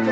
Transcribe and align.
In 0.00 0.06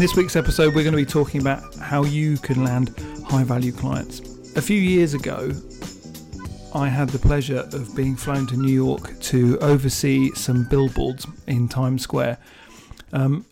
this 0.00 0.16
week's 0.16 0.34
episode, 0.34 0.74
we're 0.74 0.82
going 0.82 0.90
to 0.90 0.96
be 0.96 1.06
talking 1.06 1.40
about 1.40 1.76
how 1.76 2.02
you 2.02 2.38
can 2.38 2.64
land 2.64 2.92
high 3.24 3.44
value 3.44 3.70
clients. 3.70 4.18
A 4.56 4.62
few 4.62 4.80
years 4.80 5.14
ago, 5.14 5.52
I 6.74 6.88
had 6.88 7.08
the 7.10 7.20
pleasure 7.20 7.68
of 7.72 7.94
being 7.94 8.16
flown 8.16 8.48
to 8.48 8.56
New 8.56 8.72
York 8.72 9.20
to 9.20 9.58
oversee 9.60 10.32
some 10.34 10.64
billboards 10.64 11.24
in 11.46 11.68
Times 11.68 12.02
Square. 12.02 12.38
Um, 13.12 13.46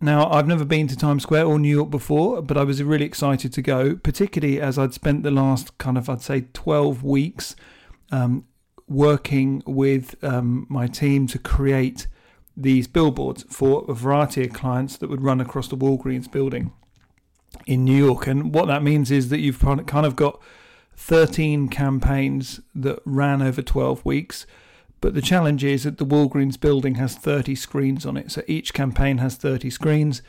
now, 0.00 0.30
I've 0.30 0.46
never 0.46 0.64
been 0.64 0.88
to 0.88 0.96
Times 0.96 1.24
Square 1.24 1.44
or 1.44 1.58
New 1.58 1.68
York 1.68 1.90
before, 1.90 2.40
but 2.40 2.56
I 2.56 2.64
was 2.64 2.82
really 2.82 3.04
excited 3.04 3.52
to 3.52 3.60
go, 3.60 3.96
particularly 3.96 4.58
as 4.58 4.78
I'd 4.78 4.94
spent 4.94 5.22
the 5.22 5.30
last 5.30 5.76
kind 5.76 5.98
of, 5.98 6.08
I'd 6.08 6.22
say, 6.22 6.46
12 6.54 7.04
weeks 7.04 7.54
um, 8.10 8.46
working 8.90 9.62
with 9.66 10.22
um, 10.22 10.66
my 10.68 10.88
team 10.88 11.26
to 11.28 11.38
create 11.38 12.08
these 12.56 12.88
billboards 12.88 13.44
for 13.48 13.84
a 13.88 13.94
variety 13.94 14.44
of 14.44 14.52
clients 14.52 14.96
that 14.98 15.08
would 15.08 15.22
run 15.22 15.40
across 15.40 15.68
the 15.68 15.76
Walgreens 15.76 16.30
building 16.30 16.72
in 17.66 17.84
New 17.84 17.96
York. 17.96 18.26
And 18.26 18.52
what 18.52 18.66
that 18.66 18.82
means 18.82 19.10
is 19.10 19.28
that 19.28 19.38
you've 19.38 19.60
kind 19.60 20.06
of 20.06 20.16
got 20.16 20.40
13 20.96 21.68
campaigns 21.68 22.60
that 22.74 22.98
ran 23.04 23.40
over 23.40 23.62
12 23.62 24.04
weeks. 24.04 24.44
But 25.00 25.14
the 25.14 25.22
challenge 25.22 25.64
is 25.64 25.84
that 25.84 25.98
the 25.98 26.04
Walgreens 26.04 26.60
building 26.60 26.96
has 26.96 27.14
30 27.14 27.54
screens 27.54 28.04
on 28.04 28.16
it. 28.16 28.30
So 28.32 28.42
each 28.46 28.74
campaign 28.74 29.18
has 29.18 29.36
30 29.36 29.70
screens. 29.70 30.20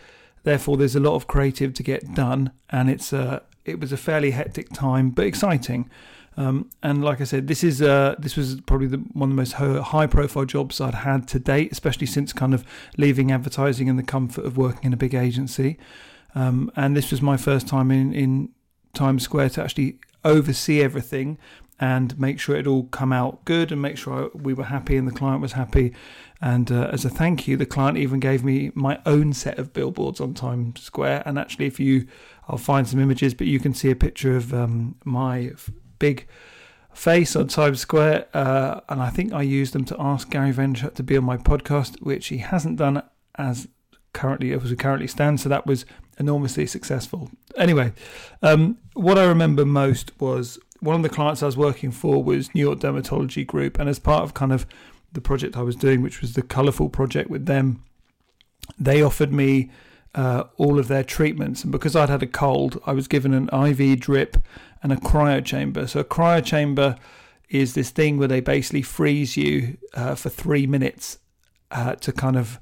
Therefore, 0.44 0.78
there's 0.78 0.96
a 0.96 1.02
lot 1.02 1.16
of 1.16 1.28
creative 1.28 1.74
to 1.74 1.84
get 1.84 2.14
done. 2.14 2.52
And 2.70 2.90
it's 2.90 3.12
a, 3.12 3.42
it 3.66 3.80
was 3.80 3.92
a 3.92 3.98
fairly 3.98 4.32
hectic 4.32 4.70
time, 4.72 5.10
but 5.10 5.26
exciting. 5.26 5.90
Um, 6.38 6.70
and 6.82 7.04
like 7.04 7.20
I 7.20 7.26
said, 7.26 7.48
this 7.48 7.64
is 7.64 7.82
uh, 7.82 8.16
this 8.18 8.38
was 8.38 8.62
probably 8.62 8.88
the, 8.88 8.98
one 8.98 9.30
of 9.30 9.36
the 9.36 9.42
most 9.42 9.54
high 9.54 10.08
profile 10.08 10.46
jobs 10.46 10.80
I'd 10.80 10.94
had 10.94 11.28
to 11.30 11.40
date, 11.40 11.72
especially 11.72 12.08
since 12.08 12.32
kind 12.32 12.54
of 12.54 12.64
leaving 12.98 13.32
advertising 13.32 13.90
and 13.90 14.00
the 14.00 14.04
comfort 14.04 14.46
of 14.46 14.58
working 14.58 14.86
in 14.86 14.94
a 14.94 14.98
big 14.98 15.14
agency. 15.14 15.78
Um, 16.34 16.72
and 16.76 16.96
this 16.96 17.12
was 17.12 17.22
my 17.22 17.36
first 17.36 17.68
time 17.68 17.92
in, 17.92 18.14
in 18.14 18.50
Times 18.94 19.24
Square 19.24 19.50
to 19.52 19.64
actually 19.64 20.00
oversee 20.24 20.82
everything 20.82 21.38
and 21.80 22.18
make 22.20 22.40
sure 22.40 22.56
it 22.56 22.68
all 22.68 22.84
come 22.84 23.12
out 23.12 23.44
good 23.44 23.72
and 23.72 23.82
make 23.82 23.98
sure 23.98 24.30
we 24.34 24.54
were 24.54 24.66
happy 24.66 24.96
and 24.96 25.08
the 25.08 25.12
client 25.12 25.42
was 25.42 25.54
happy. 25.54 25.94
And 26.40 26.72
uh, 26.72 26.90
as 26.92 27.06
a 27.06 27.10
thank 27.10 27.48
you, 27.48 27.58
the 27.58 27.66
client 27.66 27.98
even 27.98 28.20
gave 28.20 28.44
me 28.44 28.72
my 28.76 29.00
own 29.06 29.34
set 29.34 29.58
of 29.58 29.74
billboards 29.74 30.22
on 30.22 30.34
Times 30.34 30.82
Square. 30.82 31.24
And 31.26 31.40
actually, 31.40 31.66
if 31.66 31.80
you, 31.80 32.08
I'll 32.48 32.58
find 32.58 32.88
some 32.88 33.00
images, 33.00 33.34
but 33.34 33.48
you 33.48 33.60
can 33.60 33.74
see 33.74 33.90
a 33.90 33.96
picture 33.96 34.36
of 34.36 34.54
um, 34.54 34.96
my 35.04 35.52
big 36.02 36.28
face 36.94 37.36
on 37.36 37.48
Times 37.48 37.80
Square, 37.80 38.28
uh, 38.34 38.82
and 38.90 39.02
I 39.02 39.10
think 39.10 39.32
I 39.32 39.44
used 39.44 39.74
them 39.74 39.86
to 39.86 39.96
ask 40.00 40.30
Gary 40.30 40.52
Vaynerchuk 40.52 40.96
to 40.96 41.04
be 41.04 41.16
on 41.16 41.24
my 41.24 41.38
podcast, 41.38 42.02
which 42.02 42.28
he 42.28 42.40
hasn't 42.40 42.78
done 42.78 43.04
as 43.36 43.68
currently 44.14 44.52
as 44.52 44.72
it 44.72 44.80
currently 44.80 45.08
stands. 45.08 45.44
So 45.44 45.50
that 45.50 45.66
was 45.66 45.86
enormously 46.18 46.66
successful. 46.66 47.30
Anyway, 47.56 47.94
um, 48.42 48.78
what 48.94 49.18
I 49.18 49.26
remember 49.26 49.64
most 49.66 50.12
was 50.20 50.60
one 50.80 50.96
of 50.96 51.04
the 51.04 51.10
clients 51.10 51.44
I 51.44 51.46
was 51.46 51.56
working 51.56 51.92
for 51.92 52.24
was 52.24 52.54
New 52.56 52.62
York 52.62 52.80
Dermatology 52.80 53.46
Group, 53.46 53.80
and 53.80 53.88
as 53.88 54.00
part 54.00 54.24
of 54.24 54.34
kind 54.34 54.52
of 54.52 54.66
the 55.14 55.22
project 55.22 55.56
I 55.56 55.62
was 55.62 55.76
doing, 55.76 56.02
which 56.02 56.20
was 56.20 56.34
the 56.34 56.42
Colourful 56.42 56.90
project 56.90 57.30
with 57.30 57.46
them, 57.46 57.84
they 58.80 59.02
offered 59.02 59.32
me 59.32 59.70
uh, 60.16 60.44
all 60.58 60.80
of 60.80 60.88
their 60.88 61.04
treatments. 61.04 61.64
And 61.64 61.72
because 61.72 61.96
I'd 61.96 62.10
had 62.10 62.24
a 62.24 62.28
cold, 62.28 62.82
I 62.86 62.94
was 62.94 63.08
given 63.08 63.34
an 63.34 63.50
IV 63.54 64.00
drip 64.00 64.38
and 64.84 64.92
a 64.92 64.96
cryo 64.96 65.44
chamber. 65.44 65.88
So 65.88 66.00
a 66.00 66.04
cryo 66.04 66.44
chamber 66.44 66.96
is 67.50 67.74
this 67.74 67.90
thing 67.90 68.18
where 68.18 68.28
they 68.28 68.40
basically 68.40 68.82
freeze 68.82 69.36
you 69.38 69.78
uh, 69.94 70.16
for 70.16 70.30
three 70.30 70.66
minutes 70.66 71.20
uh, 71.70 71.96
to 71.96 72.12
kind 72.12 72.38
of 72.38 72.60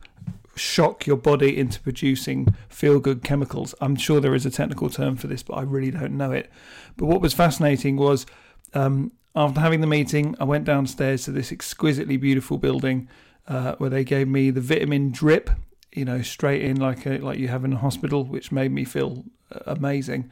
shock 0.56 1.08
your 1.08 1.16
body 1.16 1.58
into 1.58 1.80
producing 1.80 2.54
feel 2.68 3.00
good 3.00 3.24
chemicals. 3.24 3.74
I'm 3.80 3.96
sure 3.96 4.20
there 4.20 4.36
is 4.36 4.46
a 4.46 4.52
technical 4.52 4.90
term 4.90 5.16
for 5.16 5.28
this, 5.28 5.42
but 5.44 5.54
I 5.54 5.62
really 5.62 5.92
don't 5.92 6.18
know 6.18 6.32
it. 6.32 6.52
But 6.98 7.06
what 7.06 7.22
was 7.22 7.34
fascinating 7.34 7.98
was 7.98 8.26
um, 8.74 9.12
after 9.36 9.62
having 9.62 9.82
the 9.82 9.88
meeting, 9.88 10.36
I 10.40 10.44
went 10.44 10.66
downstairs 10.66 11.24
to 11.26 11.32
this 11.32 11.52
exquisitely 11.52 12.18
beautiful 12.18 12.58
building 12.58 13.08
uh, 13.48 13.76
where 13.78 13.90
they 13.90 14.04
gave 14.04 14.28
me 14.28 14.52
the 14.52 14.62
vitamin 14.62 15.12
drip, 15.12 15.50
you 15.94 16.06
know, 16.06 16.22
straight 16.22 16.62
in 16.62 16.78
like 16.78 17.06
a, 17.06 17.18
like 17.20 17.40
you 17.40 17.48
have 17.48 17.64
in 17.64 17.74
a 17.74 17.78
hospital, 17.78 18.26
which 18.26 18.52
made 18.52 18.72
me 18.72 18.84
feel 18.84 19.24
uh, 19.52 19.60
amazing. 19.68 20.30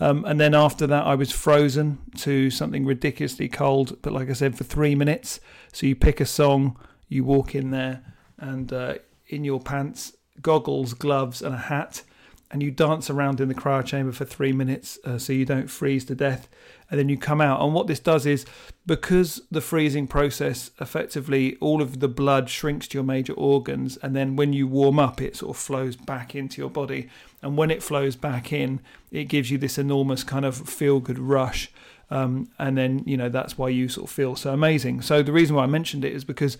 Um, 0.00 0.24
and 0.24 0.40
then 0.40 0.54
after 0.54 0.86
that, 0.86 1.04
I 1.06 1.14
was 1.14 1.30
frozen 1.30 1.98
to 2.18 2.50
something 2.50 2.86
ridiculously 2.86 3.48
cold. 3.48 4.00
But 4.02 4.12
like 4.12 4.30
I 4.30 4.32
said, 4.32 4.56
for 4.56 4.64
three 4.64 4.94
minutes. 4.94 5.40
So 5.72 5.86
you 5.86 5.94
pick 5.94 6.20
a 6.20 6.26
song, 6.26 6.78
you 7.08 7.22
walk 7.22 7.54
in 7.54 7.70
there, 7.70 8.02
and 8.38 8.72
uh, 8.72 8.94
in 9.28 9.44
your 9.44 9.60
pants, 9.60 10.16
goggles, 10.40 10.94
gloves, 10.94 11.42
and 11.42 11.54
a 11.54 11.58
hat, 11.58 12.02
and 12.50 12.62
you 12.62 12.70
dance 12.70 13.08
around 13.08 13.40
in 13.40 13.48
the 13.48 13.54
cryo 13.54 13.84
chamber 13.84 14.12
for 14.12 14.24
three 14.24 14.52
minutes 14.52 14.98
uh, 15.04 15.18
so 15.18 15.32
you 15.32 15.44
don't 15.44 15.70
freeze 15.70 16.04
to 16.04 16.14
death 16.14 16.48
and 16.90 16.98
then 16.98 17.08
you 17.08 17.16
come 17.16 17.40
out. 17.40 17.62
And 17.62 17.72
what 17.72 17.86
this 17.86 18.00
does 18.00 18.26
is 18.26 18.44
because 18.84 19.40
the 19.50 19.60
freezing 19.60 20.06
process 20.06 20.72
effectively 20.80 21.56
all 21.60 21.80
of 21.80 22.00
the 22.00 22.08
blood 22.08 22.50
shrinks 22.50 22.88
to 22.88 22.98
your 22.98 23.04
major 23.04 23.32
organs, 23.34 23.96
and 23.98 24.16
then 24.16 24.34
when 24.36 24.52
you 24.52 24.66
warm 24.66 24.98
up, 24.98 25.20
it 25.22 25.36
sort 25.36 25.56
of 25.56 25.62
flows 25.62 25.94
back 25.94 26.34
into 26.34 26.60
your 26.60 26.70
body. 26.70 27.08
And 27.42 27.56
when 27.56 27.70
it 27.70 27.82
flows 27.82 28.16
back 28.16 28.52
in, 28.52 28.80
it 29.10 29.24
gives 29.24 29.50
you 29.50 29.58
this 29.58 29.78
enormous 29.78 30.24
kind 30.24 30.44
of 30.44 30.56
feel 30.56 31.00
good 31.00 31.18
rush. 31.18 31.70
Um, 32.10 32.50
and 32.58 32.76
then, 32.76 33.04
you 33.06 33.16
know, 33.16 33.28
that's 33.28 33.56
why 33.56 33.68
you 33.68 33.88
sort 33.88 34.08
of 34.08 34.14
feel 34.14 34.34
so 34.34 34.52
amazing. 34.52 35.02
So 35.02 35.22
the 35.22 35.32
reason 35.32 35.54
why 35.54 35.62
I 35.62 35.66
mentioned 35.66 36.04
it 36.04 36.12
is 36.12 36.24
because 36.24 36.58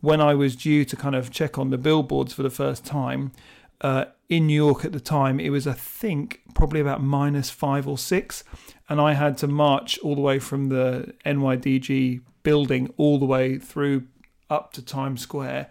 when 0.00 0.22
I 0.22 0.34
was 0.34 0.56
due 0.56 0.86
to 0.86 0.96
kind 0.96 1.14
of 1.14 1.30
check 1.30 1.58
on 1.58 1.68
the 1.68 1.76
billboards 1.76 2.32
for 2.32 2.42
the 2.42 2.50
first 2.50 2.86
time, 2.86 3.32
uh, 3.80 4.06
in 4.28 4.46
New 4.46 4.54
York 4.54 4.84
at 4.84 4.92
the 4.92 5.00
time, 5.00 5.38
it 5.38 5.50
was, 5.50 5.66
I 5.66 5.72
think, 5.72 6.42
probably 6.54 6.80
about 6.80 7.02
minus 7.02 7.50
five 7.50 7.86
or 7.86 7.98
six. 7.98 8.44
And 8.88 9.00
I 9.00 9.14
had 9.14 9.38
to 9.38 9.46
march 9.46 9.98
all 9.98 10.14
the 10.14 10.20
way 10.20 10.38
from 10.38 10.68
the 10.68 11.14
NYDG 11.24 12.22
building 12.42 12.92
all 12.96 13.18
the 13.18 13.26
way 13.26 13.58
through 13.58 14.04
up 14.48 14.72
to 14.74 14.82
Times 14.82 15.20
Square. 15.20 15.68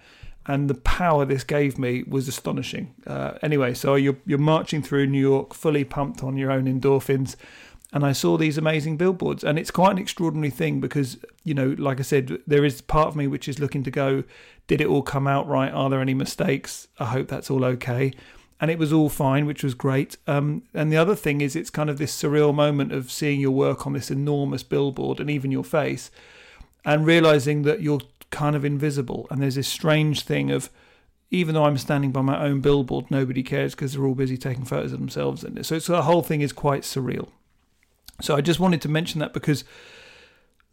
And 0.47 0.69
the 0.69 0.75
power 0.75 1.25
this 1.25 1.43
gave 1.43 1.79
me 1.79 2.03
was 2.07 2.27
astonishing. 2.27 2.93
Uh, 3.07 3.33
anyway, 3.41 3.73
so 3.73 3.95
you're, 3.95 4.17
you're 4.25 4.37
marching 4.37 4.83
through 4.83 5.07
New 5.07 5.19
York 5.19 5.53
fully 5.53 5.83
pumped 5.83 6.23
on 6.23 6.37
your 6.37 6.51
own 6.51 6.65
endorphins 6.65 7.35
and 7.93 8.05
I 8.05 8.11
saw 8.11 8.37
these 8.37 8.57
amazing 8.57 8.97
billboards. 8.97 9.43
And 9.43 9.57
it's 9.57 9.71
quite 9.71 9.91
an 9.91 9.97
extraordinary 9.97 10.49
thing 10.49 10.79
because, 10.79 11.17
you 11.43 11.53
know, 11.53 11.75
like 11.77 11.99
I 11.99 12.03
said, 12.03 12.39
there 12.47 12.65
is 12.65 12.81
part 12.81 13.07
of 13.07 13.15
me 13.15 13.27
which 13.27 13.47
is 13.47 13.59
looking 13.59 13.83
to 13.83 13.91
go, 13.91 14.23
did 14.67 14.81
it 14.81 14.87
all 14.87 15.01
come 15.01 15.27
out 15.27 15.47
right? 15.47 15.71
Are 15.71 15.89
there 15.89 16.01
any 16.01 16.13
mistakes? 16.13 16.87
I 16.99 17.05
hope 17.05 17.27
that's 17.27 17.49
all 17.49 17.63
okay. 17.63 18.13
And 18.59 18.71
it 18.71 18.79
was 18.79 18.91
all 18.91 19.09
fine, 19.09 19.45
which 19.45 19.63
was 19.63 19.73
great. 19.73 20.17
Um, 20.27 20.63
and 20.73 20.91
the 20.91 20.97
other 20.97 21.15
thing 21.15 21.41
is, 21.41 21.55
it's 21.55 21.69
kind 21.69 21.89
of 21.89 21.97
this 21.97 22.15
surreal 22.15 22.53
moment 22.55 22.93
of 22.93 23.11
seeing 23.11 23.39
your 23.39 23.51
work 23.51 23.85
on 23.85 23.93
this 23.93 24.09
enormous 24.09 24.63
billboard 24.63 25.19
and 25.19 25.29
even 25.29 25.51
your 25.51 25.63
face, 25.63 26.09
and 26.85 27.05
realizing 27.05 27.63
that 27.63 27.81
you're 27.81 27.99
kind 28.31 28.55
of 28.55 28.63
invisible. 28.63 29.27
And 29.29 29.41
there's 29.41 29.55
this 29.55 29.67
strange 29.67 30.21
thing 30.23 30.51
of, 30.51 30.69
even 31.31 31.53
though 31.53 31.65
I'm 31.65 31.77
standing 31.77 32.11
by 32.11 32.21
my 32.21 32.41
own 32.41 32.61
billboard, 32.61 33.11
nobody 33.11 33.43
cares 33.43 33.75
because 33.75 33.93
they're 33.93 34.05
all 34.05 34.15
busy 34.15 34.37
taking 34.37 34.63
photos 34.63 34.93
of 34.93 34.99
themselves. 34.99 35.43
And 35.43 35.65
so, 35.65 35.77
so 35.79 35.93
the 35.93 36.03
whole 36.03 36.23
thing 36.23 36.39
is 36.39 36.53
quite 36.53 36.83
surreal. 36.83 37.27
So 38.21 38.35
I 38.35 38.41
just 38.41 38.59
wanted 38.59 38.81
to 38.81 38.89
mention 38.89 39.19
that 39.19 39.33
because 39.33 39.63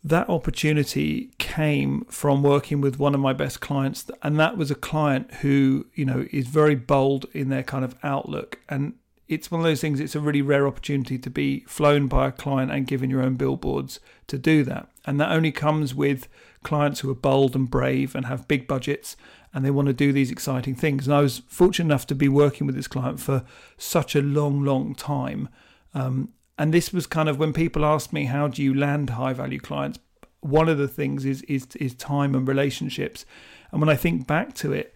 that 0.04 0.28
opportunity 0.28 1.30
came 1.38 2.04
from 2.06 2.42
working 2.42 2.80
with 2.80 2.98
one 2.98 3.14
of 3.14 3.20
my 3.20 3.32
best 3.32 3.60
clients 3.60 4.10
and 4.22 4.38
that 4.38 4.56
was 4.56 4.70
a 4.70 4.74
client 4.74 5.32
who 5.34 5.86
you 5.94 6.04
know 6.04 6.26
is 6.32 6.48
very 6.48 6.74
bold 6.74 7.26
in 7.32 7.48
their 7.48 7.62
kind 7.62 7.84
of 7.84 7.94
outlook. 8.02 8.58
And 8.68 8.94
it's 9.28 9.50
one 9.50 9.60
of 9.60 9.64
those 9.64 9.80
things 9.80 10.00
it's 10.00 10.16
a 10.16 10.20
really 10.20 10.42
rare 10.42 10.66
opportunity 10.66 11.18
to 11.18 11.30
be 11.30 11.60
flown 11.60 12.08
by 12.08 12.28
a 12.28 12.32
client 12.32 12.70
and 12.70 12.86
given 12.86 13.10
your 13.10 13.22
own 13.22 13.36
billboards 13.36 14.00
to 14.26 14.38
do 14.38 14.64
that. 14.64 14.88
And 15.04 15.20
that 15.20 15.30
only 15.30 15.52
comes 15.52 15.94
with 15.94 16.28
clients 16.64 17.00
who 17.00 17.10
are 17.10 17.14
bold 17.14 17.54
and 17.54 17.70
brave 17.70 18.14
and 18.14 18.26
have 18.26 18.48
big 18.48 18.66
budgets 18.66 19.16
and 19.54 19.64
they 19.64 19.70
want 19.70 19.86
to 19.86 19.92
do 19.92 20.12
these 20.12 20.30
exciting 20.30 20.74
things. 20.74 21.06
And 21.06 21.14
i 21.14 21.20
was 21.20 21.42
fortunate 21.46 21.86
enough 21.86 22.06
to 22.08 22.14
be 22.14 22.28
working 22.28 22.66
with 22.66 22.76
this 22.76 22.88
client 22.88 23.20
for 23.20 23.44
such 23.76 24.16
a 24.16 24.22
long 24.22 24.64
long 24.64 24.94
time. 24.94 25.48
Um, 25.94 26.30
and 26.58 26.72
this 26.72 26.92
was 26.92 27.06
kind 27.06 27.28
of 27.28 27.38
when 27.38 27.52
people 27.52 27.84
asked 27.84 28.12
me 28.12 28.24
how 28.24 28.48
do 28.48 28.62
you 28.62 28.74
land 28.74 29.10
high 29.10 29.32
value 29.32 29.60
clients? 29.60 29.98
One 30.40 30.68
of 30.68 30.78
the 30.78 30.88
things 30.88 31.24
is 31.24 31.42
is 31.42 31.66
is 31.76 31.94
time 31.94 32.34
and 32.34 32.46
relationships. 32.46 33.24
And 33.70 33.80
when 33.80 33.88
i 33.88 33.96
think 33.96 34.26
back 34.26 34.54
to 34.56 34.72
it 34.72 34.94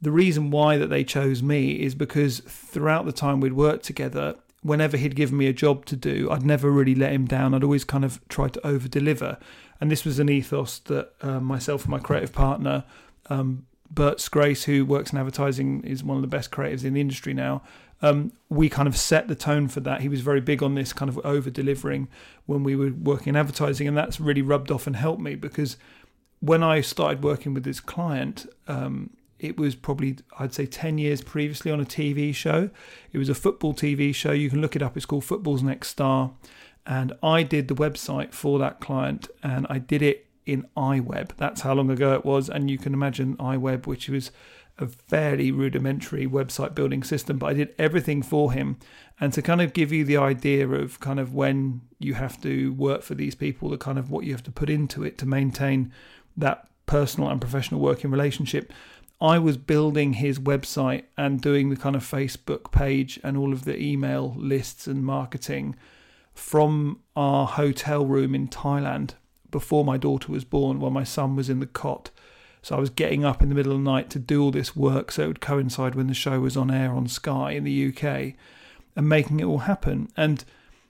the 0.00 0.10
reason 0.10 0.50
why 0.50 0.76
that 0.76 0.88
they 0.88 1.04
chose 1.04 1.42
me 1.42 1.72
is 1.72 1.94
because 1.94 2.40
throughout 2.40 3.06
the 3.06 3.12
time 3.12 3.40
we'd 3.40 3.52
worked 3.52 3.84
together 3.84 4.34
whenever 4.62 4.96
he'd 4.96 5.14
given 5.14 5.36
me 5.36 5.46
a 5.46 5.52
job 5.52 5.84
to 5.86 5.96
do 5.96 6.30
i'd 6.30 6.44
never 6.44 6.70
really 6.70 6.94
let 6.94 7.12
him 7.12 7.26
down. 7.26 7.54
I'd 7.54 7.64
always 7.64 7.84
kind 7.84 8.04
of 8.04 8.26
tried 8.28 8.54
to 8.54 8.66
over 8.66 8.88
deliver 8.88 9.38
and 9.80 9.90
this 9.90 10.04
was 10.04 10.18
an 10.18 10.30
ethos 10.30 10.78
that 10.80 11.12
uh, 11.20 11.40
myself 11.40 11.82
and 11.82 11.90
my 11.90 11.98
creative 11.98 12.32
partner 12.32 12.84
um, 13.28 13.66
Bert 13.90 14.20
Scrace, 14.20 14.64
who 14.64 14.84
works 14.84 15.12
in 15.12 15.18
advertising, 15.18 15.82
is 15.84 16.02
one 16.02 16.16
of 16.16 16.22
the 16.22 16.28
best 16.28 16.50
creatives 16.50 16.84
in 16.84 16.94
the 16.94 17.00
industry 17.00 17.32
now. 17.32 17.62
Um, 18.02 18.32
we 18.48 18.68
kind 18.68 18.86
of 18.86 18.96
set 18.96 19.28
the 19.28 19.34
tone 19.34 19.68
for 19.68 19.80
that. 19.80 20.00
He 20.00 20.08
was 20.08 20.20
very 20.20 20.40
big 20.40 20.62
on 20.62 20.74
this 20.74 20.92
kind 20.92 21.08
of 21.08 21.18
over 21.24 21.50
delivering 21.50 22.08
when 22.46 22.62
we 22.62 22.76
were 22.76 22.90
working 22.90 23.28
in 23.28 23.36
advertising, 23.36 23.88
and 23.88 23.96
that's 23.96 24.20
really 24.20 24.42
rubbed 24.42 24.70
off 24.70 24.86
and 24.86 24.96
helped 24.96 25.22
me 25.22 25.34
because 25.34 25.76
when 26.40 26.62
I 26.62 26.80
started 26.80 27.22
working 27.22 27.54
with 27.54 27.64
this 27.64 27.80
client, 27.80 28.46
um, 28.68 29.10
it 29.38 29.56
was 29.56 29.74
probably 29.74 30.16
I'd 30.38 30.54
say 30.54 30.66
ten 30.66 30.98
years 30.98 31.22
previously 31.22 31.70
on 31.70 31.80
a 31.80 31.84
TV 31.84 32.34
show. 32.34 32.70
It 33.12 33.18
was 33.18 33.28
a 33.28 33.34
football 33.34 33.74
TV 33.74 34.14
show. 34.14 34.32
You 34.32 34.50
can 34.50 34.60
look 34.60 34.76
it 34.76 34.82
up. 34.82 34.96
It's 34.96 35.06
called 35.06 35.24
Football's 35.24 35.62
Next 35.62 35.88
Star, 35.88 36.32
and 36.86 37.12
I 37.22 37.42
did 37.42 37.68
the 37.68 37.74
website 37.74 38.32
for 38.32 38.58
that 38.58 38.80
client, 38.80 39.28
and 39.42 39.66
I 39.70 39.78
did 39.78 40.02
it 40.02 40.26
in 40.46 40.66
iWeb. 40.76 41.30
That's 41.36 41.62
how 41.62 41.74
long 41.74 41.90
ago 41.90 42.14
it 42.14 42.24
was, 42.24 42.48
and 42.48 42.70
you 42.70 42.78
can 42.78 42.92
imagine 42.92 43.36
iWeb, 43.38 43.86
which 43.86 44.08
was 44.08 44.30
a 44.78 44.86
fairly 44.86 45.52
rudimentary 45.52 46.26
website 46.26 46.74
building 46.74 47.02
system, 47.02 47.38
but 47.38 47.46
I 47.46 47.54
did 47.54 47.74
everything 47.78 48.22
for 48.22 48.52
him. 48.52 48.78
And 49.20 49.32
to 49.32 49.42
kind 49.42 49.60
of 49.60 49.72
give 49.72 49.92
you 49.92 50.04
the 50.04 50.16
idea 50.16 50.68
of 50.68 50.98
kind 51.00 51.20
of 51.20 51.32
when 51.32 51.82
you 51.98 52.14
have 52.14 52.40
to 52.42 52.72
work 52.72 53.02
for 53.02 53.14
these 53.14 53.34
people, 53.34 53.68
the 53.68 53.78
kind 53.78 53.98
of 53.98 54.10
what 54.10 54.24
you 54.24 54.32
have 54.32 54.42
to 54.44 54.50
put 54.50 54.68
into 54.68 55.04
it 55.04 55.16
to 55.18 55.26
maintain 55.26 55.92
that 56.36 56.68
personal 56.86 57.30
and 57.30 57.40
professional 57.40 57.80
working 57.80 58.10
relationship. 58.10 58.72
I 59.20 59.38
was 59.38 59.56
building 59.56 60.14
his 60.14 60.40
website 60.40 61.04
and 61.16 61.40
doing 61.40 61.70
the 61.70 61.76
kind 61.76 61.94
of 61.94 62.02
Facebook 62.02 62.72
page 62.72 63.20
and 63.22 63.36
all 63.36 63.52
of 63.52 63.64
the 63.64 63.80
email 63.80 64.34
lists 64.36 64.86
and 64.88 65.04
marketing 65.04 65.76
from 66.34 66.98
our 67.14 67.46
hotel 67.46 68.04
room 68.04 68.34
in 68.34 68.48
Thailand 68.48 69.12
before 69.52 69.84
my 69.84 69.96
daughter 69.96 70.32
was 70.32 70.44
born 70.44 70.80
while 70.80 70.90
my 70.90 71.04
son 71.04 71.36
was 71.36 71.48
in 71.48 71.60
the 71.60 71.66
cot. 71.66 72.10
So 72.64 72.76
I 72.76 72.80
was 72.80 72.88
getting 72.88 73.26
up 73.26 73.42
in 73.42 73.50
the 73.50 73.54
middle 73.54 73.72
of 73.72 73.78
the 73.78 73.84
night 73.84 74.08
to 74.10 74.18
do 74.18 74.42
all 74.42 74.50
this 74.50 74.74
work 74.74 75.12
so 75.12 75.24
it 75.24 75.26
would 75.26 75.40
coincide 75.42 75.94
when 75.94 76.06
the 76.06 76.14
show 76.14 76.40
was 76.40 76.56
on 76.56 76.70
air 76.70 76.92
on 76.92 77.06
Sky 77.08 77.52
in 77.52 77.64
the 77.64 77.88
UK 77.88 78.34
and 78.96 79.06
making 79.06 79.38
it 79.38 79.44
all 79.44 79.58
happen. 79.58 80.08
And 80.16 80.42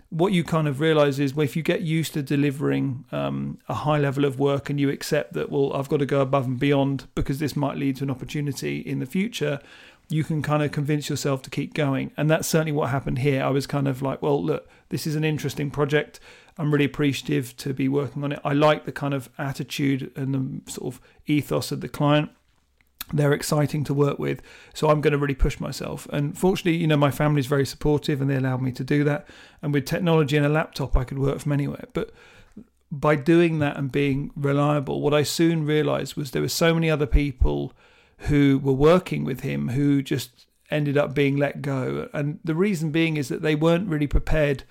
what 0.08 0.32
you 0.32 0.44
kind 0.44 0.68
of 0.68 0.78
realize 0.78 1.18
is 1.18 1.34
well, 1.34 1.42
if 1.42 1.56
you 1.56 1.64
get 1.64 1.82
used 1.82 2.14
to 2.14 2.22
delivering 2.22 3.04
um, 3.10 3.58
a 3.68 3.74
high 3.74 3.98
level 3.98 4.24
of 4.24 4.38
work 4.38 4.70
and 4.70 4.78
you 4.78 4.88
accept 4.88 5.32
that, 5.32 5.50
well, 5.50 5.72
I've 5.72 5.88
got 5.88 5.96
to 5.96 6.06
go 6.06 6.20
above 6.20 6.46
and 6.46 6.60
beyond 6.60 7.08
because 7.16 7.40
this 7.40 7.56
might 7.56 7.76
lead 7.76 7.96
to 7.96 8.04
an 8.04 8.10
opportunity 8.10 8.78
in 8.78 9.00
the 9.00 9.06
future, 9.06 9.58
you 10.08 10.22
can 10.22 10.42
kind 10.42 10.62
of 10.62 10.70
convince 10.70 11.10
yourself 11.10 11.42
to 11.42 11.50
keep 11.50 11.74
going. 11.74 12.12
And 12.16 12.30
that's 12.30 12.46
certainly 12.46 12.70
what 12.70 12.90
happened 12.90 13.18
here. 13.18 13.42
I 13.42 13.48
was 13.50 13.66
kind 13.66 13.88
of 13.88 14.00
like, 14.00 14.22
well, 14.22 14.40
look, 14.40 14.68
this 14.90 15.08
is 15.08 15.16
an 15.16 15.24
interesting 15.24 15.72
project. 15.72 16.20
I'm 16.56 16.72
really 16.72 16.84
appreciative 16.84 17.56
to 17.58 17.74
be 17.74 17.88
working 17.88 18.22
on 18.22 18.32
it. 18.32 18.40
I 18.44 18.52
like 18.52 18.84
the 18.84 18.92
kind 18.92 19.12
of 19.12 19.28
attitude 19.38 20.12
and 20.16 20.34
the 20.66 20.70
sort 20.70 20.94
of 20.94 21.00
ethos 21.26 21.72
of 21.72 21.80
the 21.80 21.88
client 21.88 22.30
they're 23.12 23.32
exciting 23.32 23.84
to 23.84 23.94
work 23.94 24.18
with. 24.18 24.40
So 24.72 24.88
I'm 24.88 25.00
going 25.00 25.12
to 25.12 25.18
really 25.18 25.34
push 25.34 25.60
myself. 25.60 26.06
And 26.12 26.36
fortunately, 26.36 26.76
you 26.76 26.86
know, 26.86 26.96
my 26.96 27.10
family's 27.10 27.46
very 27.46 27.66
supportive 27.66 28.20
and 28.20 28.30
they 28.30 28.36
allowed 28.36 28.62
me 28.62 28.72
to 28.72 28.84
do 28.84 29.04
that. 29.04 29.28
And 29.62 29.72
with 29.72 29.84
technology 29.84 30.36
and 30.36 30.46
a 30.46 30.48
laptop, 30.48 30.96
I 30.96 31.04
could 31.04 31.18
work 31.18 31.40
from 31.40 31.52
anywhere. 31.52 31.84
But 31.92 32.12
by 32.90 33.16
doing 33.16 33.58
that 33.58 33.76
and 33.76 33.90
being 33.92 34.30
reliable, 34.36 35.00
what 35.00 35.14
I 35.14 35.22
soon 35.22 35.66
realized 35.66 36.16
was 36.16 36.30
there 36.30 36.42
were 36.42 36.48
so 36.48 36.72
many 36.72 36.90
other 36.90 37.06
people 37.06 37.72
who 38.18 38.58
were 38.62 38.72
working 38.72 39.24
with 39.24 39.40
him 39.40 39.68
who 39.68 40.02
just 40.02 40.46
ended 40.70 40.96
up 40.96 41.14
being 41.14 41.36
let 41.36 41.60
go. 41.60 42.08
And 42.14 42.38
the 42.42 42.54
reason 42.54 42.90
being 42.90 43.16
is 43.16 43.28
that 43.28 43.42
they 43.42 43.54
weren't 43.54 43.88
really 43.88 44.06
prepared 44.06 44.64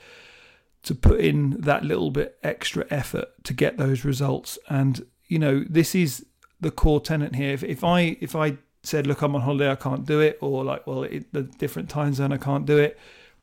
to 0.84 0.94
put 0.94 1.20
in 1.20 1.52
that 1.62 1.84
little 1.84 2.12
bit 2.12 2.38
extra 2.44 2.86
effort 2.90 3.30
to 3.44 3.54
get 3.54 3.78
those 3.78 4.06
results. 4.06 4.60
And, 4.70 5.06
you 5.28 5.40
know, 5.40 5.64
this 5.70 5.96
is 5.96 6.26
the 6.60 6.72
core 6.72 7.02
tenant 7.02 7.36
here. 7.36 7.54
If, 7.54 7.64
if 7.64 7.84
I 7.84 8.18
if 8.20 8.36
I 8.36 8.58
said, 8.84 9.08
look, 9.08 9.22
I'm 9.22 9.36
on 9.36 9.42
holiday, 9.42 9.72
I 9.72 9.76
can't 9.76 10.06
do 10.06 10.20
it, 10.20 10.38
or 10.42 10.64
like, 10.64 10.86
well, 10.86 11.04
it, 11.04 11.32
the 11.32 11.44
different 11.44 11.90
time 11.90 12.14
zone, 12.14 12.34
I 12.34 12.38
can't 12.38 12.66
do 12.66 12.78
it, 12.78 13.00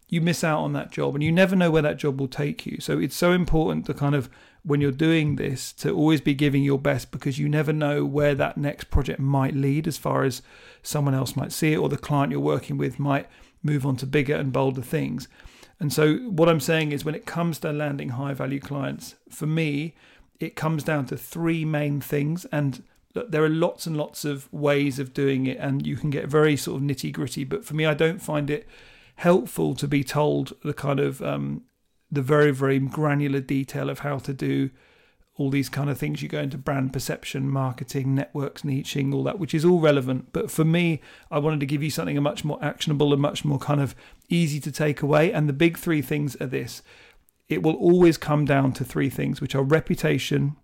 you 0.08 0.20
miss 0.20 0.44
out 0.44 0.60
on 0.60 0.74
that 0.74 0.90
job, 0.90 1.14
and 1.14 1.24
you 1.24 1.32
never 1.32 1.56
know 1.56 1.70
where 1.70 1.82
that 1.82 1.96
job 1.96 2.20
will 2.20 2.28
take 2.28 2.66
you. 2.66 2.78
So 2.80 2.98
it's 2.98 3.16
so 3.16 3.32
important 3.32 3.86
to 3.86 3.94
kind 3.94 4.14
of 4.14 4.28
when 4.62 4.80
you're 4.80 4.92
doing 4.92 5.36
this 5.36 5.72
to 5.72 5.90
always 5.90 6.20
be 6.20 6.34
giving 6.34 6.62
your 6.62 6.78
best 6.78 7.10
because 7.10 7.38
you 7.38 7.48
never 7.48 7.72
know 7.72 8.04
where 8.04 8.34
that 8.34 8.58
next 8.58 8.90
project 8.90 9.18
might 9.18 9.54
lead 9.54 9.88
as 9.88 9.96
far 9.96 10.24
as 10.24 10.42
someone 10.82 11.14
else 11.14 11.34
might 11.34 11.52
see 11.52 11.72
it 11.72 11.78
or 11.78 11.88
the 11.88 11.96
client 11.96 12.30
you're 12.30 12.40
working 12.40 12.76
with 12.76 12.98
might 12.98 13.26
move 13.62 13.86
on 13.86 13.96
to 13.96 14.06
bigger 14.06 14.34
and 14.34 14.52
bolder 14.52 14.82
things. 14.82 15.28
And 15.80 15.92
so 15.92 16.16
what 16.18 16.48
I'm 16.48 16.60
saying 16.60 16.92
is 16.92 17.04
when 17.04 17.14
it 17.14 17.26
comes 17.26 17.58
to 17.60 17.72
landing 17.72 18.10
high 18.10 18.34
value 18.34 18.60
clients, 18.60 19.16
for 19.28 19.46
me, 19.46 19.94
it 20.38 20.54
comes 20.54 20.84
down 20.84 21.06
to 21.06 21.16
three 21.16 21.64
main 21.64 22.00
things 22.00 22.44
and 22.52 22.82
there 23.14 23.42
are 23.42 23.48
lots 23.48 23.86
and 23.86 23.96
lots 23.96 24.24
of 24.24 24.52
ways 24.52 24.98
of 24.98 25.12
doing 25.12 25.46
it, 25.46 25.58
and 25.58 25.86
you 25.86 25.96
can 25.96 26.10
get 26.10 26.28
very 26.28 26.56
sort 26.56 26.80
of 26.80 26.86
nitty 26.86 27.12
gritty. 27.12 27.44
But 27.44 27.64
for 27.64 27.74
me, 27.74 27.84
I 27.84 27.94
don't 27.94 28.20
find 28.20 28.48
it 28.50 28.68
helpful 29.16 29.74
to 29.74 29.88
be 29.88 30.04
told 30.04 30.52
the 30.62 30.72
kind 30.72 31.00
of 31.00 31.20
um, 31.22 31.64
the 32.10 32.22
very 32.22 32.52
very 32.52 32.78
granular 32.78 33.40
detail 33.40 33.90
of 33.90 34.00
how 34.00 34.18
to 34.18 34.32
do 34.32 34.70
all 35.40 35.50
these 35.50 35.70
kind 35.70 35.88
of 35.88 35.96
things. 35.96 36.22
You 36.22 36.28
go 36.28 36.40
into 36.40 36.58
brand 36.58 36.92
perception, 36.92 37.48
marketing, 37.48 38.14
networks, 38.14 38.62
niching, 38.62 39.14
all 39.14 39.24
that, 39.24 39.38
which 39.38 39.54
is 39.54 39.64
all 39.64 39.80
relevant. 39.80 40.32
But 40.32 40.50
for 40.50 40.64
me, 40.64 41.00
I 41.30 41.38
wanted 41.38 41.60
to 41.60 41.66
give 41.66 41.82
you 41.82 41.90
something 41.90 42.18
a 42.18 42.20
much 42.20 42.44
more 42.44 42.62
actionable 42.62 43.12
and 43.12 43.22
much 43.22 43.44
more 43.44 43.58
kind 43.58 43.80
of 43.80 43.94
easy 44.28 44.60
to 44.60 44.70
take 44.70 45.00
away. 45.00 45.32
And 45.32 45.48
the 45.48 45.54
big 45.54 45.78
three 45.78 46.02
things 46.02 46.36
are 46.36 46.46
this. 46.46 46.82
It 47.48 47.62
will 47.62 47.74
always 47.74 48.18
come 48.18 48.44
down 48.44 48.72
to 48.74 48.84
three 48.84 49.08
things, 49.08 49.40
which 49.40 49.54
are 49.54 49.62
reputation, 49.62 50.56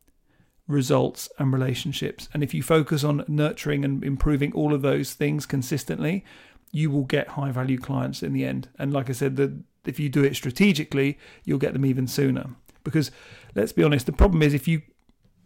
results, 0.69 1.29
and 1.39 1.53
relationships. 1.53 2.29
And 2.35 2.43
if 2.43 2.53
you 2.53 2.63
focus 2.63 3.03
on 3.03 3.25
nurturing 3.27 3.85
and 3.85 4.05
improving 4.05 4.53
all 4.53 4.75
of 4.75 4.83
those 4.83 5.15
things 5.15 5.47
consistently, 5.47 6.25
you 6.71 6.91
will 6.91 7.05
get 7.05 7.29
high 7.29 7.51
value 7.51 7.79
clients 7.79 8.23
in 8.23 8.35
the 8.35 8.45
end. 8.45 8.69
And 8.79 8.93
like 8.93 9.09
I 9.09 9.15
said, 9.15 9.37
the, 9.37 9.59
if 9.87 9.99
you 9.99 10.11
do 10.11 10.23
it 10.23 10.37
strategically, 10.37 11.19
you'll 11.45 11.59
get 11.59 11.73
them 11.73 11.87
even 11.87 12.07
sooner. 12.07 12.51
Because 12.87 13.11
let's 13.55 13.73
be 13.73 13.83
honest, 13.83 14.07
the 14.07 14.13
problem 14.13 14.43
is 14.43 14.55
if 14.55 14.67
you 14.67 14.81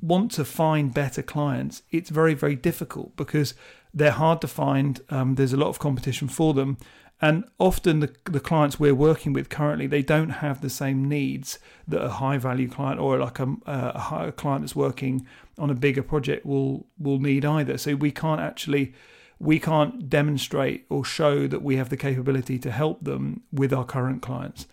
want 0.01 0.31
to 0.33 0.45
find 0.45 0.95
better 0.95 1.23
clients, 1.23 1.83
it's 1.91 2.11
very, 2.11 2.35
very 2.35 2.55
difficult 2.55 3.17
because 3.17 3.55
they're 3.93 4.13
hard 4.13 4.41
to 4.43 4.49
find. 4.49 5.01
Um, 5.11 5.35
there's 5.35 5.53
a 5.53 5.57
lot 5.57 5.69
of 5.69 5.79
competition 5.79 6.29
for 6.29 6.55
them. 6.55 6.77
And 7.23 7.45
often 7.59 8.01
the, 8.01 8.15
the 8.25 8.41
clients 8.41 8.81
we're 8.81 8.95
working 8.95 9.35
with 9.35 9.51
currently, 9.51 9.87
they 9.87 10.03
don't 10.03 10.31
have 10.31 10.61
the 10.61 10.71
same 10.71 11.07
needs 11.07 11.59
that 11.87 12.03
a 12.03 12.09
high 12.09 12.39
value 12.39 12.69
client 12.69 12.99
or 12.99 13.19
like 13.19 13.39
a, 13.39 13.57
a, 13.67 14.27
a 14.29 14.33
client 14.33 14.63
that's 14.63 14.77
working 14.77 15.27
on 15.59 15.69
a 15.71 15.75
bigger 15.75 16.03
project 16.03 16.47
will 16.47 16.87
will 16.99 17.19
need 17.19 17.45
either. 17.45 17.77
So 17.77 17.95
we 17.95 18.11
can't 18.11 18.41
actually 18.41 18.95
we 19.39 19.59
can't 19.59 20.09
demonstrate 20.09 20.87
or 20.89 21.05
show 21.05 21.47
that 21.47 21.63
we 21.63 21.77
have 21.77 21.91
the 21.91 21.97
capability 21.97 22.59
to 22.59 22.71
help 22.71 23.05
them 23.05 23.43
with 23.53 23.73
our 23.73 23.85
current 23.85 24.23
clients. 24.23 24.67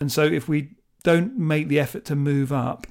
And 0.00 0.10
so 0.10 0.22
if 0.24 0.48
we 0.48 0.70
don't 1.02 1.38
make 1.38 1.68
the 1.68 1.80
effort 1.80 2.04
to 2.06 2.16
move 2.16 2.52
up, 2.52 2.86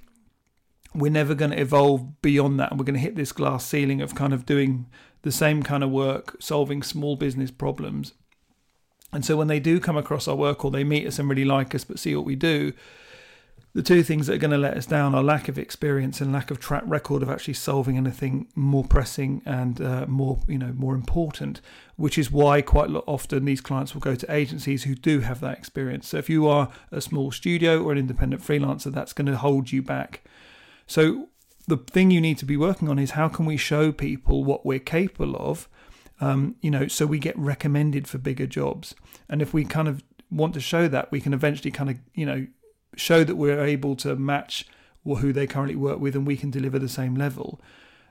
we're 0.93 1.11
never 1.11 1.33
going 1.33 1.51
to 1.51 1.59
evolve 1.59 2.21
beyond 2.21 2.59
that. 2.59 2.71
And 2.71 2.79
we're 2.79 2.85
going 2.85 2.95
to 2.95 2.99
hit 2.99 3.15
this 3.15 3.31
glass 3.31 3.65
ceiling 3.65 4.01
of 4.01 4.15
kind 4.15 4.33
of 4.33 4.45
doing 4.45 4.87
the 5.21 5.31
same 5.31 5.63
kind 5.63 5.83
of 5.83 5.89
work, 5.89 6.35
solving 6.39 6.83
small 6.83 7.15
business 7.15 7.51
problems 7.51 8.13
and 9.13 9.25
so 9.25 9.35
when 9.35 9.47
they 9.47 9.59
do 9.59 9.79
come 9.79 9.97
across 9.97 10.27
our 10.27 10.35
work 10.35 10.63
or 10.63 10.71
they 10.71 10.83
meet 10.83 11.05
us 11.05 11.19
and 11.19 11.29
really 11.29 11.45
like 11.45 11.75
us 11.75 11.83
but 11.83 11.99
see 11.99 12.15
what 12.15 12.25
we 12.25 12.35
do, 12.35 12.73
the 13.73 13.81
two 13.81 14.03
things 14.03 14.27
that 14.27 14.33
are 14.33 14.39
going 14.39 14.51
to 14.51 14.57
let 14.57 14.75
us 14.75 14.85
down 14.85 15.15
are 15.15 15.23
lack 15.23 15.47
of 15.47 15.57
experience 15.57 16.19
and 16.19 16.33
lack 16.33 16.51
of 16.51 16.59
track 16.59 16.83
record 16.85 17.23
of 17.23 17.29
actually 17.29 17.53
solving 17.53 17.97
anything 17.97 18.47
more 18.55 18.83
pressing 18.83 19.41
and 19.45 19.81
uh, 19.81 20.05
more 20.07 20.39
you 20.47 20.57
know 20.57 20.73
more 20.73 20.95
important 20.95 21.61
which 21.95 22.17
is 22.17 22.31
why 22.31 22.61
quite 22.61 22.89
often 23.07 23.45
these 23.45 23.61
clients 23.61 23.93
will 23.93 24.01
go 24.01 24.15
to 24.15 24.31
agencies 24.31 24.83
who 24.83 24.95
do 24.95 25.21
have 25.21 25.39
that 25.39 25.57
experience 25.57 26.07
so 26.07 26.17
if 26.17 26.29
you 26.29 26.47
are 26.47 26.69
a 26.91 27.01
small 27.01 27.31
studio 27.31 27.81
or 27.83 27.91
an 27.91 27.97
independent 27.97 28.41
freelancer 28.41 28.91
that's 28.91 29.13
going 29.13 29.27
to 29.27 29.37
hold 29.37 29.71
you 29.71 29.81
back 29.81 30.23
so 30.87 31.29
the 31.67 31.77
thing 31.77 32.11
you 32.11 32.19
need 32.19 32.37
to 32.37 32.45
be 32.45 32.57
working 32.57 32.89
on 32.89 32.99
is 32.99 33.11
how 33.11 33.29
can 33.29 33.45
we 33.45 33.55
show 33.55 33.91
people 33.91 34.43
what 34.43 34.65
we're 34.65 34.79
capable 34.79 35.35
of 35.35 35.69
um, 36.21 36.55
you 36.61 36.69
know, 36.69 36.87
so 36.87 37.07
we 37.07 37.17
get 37.17 37.37
recommended 37.37 38.07
for 38.07 38.19
bigger 38.19 38.45
jobs. 38.45 38.93
And 39.27 39.41
if 39.41 39.53
we 39.53 39.65
kind 39.65 39.87
of 39.87 40.03
want 40.29 40.53
to 40.53 40.59
show 40.59 40.87
that, 40.87 41.11
we 41.11 41.19
can 41.19 41.33
eventually 41.33 41.71
kind 41.71 41.89
of, 41.89 41.97
you 42.13 42.27
know, 42.27 42.45
show 42.95 43.23
that 43.23 43.35
we're 43.35 43.63
able 43.63 43.95
to 43.97 44.15
match 44.15 44.65
who 45.03 45.33
they 45.33 45.47
currently 45.47 45.75
work 45.75 45.99
with 45.99 46.15
and 46.15 46.27
we 46.27 46.37
can 46.37 46.51
deliver 46.51 46.77
the 46.77 46.89
same 46.89 47.15
level. 47.15 47.59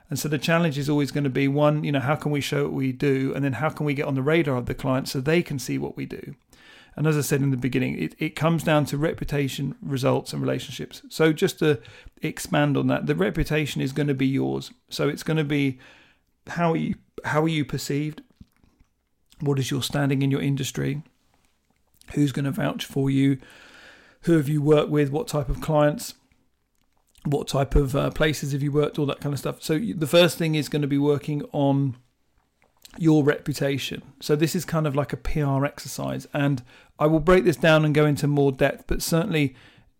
And 0.09 0.19
so 0.19 0.27
the 0.27 0.37
challenge 0.37 0.77
is 0.77 0.89
always 0.89 1.09
going 1.09 1.23
to 1.23 1.29
be 1.29 1.47
one, 1.47 1.85
you 1.85 1.91
know, 1.91 2.01
how 2.01 2.15
can 2.15 2.31
we 2.31 2.41
show 2.41 2.63
what 2.63 2.73
we 2.73 2.91
do? 2.91 3.31
And 3.33 3.45
then 3.45 3.53
how 3.53 3.69
can 3.69 3.85
we 3.85 3.93
get 3.93 4.05
on 4.05 4.15
the 4.15 4.21
radar 4.21 4.57
of 4.57 4.65
the 4.65 4.73
client 4.73 5.07
so 5.07 5.21
they 5.21 5.41
can 5.41 5.57
see 5.57 5.77
what 5.77 5.95
we 5.95 6.05
do? 6.05 6.35
And 6.97 7.07
as 7.07 7.17
I 7.17 7.21
said 7.21 7.41
in 7.41 7.51
the 7.51 7.57
beginning, 7.57 7.97
it, 7.97 8.15
it 8.19 8.35
comes 8.35 8.63
down 8.63 8.85
to 8.87 8.97
reputation, 8.97 9.75
results, 9.81 10.33
and 10.33 10.41
relationships. 10.41 11.01
So 11.07 11.31
just 11.31 11.59
to 11.59 11.79
expand 12.21 12.75
on 12.75 12.87
that, 12.87 13.05
the 13.05 13.15
reputation 13.15 13.81
is 13.81 13.93
going 13.93 14.07
to 14.07 14.13
be 14.13 14.27
yours. 14.27 14.71
So 14.89 15.07
it's 15.07 15.23
going 15.23 15.37
to 15.37 15.45
be 15.45 15.79
how 16.47 16.73
are 16.73 16.77
you 16.77 16.95
how 17.23 17.43
are 17.43 17.47
you 17.47 17.63
perceived? 17.63 18.21
What 19.39 19.59
is 19.59 19.71
your 19.71 19.81
standing 19.81 20.21
in 20.21 20.31
your 20.31 20.41
industry? 20.41 21.03
Who's 22.13 22.33
going 22.33 22.45
to 22.45 22.51
vouch 22.51 22.83
for 22.83 23.09
you? 23.09 23.37
Who 24.21 24.33
have 24.33 24.47
you 24.47 24.61
worked 24.61 24.89
with? 24.89 25.11
What 25.11 25.27
type 25.27 25.49
of 25.49 25.61
clients? 25.61 26.15
What 27.25 27.47
type 27.47 27.75
of 27.75 27.95
uh, 27.95 28.09
places 28.11 28.51
have 28.51 28.63
you 28.63 28.71
worked? 28.71 28.97
All 28.97 29.05
that 29.07 29.21
kind 29.21 29.33
of 29.33 29.39
stuff. 29.39 29.61
So 29.61 29.77
the 29.77 30.07
first 30.07 30.37
thing 30.37 30.55
is 30.55 30.69
going 30.69 30.81
to 30.81 30.87
be 30.87 30.97
working 30.97 31.43
on 31.51 31.95
your 32.97 33.23
reputation. 33.23 34.01
So 34.19 34.35
this 34.35 34.55
is 34.55 34.65
kind 34.65 34.85
of 34.85 34.95
like 34.95 35.13
a 35.13 35.17
PR 35.17 35.65
exercise, 35.65 36.27
and 36.33 36.63
I 36.99 37.07
will 37.07 37.19
break 37.19 37.45
this 37.45 37.55
down 37.55 37.85
and 37.85 37.95
go 37.95 38.05
into 38.05 38.27
more 38.27 38.51
depth. 38.51 38.85
But 38.87 39.01
certainly, 39.01 39.55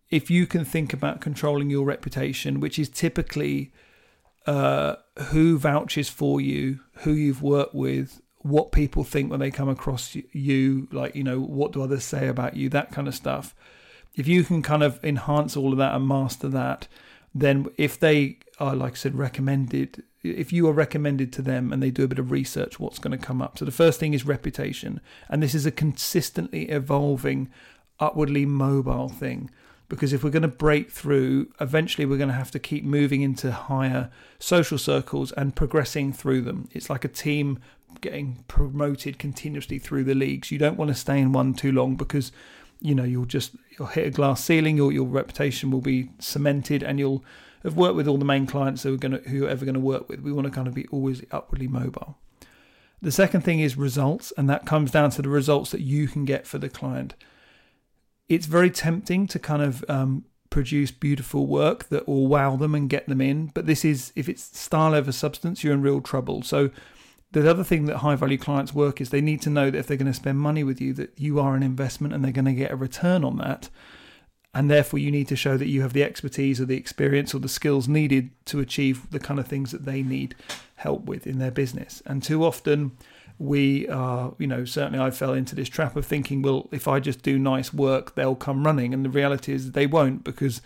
if 0.09 0.29
you 0.29 0.45
can 0.45 0.65
think 0.65 0.93
about 0.93 1.21
controlling 1.21 1.69
your 1.69 1.85
reputation, 1.85 2.59
which 2.59 2.77
is 2.77 2.89
typically 2.89 3.71
uh, 4.45 4.95
who 5.29 5.57
vouches 5.57 6.09
for 6.09 6.41
you, 6.41 6.79
who 6.99 7.13
you've 7.13 7.41
worked 7.41 7.75
with, 7.75 8.21
what 8.39 8.71
people 8.71 9.03
think 9.03 9.29
when 9.29 9.39
they 9.39 9.51
come 9.51 9.69
across 9.69 10.15
you, 10.31 10.87
like 10.91 11.15
you 11.15 11.23
know 11.23 11.39
what 11.39 11.71
do 11.71 11.81
others 11.81 12.03
say 12.03 12.27
about 12.27 12.55
you, 12.55 12.69
that 12.69 12.91
kind 12.91 13.07
of 13.07 13.15
stuff. 13.15 13.55
If 14.15 14.27
you 14.27 14.43
can 14.43 14.61
kind 14.61 14.83
of 14.83 15.03
enhance 15.03 15.55
all 15.55 15.71
of 15.71 15.77
that 15.77 15.95
and 15.95 16.07
master 16.07 16.49
that, 16.49 16.87
then 17.33 17.67
if 17.77 17.99
they 17.99 18.39
are 18.59 18.75
like 18.75 18.93
I 18.93 18.95
said 18.95 19.15
recommended 19.15 20.03
if 20.23 20.53
you 20.53 20.67
are 20.67 20.73
recommended 20.73 21.33
to 21.33 21.41
them 21.41 21.73
and 21.73 21.81
they 21.81 21.91
do 21.91 22.03
a 22.03 22.07
bit 22.07 22.19
of 22.19 22.31
research, 22.31 22.79
what's 22.79 22.99
going 22.99 23.17
to 23.17 23.25
come 23.25 23.41
up? 23.41 23.57
So 23.57 23.65
the 23.65 23.71
first 23.71 23.99
thing 23.99 24.13
is 24.13 24.25
reputation, 24.25 25.01
and 25.29 25.41
this 25.41 25.55
is 25.55 25.65
a 25.65 25.71
consistently 25.71 26.69
evolving, 26.69 27.49
upwardly 27.99 28.45
mobile 28.45 29.09
thing. 29.09 29.49
Because 29.89 30.13
if 30.13 30.23
we're 30.23 30.29
going 30.29 30.41
to 30.43 30.47
break 30.47 30.89
through, 30.89 31.51
eventually 31.59 32.05
we're 32.05 32.17
going 32.17 32.29
to 32.29 32.35
have 32.35 32.51
to 32.51 32.59
keep 32.59 32.85
moving 32.85 33.23
into 33.23 33.51
higher 33.51 34.09
social 34.39 34.77
circles 34.77 35.33
and 35.33 35.55
progressing 35.55 36.13
through 36.13 36.41
them. 36.41 36.69
It's 36.71 36.89
like 36.89 37.03
a 37.03 37.09
team 37.09 37.59
getting 37.99 38.45
promoted 38.47 39.19
continuously 39.19 39.79
through 39.79 40.05
the 40.05 40.15
leagues. 40.15 40.49
You 40.49 40.57
don't 40.59 40.77
want 40.77 40.89
to 40.89 40.95
stay 40.95 41.19
in 41.19 41.33
one 41.33 41.53
too 41.53 41.73
long 41.73 41.97
because 41.97 42.31
you 42.81 42.95
know 42.95 43.03
you'll 43.03 43.25
just 43.25 43.55
you'll 43.77 43.87
hit 43.87 44.07
a 44.07 44.11
glass 44.11 44.43
ceiling. 44.43 44.77
Your 44.77 44.91
your 44.91 45.05
reputation 45.05 45.71
will 45.71 45.81
be 45.81 46.09
cemented, 46.19 46.83
and 46.83 46.99
you'll 46.99 47.23
have 47.63 47.75
worked 47.75 47.95
with 47.95 48.07
all 48.07 48.17
the 48.17 48.25
main 48.25 48.47
clients 48.47 48.83
who 48.83 48.93
are 48.93 48.97
going 48.97 49.11
to 49.13 49.29
who 49.29 49.37
you're 49.37 49.49
ever 49.49 49.65
going 49.65 49.75
to 49.75 49.79
work 49.79 50.09
with. 50.09 50.21
We 50.21 50.33
want 50.33 50.45
to 50.45 50.51
kind 50.51 50.67
of 50.67 50.73
be 50.73 50.87
always 50.87 51.23
upwardly 51.31 51.67
mobile. 51.67 52.17
The 53.01 53.11
second 53.11 53.41
thing 53.41 53.59
is 53.59 53.77
results, 53.77 54.31
and 54.37 54.49
that 54.49 54.65
comes 54.65 54.91
down 54.91 55.11
to 55.11 55.21
the 55.21 55.29
results 55.29 55.71
that 55.71 55.81
you 55.81 56.07
can 56.07 56.25
get 56.25 56.45
for 56.45 56.57
the 56.57 56.69
client. 56.69 57.15
It's 58.29 58.45
very 58.45 58.69
tempting 58.69 59.27
to 59.27 59.39
kind 59.39 59.61
of 59.61 59.83
um, 59.89 60.25
produce 60.51 60.91
beautiful 60.91 61.47
work 61.47 61.89
that 61.89 62.07
will 62.07 62.27
wow 62.27 62.55
them 62.55 62.75
and 62.75 62.89
get 62.89 63.07
them 63.07 63.21
in, 63.21 63.47
but 63.47 63.65
this 63.65 63.83
is 63.83 64.11
if 64.15 64.29
it's 64.29 64.57
style 64.57 64.93
over 64.93 65.11
substance, 65.11 65.63
you're 65.63 65.73
in 65.73 65.81
real 65.81 66.01
trouble. 66.01 66.43
So 66.43 66.69
the 67.31 67.49
other 67.49 67.63
thing 67.63 67.85
that 67.85 67.97
high 67.97 68.15
value 68.15 68.37
clients 68.37 68.73
work 68.73 68.99
is 68.99 69.09
they 69.09 69.21
need 69.21 69.41
to 69.43 69.49
know 69.49 69.69
that 69.69 69.77
if 69.77 69.87
they're 69.87 69.97
going 69.97 70.11
to 70.11 70.13
spend 70.13 70.39
money 70.39 70.63
with 70.63 70.81
you, 70.81 70.93
that 70.93 71.17
you 71.17 71.39
are 71.39 71.55
an 71.55 71.63
investment 71.63 72.13
and 72.13 72.23
they're 72.23 72.31
going 72.31 72.45
to 72.45 72.53
get 72.53 72.71
a 72.71 72.75
return 72.75 73.23
on 73.23 73.37
that. 73.37 73.69
And 74.53 74.69
therefore 74.69 74.99
you 74.99 75.11
need 75.11 75.29
to 75.29 75.37
show 75.37 75.55
that 75.55 75.67
you 75.67 75.81
have 75.81 75.93
the 75.93 76.03
expertise 76.03 76.59
or 76.59 76.65
the 76.65 76.75
experience 76.75 77.33
or 77.33 77.39
the 77.39 77.47
skills 77.47 77.87
needed 77.87 78.31
to 78.45 78.59
achieve 78.59 79.09
the 79.11 79.19
kind 79.19 79.39
of 79.39 79.47
things 79.47 79.71
that 79.71 79.85
they 79.85 80.03
need 80.03 80.35
help 80.75 81.05
with 81.05 81.25
in 81.25 81.39
their 81.39 81.51
business. 81.51 82.03
And 82.05 82.21
too 82.21 82.43
often 82.43 82.91
we 83.39 83.87
are 83.87 84.35
you 84.37 84.45
know 84.45 84.63
certainly 84.63 84.99
i 84.99 85.09
fell 85.09 85.33
into 85.33 85.55
this 85.55 85.67
trap 85.67 85.95
of 85.95 86.05
thinking 86.05 86.43
well 86.43 86.69
if 86.71 86.87
i 86.87 86.99
just 86.99 87.23
do 87.23 87.39
nice 87.39 87.73
work 87.73 88.13
they'll 88.15 88.35
come 88.35 88.65
running. 88.65 88.93
And 88.93 89.05
the 89.05 89.09
reality 89.09 89.53
is 89.53 89.71
they 89.71 89.87
won't 89.87 90.23
because 90.23 90.61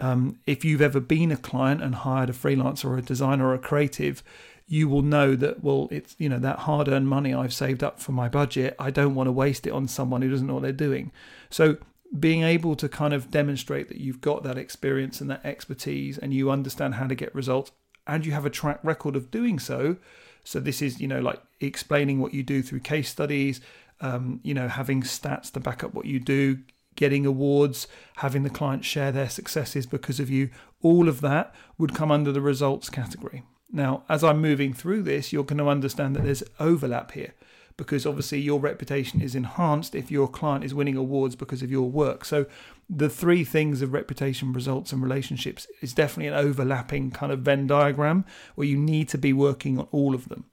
um, 0.00 0.38
if 0.46 0.64
you've 0.64 0.82
ever 0.82 1.00
been 1.00 1.30
a 1.30 1.36
client 1.36 1.82
and 1.82 1.94
hired 1.94 2.28
a 2.28 2.32
freelancer 2.32 2.86
or 2.86 2.98
a 2.98 3.02
designer 3.02 3.48
or 3.48 3.54
a 3.54 3.58
creative 3.58 4.22
you 4.66 4.88
will 4.88 5.02
know 5.02 5.36
that 5.36 5.62
well 5.62 5.88
it's 5.90 6.16
you 6.18 6.28
know 6.28 6.38
that 6.38 6.60
hard 6.60 6.88
earned 6.88 7.06
money 7.06 7.34
i've 7.34 7.52
saved 7.52 7.84
up 7.84 8.00
for 8.00 8.12
my 8.12 8.28
budget 8.28 8.74
i 8.78 8.90
don't 8.90 9.14
want 9.14 9.26
to 9.26 9.32
waste 9.32 9.66
it 9.66 9.70
on 9.70 9.86
someone 9.86 10.22
who 10.22 10.30
doesn't 10.30 10.46
know 10.46 10.54
what 10.54 10.62
they're 10.62 10.72
doing. 10.72 11.12
So 11.50 11.76
being 12.18 12.42
able 12.42 12.76
to 12.76 12.88
kind 12.88 13.12
of 13.12 13.30
demonstrate 13.30 13.88
that 13.88 13.98
you've 13.98 14.20
got 14.20 14.42
that 14.44 14.58
experience 14.58 15.20
and 15.20 15.30
that 15.30 15.44
expertise 15.44 16.18
and 16.18 16.32
you 16.32 16.50
understand 16.50 16.94
how 16.94 17.06
to 17.06 17.14
get 17.14 17.34
results 17.34 17.72
and 18.06 18.24
you 18.24 18.32
have 18.32 18.46
a 18.46 18.50
track 18.50 18.78
record 18.82 19.16
of 19.16 19.30
doing 19.30 19.58
so 19.58 19.96
so 20.44 20.60
this 20.60 20.80
is 20.80 21.00
you 21.00 21.08
know 21.08 21.20
like 21.20 21.40
explaining 21.60 22.20
what 22.20 22.34
you 22.34 22.42
do 22.42 22.62
through 22.62 22.80
case 22.80 23.08
studies 23.08 23.60
um, 24.00 24.40
you 24.42 24.54
know 24.54 24.68
having 24.68 25.02
stats 25.02 25.50
to 25.50 25.58
back 25.58 25.82
up 25.82 25.94
what 25.94 26.06
you 26.06 26.20
do 26.20 26.58
getting 26.94 27.26
awards 27.26 27.88
having 28.16 28.44
the 28.44 28.50
client 28.50 28.84
share 28.84 29.10
their 29.10 29.28
successes 29.28 29.86
because 29.86 30.20
of 30.20 30.30
you 30.30 30.50
all 30.82 31.08
of 31.08 31.20
that 31.20 31.52
would 31.78 31.94
come 31.94 32.12
under 32.12 32.30
the 32.30 32.40
results 32.40 32.88
category 32.88 33.42
now 33.74 34.02
as 34.08 34.24
i'm 34.24 34.40
moving 34.40 34.72
through 34.72 35.02
this 35.02 35.32
you're 35.32 35.44
going 35.44 35.58
to 35.58 35.68
understand 35.68 36.16
that 36.16 36.22
there's 36.22 36.42
overlap 36.58 37.12
here 37.12 37.34
because 37.76 38.06
obviously 38.06 38.40
your 38.40 38.60
reputation 38.60 39.20
is 39.20 39.34
enhanced 39.34 39.94
if 39.94 40.10
your 40.10 40.28
client 40.28 40.64
is 40.64 40.74
winning 40.74 40.96
awards 40.96 41.34
because 41.34 41.62
of 41.62 41.70
your 41.70 41.90
work. 41.90 42.24
So 42.24 42.46
the 42.88 43.08
three 43.08 43.44
things 43.44 43.82
of 43.82 43.92
reputation, 43.92 44.52
results, 44.52 44.92
and 44.92 45.02
relationships 45.02 45.66
is 45.80 45.92
definitely 45.92 46.28
an 46.28 46.46
overlapping 46.46 47.10
kind 47.10 47.32
of 47.32 47.40
Venn 47.40 47.66
diagram 47.66 48.24
where 48.54 48.66
you 48.66 48.76
need 48.76 49.08
to 49.10 49.18
be 49.18 49.32
working 49.32 49.78
on 49.78 49.88
all 49.90 50.14
of 50.14 50.28
them. 50.28 50.44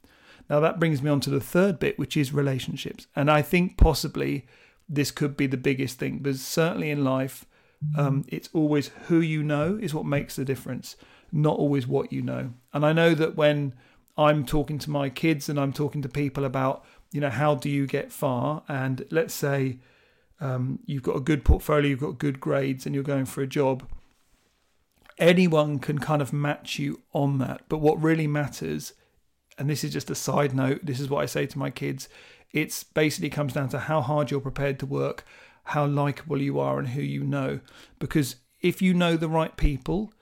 Now 0.50 0.60
that 0.62 0.80
brings 0.80 1.02
me 1.02 1.10
on 1.10 1.20
to 1.22 1.30
the 1.30 1.40
third 1.40 1.80
bit, 1.80 2.00
which 2.00 2.18
is 2.18 2.34
relationships. 2.34 3.08
And 3.16 3.30
I 3.30 3.42
think 3.42 3.78
possibly 3.78 4.48
this 4.90 5.12
could 5.12 5.38
be 5.38 5.48
the 5.48 5.58
biggest 5.58 6.00
thing, 6.00 6.20
but 6.20 6.36
certainly 6.36 6.90
in 6.90 7.04
life, 7.04 7.46
um, 7.98 8.26
it's 8.28 8.50
always 8.54 8.90
who 9.08 9.22
you 9.22 9.44
know 9.44 9.78
is 9.82 9.94
what 9.94 10.06
makes 10.06 10.36
the 10.36 10.46
difference, 10.46 10.96
not 11.32 11.58
always 11.58 11.88
what 11.88 12.12
you 12.12 12.22
know. 12.22 12.54
And 12.74 12.86
I 12.86 12.94
know 12.94 13.14
that 13.16 13.36
when 13.36 13.74
I'm 14.18 14.46
talking 14.46 14.80
to 14.80 14.90
my 14.90 15.10
kids 15.10 15.50
and 15.50 15.60
I'm 15.60 15.74
talking 15.74 16.02
to 16.02 16.10
people 16.10 16.46
about 16.46 16.86
you 17.12 17.20
know, 17.20 17.30
how 17.30 17.56
do 17.56 17.70
you 17.70 17.86
get 17.88 18.12
far? 18.12 18.64
And 18.70 19.06
let's 19.12 19.34
say 19.34 19.80
um, 20.40 20.80
you've 20.86 21.04
got 21.04 21.18
a 21.18 21.20
good 21.20 21.44
portfolio, 21.44 21.90
you've 21.90 22.00
got 22.00 22.18
good 22.18 22.40
grades, 22.40 22.86
and 22.86 22.96
you're 22.96 23.04
going 23.04 23.26
for 23.26 23.42
a 23.42 23.48
job. 23.48 23.84
Anyone 25.18 25.80
can 25.80 26.00
kind 26.00 26.22
of 26.22 26.32
match 26.32 26.80
you 26.80 27.02
on 27.14 27.38
that. 27.40 27.64
But 27.68 27.80
what 27.80 28.02
really 28.02 28.28
matters, 28.28 28.94
and 29.58 29.70
this 29.70 29.84
is 29.84 29.92
just 29.92 30.10
a 30.10 30.16
side 30.16 30.56
note, 30.56 30.80
this 30.84 31.02
is 31.02 31.10
what 31.10 31.22
I 31.22 31.26
say 31.26 31.46
to 31.46 31.60
my 31.60 31.70
kids 31.70 32.08
it's 32.54 32.84
basically 32.84 33.30
comes 33.30 33.54
down 33.54 33.70
to 33.70 33.80
how 33.80 34.02
hard 34.02 34.30
you're 34.30 34.42
prepared 34.42 34.80
to 34.80 34.86
work, 34.86 35.26
how 35.64 35.86
likable 35.86 36.42
you 36.42 36.60
are, 36.60 36.80
and 36.80 36.90
who 36.90 37.02
you 37.02 37.24
know. 37.24 37.62
Because 38.00 38.38
if 38.62 38.82
you 38.82 38.94
know 38.94 39.16
the 39.16 39.30
right 39.30 39.56
people 39.56 40.14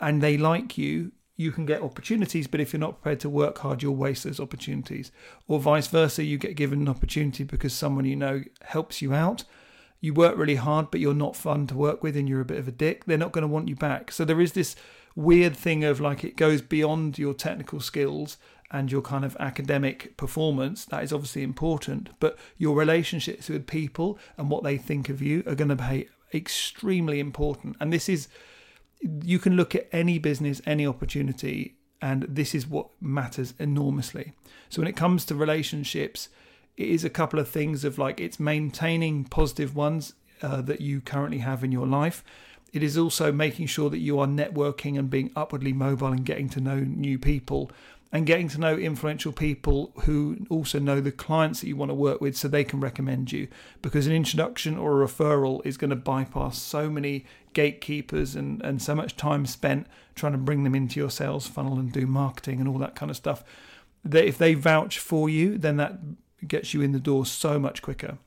and 0.00 0.22
they 0.22 0.36
like 0.36 0.78
you, 0.78 1.12
you 1.36 1.52
can 1.52 1.66
get 1.66 1.82
opportunities, 1.82 2.48
but 2.48 2.60
if 2.60 2.72
you're 2.72 2.80
not 2.80 3.00
prepared 3.00 3.20
to 3.20 3.30
work 3.30 3.58
hard, 3.58 3.82
you'll 3.82 3.94
waste 3.94 4.24
those 4.24 4.40
opportunities. 4.40 5.12
Or 5.46 5.60
vice 5.60 5.86
versa, 5.86 6.24
you 6.24 6.36
get 6.36 6.56
given 6.56 6.80
an 6.80 6.88
opportunity 6.88 7.44
because 7.44 7.72
someone 7.72 8.04
you 8.04 8.16
know 8.16 8.42
helps 8.62 9.00
you 9.00 9.14
out. 9.14 9.44
You 10.00 10.14
work 10.14 10.36
really 10.36 10.56
hard, 10.56 10.90
but 10.90 11.00
you're 11.00 11.14
not 11.14 11.36
fun 11.36 11.68
to 11.68 11.76
work 11.76 12.02
with 12.02 12.16
and 12.16 12.28
you're 12.28 12.40
a 12.40 12.44
bit 12.44 12.58
of 12.58 12.66
a 12.66 12.72
dick. 12.72 13.04
They're 13.04 13.16
not 13.16 13.32
going 13.32 13.42
to 13.42 13.48
want 13.48 13.68
you 13.68 13.76
back. 13.76 14.10
So 14.10 14.24
there 14.24 14.40
is 14.40 14.52
this 14.52 14.74
weird 15.14 15.56
thing 15.56 15.84
of 15.84 16.00
like 16.00 16.24
it 16.24 16.36
goes 16.36 16.60
beyond 16.60 17.18
your 17.18 17.34
technical 17.34 17.80
skills 17.80 18.36
and 18.70 18.90
your 18.92 19.02
kind 19.02 19.24
of 19.24 19.36
academic 19.40 20.16
performance. 20.16 20.84
That 20.86 21.04
is 21.04 21.12
obviously 21.12 21.42
important, 21.42 22.10
but 22.20 22.36
your 22.56 22.76
relationships 22.76 23.48
with 23.48 23.66
people 23.66 24.18
and 24.36 24.50
what 24.50 24.64
they 24.64 24.76
think 24.76 25.08
of 25.08 25.22
you 25.22 25.42
are 25.46 25.54
going 25.54 25.68
to 25.68 25.76
be 25.76 26.08
extremely 26.34 27.20
important. 27.20 27.76
And 27.80 27.92
this 27.92 28.08
is 28.08 28.28
you 29.00 29.38
can 29.38 29.56
look 29.56 29.74
at 29.74 29.88
any 29.92 30.18
business, 30.18 30.60
any 30.66 30.86
opportunity, 30.86 31.76
and 32.00 32.24
this 32.24 32.54
is 32.54 32.66
what 32.66 32.88
matters 33.00 33.54
enormously. 33.58 34.32
So 34.68 34.80
when 34.80 34.88
it 34.88 34.96
comes 34.96 35.24
to 35.26 35.34
relationships, 35.34 36.28
it 36.76 36.88
is 36.88 37.04
a 37.04 37.10
couple 37.10 37.38
of 37.38 37.48
things 37.48 37.84
of 37.84 37.98
like 37.98 38.20
it's 38.20 38.38
maintaining 38.38 39.24
positive 39.24 39.74
ones 39.74 40.14
uh, 40.42 40.62
that 40.62 40.80
you 40.80 41.00
currently 41.00 41.38
have 41.38 41.64
in 41.64 41.72
your 41.72 41.86
life. 41.86 42.22
It 42.72 42.82
is 42.82 42.98
also 42.98 43.32
making 43.32 43.66
sure 43.66 43.90
that 43.90 43.98
you 43.98 44.18
are 44.20 44.26
networking 44.26 44.98
and 44.98 45.08
being 45.08 45.32
upwardly 45.34 45.72
mobile 45.72 46.08
and 46.08 46.24
getting 46.24 46.48
to 46.50 46.60
know 46.60 46.80
new 46.80 47.18
people 47.18 47.70
and 48.10 48.26
getting 48.26 48.48
to 48.48 48.58
know 48.58 48.74
influential 48.74 49.32
people 49.32 49.92
who 50.04 50.38
also 50.48 50.78
know 50.78 51.00
the 51.00 51.12
clients 51.12 51.60
that 51.60 51.68
you 51.68 51.76
want 51.76 51.90
to 51.90 51.94
work 51.94 52.20
with 52.20 52.36
so 52.36 52.48
they 52.48 52.64
can 52.64 52.80
recommend 52.80 53.32
you. 53.32 53.48
Because 53.82 54.06
an 54.06 54.14
introduction 54.14 54.78
or 54.78 55.02
a 55.02 55.06
referral 55.06 55.60
is 55.66 55.76
going 55.76 55.90
to 55.90 55.96
bypass 55.96 56.58
so 56.58 56.88
many 56.88 57.26
gatekeepers 57.52 58.34
and, 58.34 58.62
and 58.62 58.80
so 58.80 58.94
much 58.94 59.16
time 59.16 59.44
spent 59.44 59.86
trying 60.14 60.32
to 60.32 60.38
bring 60.38 60.64
them 60.64 60.74
into 60.74 60.98
your 60.98 61.10
sales 61.10 61.46
funnel 61.46 61.78
and 61.78 61.92
do 61.92 62.06
marketing 62.06 62.60
and 62.60 62.68
all 62.68 62.78
that 62.78 62.94
kind 62.94 63.10
of 63.10 63.16
stuff 63.16 63.44
that 64.04 64.24
if 64.24 64.38
they 64.38 64.54
vouch 64.54 64.98
for 64.98 65.28
you 65.28 65.58
then 65.58 65.76
that 65.76 65.98
gets 66.46 66.72
you 66.72 66.80
in 66.80 66.92
the 66.92 67.00
door 67.00 67.26
so 67.26 67.58
much 67.58 67.82
quicker. 67.82 68.18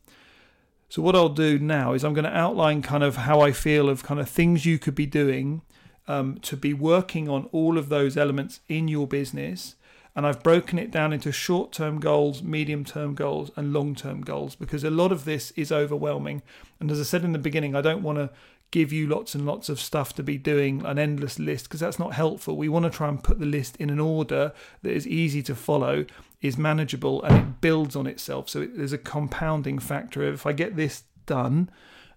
So 0.89 1.01
what 1.01 1.15
I'll 1.15 1.29
do 1.29 1.57
now 1.57 1.93
is 1.93 2.03
I'm 2.03 2.13
going 2.13 2.25
to 2.25 2.37
outline 2.37 2.81
kind 2.81 3.03
of 3.03 3.15
how 3.15 3.39
I 3.39 3.53
feel 3.53 3.87
of 3.87 4.03
kind 4.03 4.19
of 4.19 4.29
things 4.29 4.65
you 4.65 4.77
could 4.77 4.95
be 4.95 5.05
doing 5.05 5.61
um, 6.07 6.37
to 6.41 6.57
be 6.57 6.73
working 6.73 7.29
on 7.29 7.45
all 7.51 7.77
of 7.77 7.89
those 7.89 8.17
elements 8.17 8.59
in 8.67 8.87
your 8.87 9.07
business. 9.07 9.75
And 10.15 10.27
I've 10.27 10.43
broken 10.43 10.77
it 10.77 10.91
down 10.91 11.13
into 11.13 11.31
short 11.31 11.71
term 11.71 11.99
goals, 11.99 12.43
medium 12.43 12.83
term 12.83 13.15
goals, 13.15 13.49
and 13.55 13.71
long 13.71 13.95
term 13.95 14.21
goals 14.21 14.55
because 14.55 14.83
a 14.83 14.89
lot 14.89 15.11
of 15.11 15.23
this 15.23 15.51
is 15.51 15.71
overwhelming. 15.71 16.41
And 16.79 16.91
as 16.91 16.99
I 16.99 17.03
said 17.03 17.23
in 17.23 17.31
the 17.31 17.39
beginning, 17.39 17.75
I 17.75 17.81
don't 17.81 18.03
want 18.03 18.17
to 18.17 18.29
give 18.71 18.93
you 18.93 19.05
lots 19.05 19.35
and 19.35 19.45
lots 19.45 19.67
of 19.67 19.79
stuff 19.79 20.13
to 20.15 20.23
be 20.23 20.37
doing 20.37 20.85
an 20.85 20.97
endless 20.97 21.37
list 21.37 21.65
because 21.65 21.81
that's 21.81 21.99
not 21.99 22.13
helpful. 22.13 22.55
We 22.55 22.69
want 22.69 22.85
to 22.85 22.89
try 22.89 23.09
and 23.09 23.21
put 23.21 23.39
the 23.39 23.45
list 23.45 23.75
in 23.77 23.89
an 23.89 23.99
order 23.99 24.53
that 24.81 24.91
is 24.91 25.05
easy 25.05 25.43
to 25.43 25.55
follow, 25.55 26.05
is 26.41 26.57
manageable, 26.57 27.21
and 27.23 27.37
it 27.37 27.61
builds 27.61 27.95
on 27.97 28.07
itself. 28.07 28.49
So 28.49 28.61
it, 28.61 28.77
there's 28.77 28.93
a 28.93 28.97
compounding 28.97 29.77
factor 29.79 30.23
if 30.23 30.45
I 30.45 30.53
get 30.53 30.77
this 30.77 31.03
done, 31.25 31.69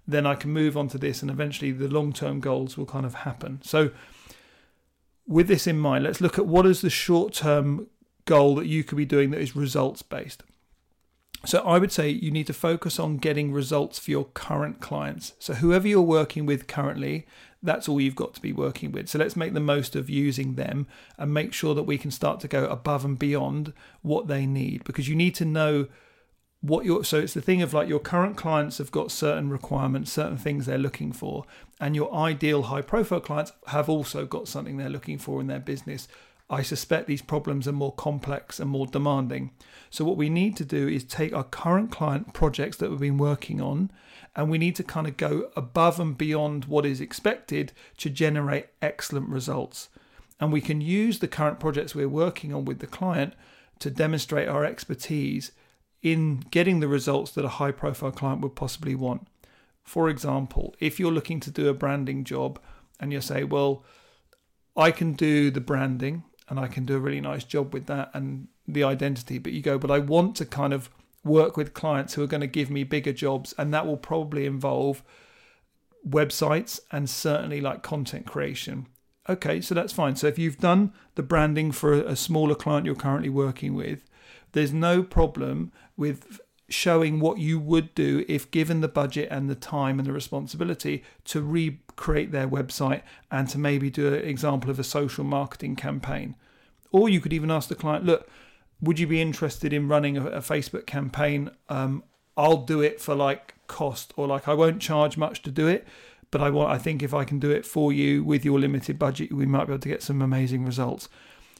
then 0.07 0.27
I 0.27 0.35
can 0.35 0.51
move 0.51 0.77
on 0.77 0.89
to 0.89 0.99
this, 0.99 1.23
and 1.23 1.31
eventually 1.31 1.73
the 1.73 1.89
long 1.89 2.13
term 2.13 2.41
goals 2.41 2.77
will 2.77 2.87
kind 2.87 3.07
of 3.07 3.15
happen. 3.15 3.61
So, 3.63 3.91
with 5.27 5.49
this 5.49 5.67
in 5.67 5.79
mind, 5.79 6.05
let's 6.05 6.21
look 6.21 6.39
at 6.39 6.47
what 6.47 6.67
is 6.67 6.81
the 6.81 6.91
short 6.91 7.33
term 7.35 7.89
goal 8.27 8.55
that 8.57 8.67
you 8.67 8.85
could 8.85 8.97
be 8.97 9.05
doing 9.05 9.31
that 9.31 9.41
is 9.41 9.57
results 9.57 10.03
based. 10.03 10.43
So 11.47 11.59
I 11.61 11.79
would 11.79 11.93
say 11.93 12.09
you 12.09 12.31
need 12.31 12.47
to 12.47 12.55
focus 12.55 12.99
on 12.99 13.19
getting 13.19 13.53
results 13.53 13.99
for 13.99 14.11
your 14.11 14.25
current 14.25 14.81
clients. 14.81 15.35
So 15.39 15.55
whoever 15.55 15.87
you're 15.87 16.01
working 16.01 16.47
with 16.47 16.67
currently, 16.67 17.27
that's 17.63 17.87
all 17.87 18.01
you've 18.01 18.17
got 18.17 18.33
to 18.35 18.41
be 18.41 18.53
working 18.53 18.93
with. 18.93 19.09
So 19.09 19.19
let's 19.19 19.37
make 19.37 19.53
the 19.53 19.61
most 19.61 19.95
of 19.95 20.09
using 20.09 20.55
them 20.55 20.87
and 21.19 21.35
make 21.35 21.53
sure 21.53 21.75
that 21.75 21.83
we 21.83 21.99
can 21.99 22.11
start 22.11 22.41
to 22.41 22.49
go 22.49 22.65
above 22.67 23.05
and 23.05 23.19
beyond 23.19 23.75
what 24.01 24.27
they 24.27 24.47
need 24.47 24.85
because 24.85 25.09
you 25.09 25.15
need 25.15 25.35
to 25.35 25.45
know 25.45 25.87
what 26.65 26.87
your 26.87 27.05
so 27.05 27.19
it's 27.19 27.35
the 27.35 27.43
thing 27.43 27.61
of 27.61 27.75
like 27.75 27.89
your 27.89 27.99
current 27.99 28.39
clients 28.39 28.79
have 28.79 28.91
got 28.91 29.11
certain 29.11 29.51
requirements 29.51 30.11
certain 30.11 30.39
things 30.39 30.65
they're 30.65 30.79
looking 30.79 31.13
for 31.13 31.45
and 31.81 31.95
your 31.95 32.15
ideal 32.15 32.63
high 32.63 32.81
profile 32.81 33.21
clients 33.21 33.53
have 33.67 33.89
also 33.89 34.25
got 34.25 34.49
something 34.49 34.77
they're 34.77 34.89
looking 34.89 35.19
for 35.19 35.41
in 35.41 35.49
their 35.49 35.59
business. 35.59 36.09
I 36.49 36.63
suspect 36.63 37.07
these 37.07 37.23
problems 37.23 37.67
are 37.67 37.73
more 37.73 37.93
complex 37.93 38.61
and 38.61 38.71
more 38.71 38.87
demanding. 38.87 39.51
So 39.91 40.05
what 40.05 40.17
we 40.17 40.29
need 40.29 40.57
to 40.59 40.65
do 40.65 40.89
is 40.89 41.05
take 41.05 41.35
our 41.35 41.45
current 41.45 41.91
client 41.91 42.33
projects 42.33 42.77
that 42.79 42.91
we've 42.91 43.01
been 43.01 43.19
working 43.19 43.61
on 43.61 43.91
and 44.37 44.51
we 44.51 44.59
need 44.59 44.77
to 44.77 44.83
kind 44.83 45.07
of 45.07 45.17
go 45.17 45.51
above 45.57 45.99
and 45.99 46.17
beyond 46.17 46.67
what 46.67 46.87
is 46.87 47.01
expected 47.01 47.73
to 47.99 48.11
generate 48.11 48.69
excellent 48.81 49.29
results. 49.29 49.89
And 50.41 50.53
we 50.53 50.61
can 50.61 50.81
use 50.81 51.19
the 51.19 51.29
current 51.29 51.61
projects 51.61 51.95
we're 51.95 52.09
working 52.09 52.53
on 52.53 52.65
with 52.65 52.81
the 52.81 52.87
client 52.87 53.35
to 53.81 53.91
demonstrate 53.91 54.49
our 54.49 54.65
expertise 54.65 55.53
in 56.05 56.45
getting 56.51 56.79
the 56.79 56.87
results 56.87 57.33
that 57.33 57.47
a 57.47 57.57
high 57.59 57.73
profile 57.73 58.13
client 58.13 58.43
would 58.43 58.55
possibly 58.55 58.95
want. 58.95 59.27
For 59.83 60.09
example, 60.09 60.75
if 60.79 61.01
you're 61.01 61.11
looking 61.11 61.41
to 61.41 61.51
do 61.51 61.69
a 61.69 61.75
branding 61.75 62.25
job 62.25 62.61
and 63.01 63.11
you 63.11 63.21
say, 63.23 63.43
well, 63.43 63.83
I 64.77 64.91
can 64.91 65.15
do 65.15 65.51
the 65.51 65.63
branding 65.63 66.23
and 66.49 66.61
I 66.61 66.69
can 66.69 66.85
do 66.85 66.97
a 66.97 67.01
really 67.01 67.23
nice 67.23 67.43
job 67.43 67.73
with 67.73 67.87
that 67.87 68.11
and 68.13 68.49
the 68.69 68.85
identity, 68.85 69.39
but 69.39 69.53
you 69.53 69.63
go, 69.63 69.79
but 69.79 69.91
I 69.91 69.99
want 69.99 70.37
to 70.37 70.45
kind 70.45 70.75
of 70.75 70.91
work 71.25 71.57
with 71.57 71.73
clients 71.73 72.15
who 72.15 72.23
are 72.23 72.29
going 72.29 72.43
to 72.43 72.47
give 72.47 72.71
me 72.71 72.85
bigger 72.85 73.13
jobs, 73.13 73.55
and 73.57 73.73
that 73.73 73.87
will 73.87 73.97
probably 73.97 74.45
involve 74.45 75.03
websites 76.07 76.81
and 76.93 77.09
certainly 77.09 77.63
like 77.63 77.83
content 77.83 78.27
creation. 78.27 78.87
Okay, 79.27 79.63
so 79.63 79.75
that's 79.75 79.93
fine. 79.93 80.17
So 80.17 80.27
if 80.27 80.39
you've 80.39 80.59
done 80.59 80.93
the 81.15 81.23
branding 81.23 81.73
for 81.73 81.95
a 81.95 82.15
smaller 82.15 82.55
client 82.55 82.85
you're 82.85 82.95
currently 82.95 83.31
working 83.31 83.75
with, 83.75 84.05
there's 84.55 84.73
no 84.73 85.03
problem 85.03 85.71
with 85.97 86.41
showing 86.69 87.21
what 87.21 87.39
you 87.39 87.59
would 87.59 87.95
do 87.95 88.25
if 88.27 88.51
given 88.51 88.81
the 88.81 88.89
budget 88.89 89.29
and 89.31 89.51
the 89.51 89.55
time 89.55 89.99
and 89.99 90.09
the 90.09 90.13
responsibility 90.13 91.05
to 91.25 91.43
recreate 91.43 92.33
their 92.33 92.49
website 92.49 93.03
and 93.31 93.49
to 93.49 93.59
maybe 93.59 93.91
do 93.91 94.09
an 94.09 94.25
example 94.25 94.71
of 94.71 94.79
a 94.79 94.85
social 94.85 95.25
marketing 95.25 95.77
campaign. 95.77 96.35
Or 96.91 97.09
you 97.09 97.21
could 97.21 97.33
even 97.33 97.51
ask 97.51 97.69
the 97.69 97.75
client, 97.75 98.05
look, 98.05 98.29
would 98.81 98.99
you 98.99 99.07
be 99.07 99.21
interested 99.21 99.73
in 99.73 99.89
running 99.89 100.17
a, 100.17 100.27
a 100.27 100.41
Facebook 100.41 100.87
campaign? 100.87 101.51
Um, 101.69 102.03
I'll 102.37 102.59
do 102.59 102.81
it 102.81 103.01
for 103.01 103.15
like 103.15 103.55
cost 103.67 104.13
or 104.17 104.27
like 104.27 104.49
I 104.49 104.55
won't 104.55 104.81
charge 104.81 105.17
much 105.17 105.43
to 105.43 105.51
do 105.51 105.67
it, 105.67 105.87
but 106.31 106.41
I 106.41 106.51
want 106.51 106.71
I 106.71 106.79
think 106.79 107.03
if 107.03 107.15
I 107.15 107.25
can 107.25 107.39
do 107.39 107.51
it 107.51 107.67
for 107.67 107.93
you 107.93 108.25
with 108.25 108.45
your 108.45 108.59
limited 108.59 108.99
budget, 108.99 109.33
we 109.33 109.47
might 109.47 109.67
be 109.67 109.73
able 109.73 109.81
to 109.81 109.89
get 109.89 110.03
some 110.03 110.23
amazing 110.23 110.65
results. 110.65 111.09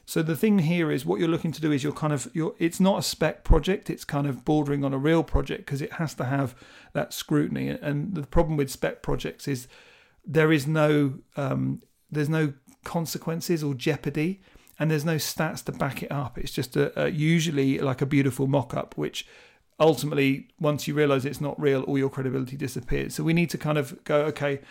So 0.05 0.21
the 0.21 0.35
thing 0.35 0.59
here 0.59 0.91
is 0.91 1.05
what 1.05 1.19
you're 1.19 1.29
looking 1.29 1.51
to 1.51 1.61
do 1.61 1.71
is 1.71 1.83
you're 1.83 1.93
kind 1.93 2.13
of 2.13 2.29
you're 2.33 2.53
it's 2.59 2.79
not 2.79 2.99
a 2.99 3.01
spec 3.01 3.43
project, 3.43 3.89
it's 3.89 4.05
kind 4.05 4.27
of 4.27 4.45
bordering 4.45 4.83
on 4.83 4.93
a 4.93 4.97
real 4.97 5.23
project 5.23 5.65
because 5.65 5.81
it 5.81 5.93
has 5.93 6.13
to 6.15 6.25
have 6.25 6.55
that 6.93 7.13
scrutiny. 7.13 7.69
And 7.69 8.13
the 8.13 8.23
problem 8.23 8.57
with 8.57 8.69
spec 8.69 9.01
projects 9.01 9.47
is 9.47 9.67
there 10.25 10.51
is 10.51 10.67
no 10.67 11.15
um, 11.35 11.81
there's 12.11 12.29
no 12.29 12.53
consequences 12.83 13.63
or 13.63 13.73
jeopardy 13.73 14.41
and 14.79 14.91
there's 14.91 15.05
no 15.05 15.15
stats 15.15 15.63
to 15.65 15.71
back 15.71 16.03
it 16.03 16.11
up. 16.11 16.37
It's 16.37 16.51
just 16.51 16.75
a, 16.75 17.05
a 17.05 17.09
usually 17.09 17.79
like 17.79 18.01
a 18.01 18.05
beautiful 18.05 18.47
mock-up, 18.47 18.97
which 18.97 19.25
ultimately, 19.79 20.47
once 20.59 20.87
you 20.87 20.93
realize 20.93 21.25
it's 21.25 21.41
not 21.41 21.59
real, 21.59 21.83
all 21.83 21.97
your 21.97 22.09
credibility 22.09 22.57
disappears. 22.57 23.15
So 23.15 23.23
we 23.23 23.33
need 23.33 23.49
to 23.51 23.57
kind 23.57 23.77
of 23.77 24.03
go, 24.03 24.21
okay, 24.25 24.61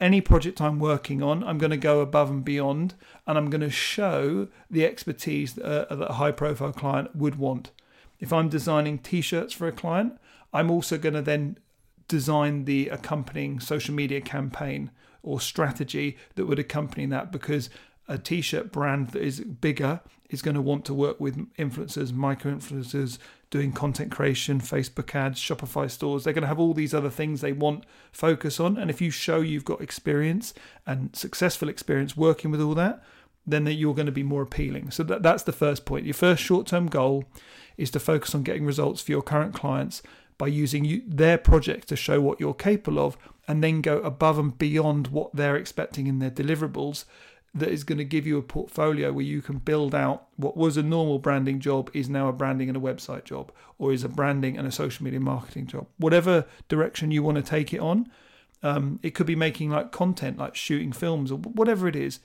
any 0.00 0.20
project 0.20 0.60
I'm 0.60 0.78
working 0.78 1.22
on, 1.22 1.42
I'm 1.42 1.58
going 1.58 1.70
to 1.70 1.76
go 1.76 2.00
above 2.00 2.30
and 2.30 2.44
beyond, 2.44 2.94
and 3.26 3.38
I'm 3.38 3.50
going 3.50 3.62
to 3.62 3.70
show 3.70 4.48
the 4.70 4.84
expertise 4.84 5.54
that 5.54 5.92
a, 5.92 5.96
that 5.96 6.10
a 6.10 6.14
high 6.14 6.32
profile 6.32 6.72
client 6.72 7.16
would 7.16 7.36
want. 7.36 7.70
If 8.20 8.32
I'm 8.32 8.48
designing 8.48 8.98
t 8.98 9.20
shirts 9.20 9.52
for 9.52 9.66
a 9.66 9.72
client, 9.72 10.18
I'm 10.52 10.70
also 10.70 10.98
going 10.98 11.14
to 11.14 11.22
then 11.22 11.58
design 12.08 12.64
the 12.64 12.88
accompanying 12.88 13.60
social 13.60 13.94
media 13.94 14.20
campaign 14.20 14.90
or 15.22 15.40
strategy 15.40 16.16
that 16.36 16.46
would 16.46 16.58
accompany 16.58 17.06
that 17.06 17.32
because 17.32 17.68
a 18.08 18.16
t-shirt 18.16 18.70
brand 18.70 19.08
that 19.08 19.22
is 19.22 19.40
bigger 19.40 20.00
is 20.30 20.42
going 20.42 20.54
to 20.54 20.60
want 20.60 20.84
to 20.86 20.94
work 20.94 21.20
with 21.20 21.36
influencers, 21.56 22.12
micro 22.12 22.52
influencers, 22.52 23.18
doing 23.50 23.72
content 23.72 24.10
creation, 24.10 24.60
Facebook 24.60 25.14
ads, 25.14 25.40
Shopify 25.40 25.90
stores. 25.90 26.24
They're 26.24 26.32
going 26.32 26.42
to 26.42 26.48
have 26.48 26.58
all 26.58 26.74
these 26.74 26.94
other 26.94 27.10
things 27.10 27.40
they 27.40 27.52
want 27.52 27.84
focus 28.12 28.58
on. 28.58 28.76
And 28.76 28.90
if 28.90 29.00
you 29.00 29.10
show 29.10 29.40
you've 29.40 29.64
got 29.64 29.80
experience 29.80 30.52
and 30.86 31.14
successful 31.14 31.68
experience 31.68 32.16
working 32.16 32.50
with 32.50 32.60
all 32.60 32.74
that, 32.74 33.02
then 33.46 33.64
that 33.64 33.74
you're 33.74 33.94
going 33.94 34.06
to 34.06 34.12
be 34.12 34.24
more 34.24 34.42
appealing. 34.42 34.90
So 34.90 35.04
that, 35.04 35.22
that's 35.22 35.44
the 35.44 35.52
first 35.52 35.84
point. 35.84 36.04
Your 36.04 36.14
first 36.14 36.42
short-term 36.42 36.88
goal 36.88 37.24
is 37.76 37.90
to 37.92 38.00
focus 38.00 38.34
on 38.34 38.42
getting 38.42 38.66
results 38.66 39.02
for 39.02 39.12
your 39.12 39.22
current 39.22 39.54
clients 39.54 40.02
by 40.38 40.48
using 40.48 40.84
you, 40.84 41.02
their 41.06 41.38
project 41.38 41.88
to 41.88 41.96
show 41.96 42.20
what 42.20 42.40
you're 42.40 42.54
capable 42.54 42.98
of 42.98 43.16
and 43.48 43.62
then 43.62 43.80
go 43.80 43.98
above 44.00 44.38
and 44.38 44.58
beyond 44.58 45.08
what 45.08 45.34
they're 45.34 45.56
expecting 45.56 46.06
in 46.06 46.18
their 46.18 46.30
deliverables 46.30 47.04
that 47.56 47.70
is 47.70 47.84
going 47.84 47.98
to 47.98 48.04
give 48.04 48.26
you 48.26 48.36
a 48.36 48.42
portfolio 48.42 49.12
where 49.12 49.24
you 49.24 49.40
can 49.40 49.56
build 49.58 49.94
out 49.94 50.28
what 50.36 50.56
was 50.56 50.76
a 50.76 50.82
normal 50.82 51.18
branding 51.18 51.58
job 51.58 51.90
is 51.94 52.08
now 52.08 52.28
a 52.28 52.32
branding 52.32 52.68
and 52.68 52.76
a 52.76 52.80
website 52.80 53.24
job, 53.24 53.50
or 53.78 53.92
is 53.92 54.04
a 54.04 54.08
branding 54.08 54.58
and 54.58 54.68
a 54.68 54.72
social 54.72 55.04
media 55.04 55.20
marketing 55.20 55.66
job. 55.66 55.86
Whatever 55.96 56.44
direction 56.68 57.10
you 57.10 57.22
want 57.22 57.36
to 57.36 57.42
take 57.42 57.72
it 57.72 57.80
on, 57.80 58.10
um, 58.62 59.00
it 59.02 59.14
could 59.14 59.26
be 59.26 59.36
making 59.36 59.70
like 59.70 59.90
content, 59.90 60.38
like 60.38 60.54
shooting 60.54 60.92
films, 60.92 61.32
or 61.32 61.38
whatever 61.38 61.88
it 61.88 61.96
is. 61.96 62.20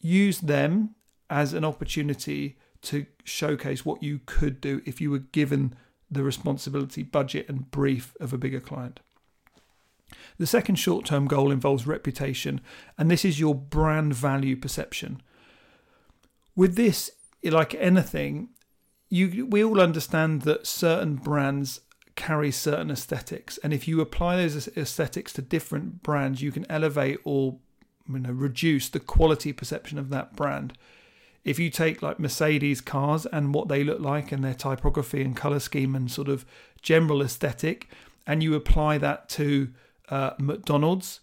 Use 0.00 0.40
them 0.40 0.94
as 1.30 1.52
an 1.52 1.64
opportunity 1.64 2.58
to 2.82 3.06
showcase 3.24 3.84
what 3.84 4.02
you 4.02 4.20
could 4.26 4.60
do 4.60 4.82
if 4.84 5.00
you 5.00 5.10
were 5.10 5.18
given 5.18 5.74
the 6.10 6.22
responsibility, 6.22 7.02
budget, 7.02 7.48
and 7.48 7.70
brief 7.70 8.14
of 8.20 8.32
a 8.32 8.38
bigger 8.38 8.60
client. 8.60 9.00
The 10.38 10.46
second 10.46 10.76
short 10.76 11.06
term 11.06 11.26
goal 11.26 11.50
involves 11.50 11.86
reputation, 11.86 12.60
and 12.98 13.10
this 13.10 13.24
is 13.24 13.40
your 13.40 13.54
brand 13.54 14.14
value 14.14 14.56
perception. 14.56 15.22
With 16.54 16.76
this, 16.76 17.10
like 17.42 17.74
anything, 17.74 18.50
you 19.08 19.46
we 19.46 19.62
all 19.62 19.80
understand 19.80 20.42
that 20.42 20.66
certain 20.66 21.16
brands 21.16 21.80
carry 22.16 22.50
certain 22.50 22.90
aesthetics, 22.90 23.58
and 23.58 23.72
if 23.72 23.86
you 23.86 24.00
apply 24.00 24.36
those 24.36 24.68
aesthetics 24.76 25.32
to 25.34 25.42
different 25.42 26.02
brands, 26.02 26.42
you 26.42 26.52
can 26.52 26.66
elevate 26.70 27.18
or 27.24 27.58
you 28.08 28.18
know, 28.18 28.30
reduce 28.30 28.88
the 28.88 29.00
quality 29.00 29.52
perception 29.52 29.98
of 29.98 30.10
that 30.10 30.36
brand. 30.36 30.76
If 31.44 31.58
you 31.58 31.70
take 31.70 32.02
like 32.02 32.18
Mercedes 32.18 32.80
cars 32.80 33.24
and 33.26 33.54
what 33.54 33.68
they 33.68 33.84
look 33.84 34.00
like 34.00 34.32
and 34.32 34.42
their 34.42 34.54
typography 34.54 35.22
and 35.22 35.36
color 35.36 35.60
scheme 35.60 35.94
and 35.94 36.10
sort 36.10 36.28
of 36.28 36.44
general 36.82 37.22
aesthetic, 37.22 37.88
and 38.26 38.42
you 38.42 38.54
apply 38.54 38.98
that 38.98 39.28
to 39.30 39.68
uh, 40.08 40.30
McDonald's, 40.38 41.20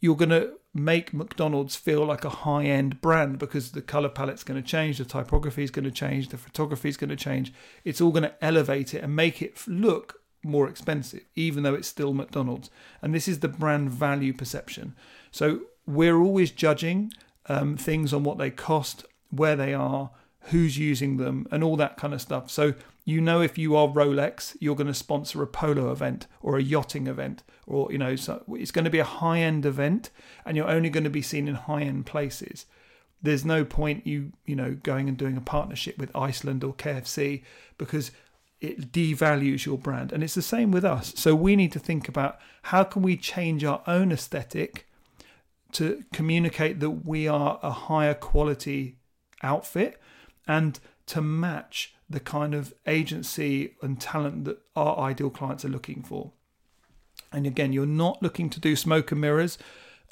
you're 0.00 0.16
going 0.16 0.30
to 0.30 0.52
make 0.74 1.12
McDonald's 1.12 1.76
feel 1.76 2.04
like 2.04 2.24
a 2.24 2.30
high 2.30 2.64
end 2.64 3.00
brand 3.00 3.38
because 3.38 3.72
the 3.72 3.82
color 3.82 4.08
palette's 4.08 4.44
going 4.44 4.60
to 4.60 4.66
change, 4.66 4.98
the 4.98 5.04
typography 5.04 5.62
is 5.62 5.70
going 5.70 5.84
to 5.84 5.90
change, 5.90 6.28
the 6.28 6.38
photography 6.38 6.88
is 6.88 6.96
going 6.96 7.10
to 7.10 7.16
change. 7.16 7.52
It's 7.84 8.00
all 8.00 8.10
going 8.10 8.22
to 8.24 8.44
elevate 8.44 8.94
it 8.94 9.02
and 9.02 9.14
make 9.14 9.42
it 9.42 9.56
look 9.66 10.20
more 10.44 10.68
expensive, 10.68 11.24
even 11.36 11.62
though 11.62 11.74
it's 11.74 11.88
still 11.88 12.14
McDonald's. 12.14 12.70
And 13.00 13.14
this 13.14 13.28
is 13.28 13.40
the 13.40 13.48
brand 13.48 13.90
value 13.90 14.32
perception. 14.32 14.94
So 15.30 15.60
we're 15.86 16.18
always 16.18 16.50
judging 16.50 17.12
um, 17.46 17.76
things 17.76 18.12
on 18.12 18.24
what 18.24 18.38
they 18.38 18.50
cost, 18.50 19.04
where 19.30 19.56
they 19.56 19.74
are, 19.74 20.10
who's 20.46 20.78
using 20.78 21.16
them, 21.16 21.46
and 21.50 21.62
all 21.62 21.76
that 21.76 21.96
kind 21.96 22.14
of 22.14 22.20
stuff. 22.20 22.50
So 22.50 22.74
you 23.04 23.20
know 23.20 23.40
if 23.40 23.58
you 23.58 23.74
are 23.76 23.88
Rolex, 23.88 24.56
you're 24.60 24.76
going 24.76 24.86
to 24.86 24.94
sponsor 24.94 25.42
a 25.42 25.46
polo 25.46 25.90
event 25.90 26.26
or 26.40 26.56
a 26.56 26.62
yachting 26.62 27.06
event, 27.06 27.42
or 27.66 27.90
you 27.90 27.98
know, 27.98 28.16
so 28.16 28.44
it's 28.50 28.70
going 28.70 28.84
to 28.84 28.90
be 28.90 29.00
a 29.00 29.04
high 29.04 29.40
end 29.40 29.66
event, 29.66 30.10
and 30.44 30.56
you're 30.56 30.70
only 30.70 30.90
going 30.90 31.04
to 31.04 31.10
be 31.10 31.22
seen 31.22 31.48
in 31.48 31.54
high 31.54 31.82
end 31.82 32.06
places. 32.06 32.66
There's 33.20 33.44
no 33.44 33.64
point 33.64 34.06
you 34.06 34.32
you 34.46 34.56
know 34.56 34.76
going 34.82 35.08
and 35.08 35.16
doing 35.16 35.36
a 35.36 35.40
partnership 35.40 35.98
with 35.98 36.14
Iceland 36.14 36.62
or 36.62 36.74
KFC 36.74 37.42
because 37.78 38.12
it 38.60 38.92
devalues 38.92 39.66
your 39.66 39.78
brand, 39.78 40.12
and 40.12 40.22
it's 40.22 40.34
the 40.34 40.42
same 40.42 40.70
with 40.70 40.84
us. 40.84 41.12
So 41.16 41.34
we 41.34 41.56
need 41.56 41.72
to 41.72 41.80
think 41.80 42.08
about 42.08 42.38
how 42.62 42.84
can 42.84 43.02
we 43.02 43.16
change 43.16 43.64
our 43.64 43.82
own 43.88 44.12
aesthetic 44.12 44.86
to 45.72 46.04
communicate 46.12 46.78
that 46.80 46.90
we 46.90 47.26
are 47.26 47.58
a 47.62 47.70
higher 47.70 48.14
quality 48.14 48.98
outfit 49.42 50.00
and 50.46 50.78
to 51.06 51.20
match 51.20 51.94
the 52.12 52.20
kind 52.20 52.54
of 52.54 52.72
agency 52.86 53.74
and 53.82 54.00
talent 54.00 54.44
that 54.44 54.58
our 54.76 54.98
ideal 54.98 55.30
clients 55.30 55.64
are 55.64 55.68
looking 55.68 56.02
for. 56.02 56.32
And 57.32 57.46
again, 57.46 57.72
you're 57.72 57.86
not 57.86 58.22
looking 58.22 58.50
to 58.50 58.60
do 58.60 58.76
smoke 58.76 59.10
and 59.12 59.20
mirrors. 59.20 59.58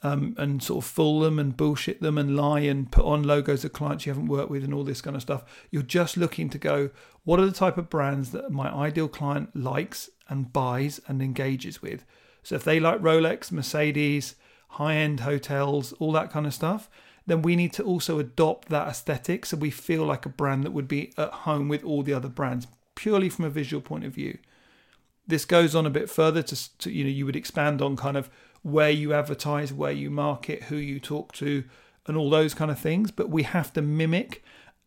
um, 0.02 0.34
and 0.38 0.62
sort 0.62 0.84
of 0.84 0.90
fool 0.90 1.20
them 1.20 1.38
and 1.38 1.56
bullshit 1.56 2.00
them 2.00 2.16
and 2.16 2.36
lie 2.36 2.60
and 2.60 2.90
put 2.90 3.04
on 3.04 3.22
logos 3.22 3.64
of 3.64 3.72
clients 3.72 4.06
you 4.06 4.12
haven't 4.12 4.28
worked 4.28 4.50
with 4.50 4.64
and 4.64 4.72
all 4.72 4.84
this 4.84 5.02
kind 5.02 5.14
of 5.16 5.22
stuff. 5.22 5.44
You're 5.70 5.82
just 5.82 6.16
looking 6.16 6.48
to 6.50 6.58
go, 6.58 6.90
what 7.24 7.38
are 7.38 7.46
the 7.46 7.52
type 7.52 7.76
of 7.76 7.90
brands 7.90 8.30
that 8.32 8.50
my 8.50 8.70
ideal 8.70 9.08
client 9.08 9.54
likes 9.54 10.08
and 10.28 10.52
buys 10.52 11.00
and 11.06 11.20
engages 11.20 11.82
with? 11.82 12.04
So 12.42 12.54
if 12.54 12.64
they 12.64 12.80
like 12.80 13.00
Rolex, 13.00 13.52
Mercedes, 13.52 14.36
high 14.68 14.94
end 14.96 15.20
hotels, 15.20 15.92
all 15.94 16.12
that 16.12 16.30
kind 16.30 16.46
of 16.46 16.54
stuff, 16.54 16.88
then 17.30 17.42
we 17.42 17.54
need 17.54 17.72
to 17.74 17.84
also 17.84 18.18
adopt 18.18 18.68
that 18.68 18.88
aesthetic 18.88 19.46
so 19.46 19.56
we 19.56 19.70
feel 19.70 20.04
like 20.04 20.26
a 20.26 20.30
brand 20.30 20.64
that 20.64 20.72
would 20.72 20.88
be 20.88 21.12
at 21.16 21.30
home 21.30 21.68
with 21.68 21.84
all 21.84 22.02
the 22.02 22.12
other 22.12 22.28
brands, 22.28 22.66
purely 22.94 23.28
from 23.28 23.44
a 23.44 23.50
visual 23.50 23.80
point 23.80 24.04
of 24.04 24.12
view. 24.12 24.38
This 25.26 25.44
goes 25.44 25.74
on 25.74 25.86
a 25.86 25.90
bit 25.90 26.10
further 26.10 26.42
to, 26.42 26.78
to 26.78 26.90
you 26.90 27.04
know, 27.04 27.10
you 27.10 27.26
would 27.26 27.36
expand 27.36 27.80
on 27.80 27.96
kind 27.96 28.16
of 28.16 28.28
where 28.62 28.90
you 28.90 29.14
advertise, 29.14 29.72
where 29.72 29.92
you 29.92 30.10
market, 30.10 30.64
who 30.64 30.76
you 30.76 30.98
talk 30.98 31.32
to, 31.34 31.62
and 32.06 32.16
all 32.16 32.30
those 32.30 32.52
kind 32.52 32.70
of 32.70 32.78
things. 32.78 33.10
But 33.12 33.30
we 33.30 33.44
have 33.44 33.72
to 33.74 33.82
mimic 33.82 34.42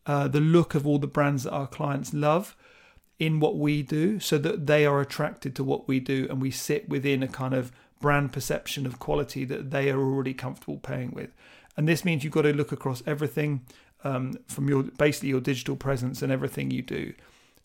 uh, 0.06 0.27
the 0.27 0.41
look 0.41 0.75
of 0.75 0.86
all 0.86 0.99
the 0.99 1.08
brands 1.08 1.43
that 1.43 1.53
our 1.53 1.67
clients 1.67 2.13
love 2.13 2.58
in 3.19 3.39
what 3.39 3.58
we 3.58 3.82
do 3.82 4.19
so 4.19 4.38
that 4.39 4.67
they 4.67 4.86
are 4.86 4.99
attracted 4.99 5.56
to 5.56 5.63
what 5.63 5.88
we 5.88 5.99
do 5.99 6.27
and 6.29 6.41
we 6.41 6.51
sit 6.51 6.89
within 6.89 7.23
a 7.23 7.27
kind 7.27 7.53
of 7.53 7.71
brand 8.01 8.34
perception 8.34 8.86
of 8.86 8.99
quality 8.99 9.45
that 9.45 9.71
they 9.71 9.89
are 9.89 9.99
already 9.99 10.34
comfortable 10.34 10.77
paying 10.77 11.12
with. 11.12 11.29
And 11.75 11.88
this 11.88 12.05
means 12.05 12.23
you've 12.23 12.33
got 12.33 12.43
to 12.43 12.53
look 12.53 12.71
across 12.71 13.01
everything 13.05 13.65
um, 14.03 14.38
from 14.47 14.67
your 14.67 14.83
basically 14.83 15.29
your 15.29 15.41
digital 15.41 15.75
presence 15.75 16.21
and 16.21 16.31
everything 16.31 16.71
you 16.71 16.81
do. 16.81 17.13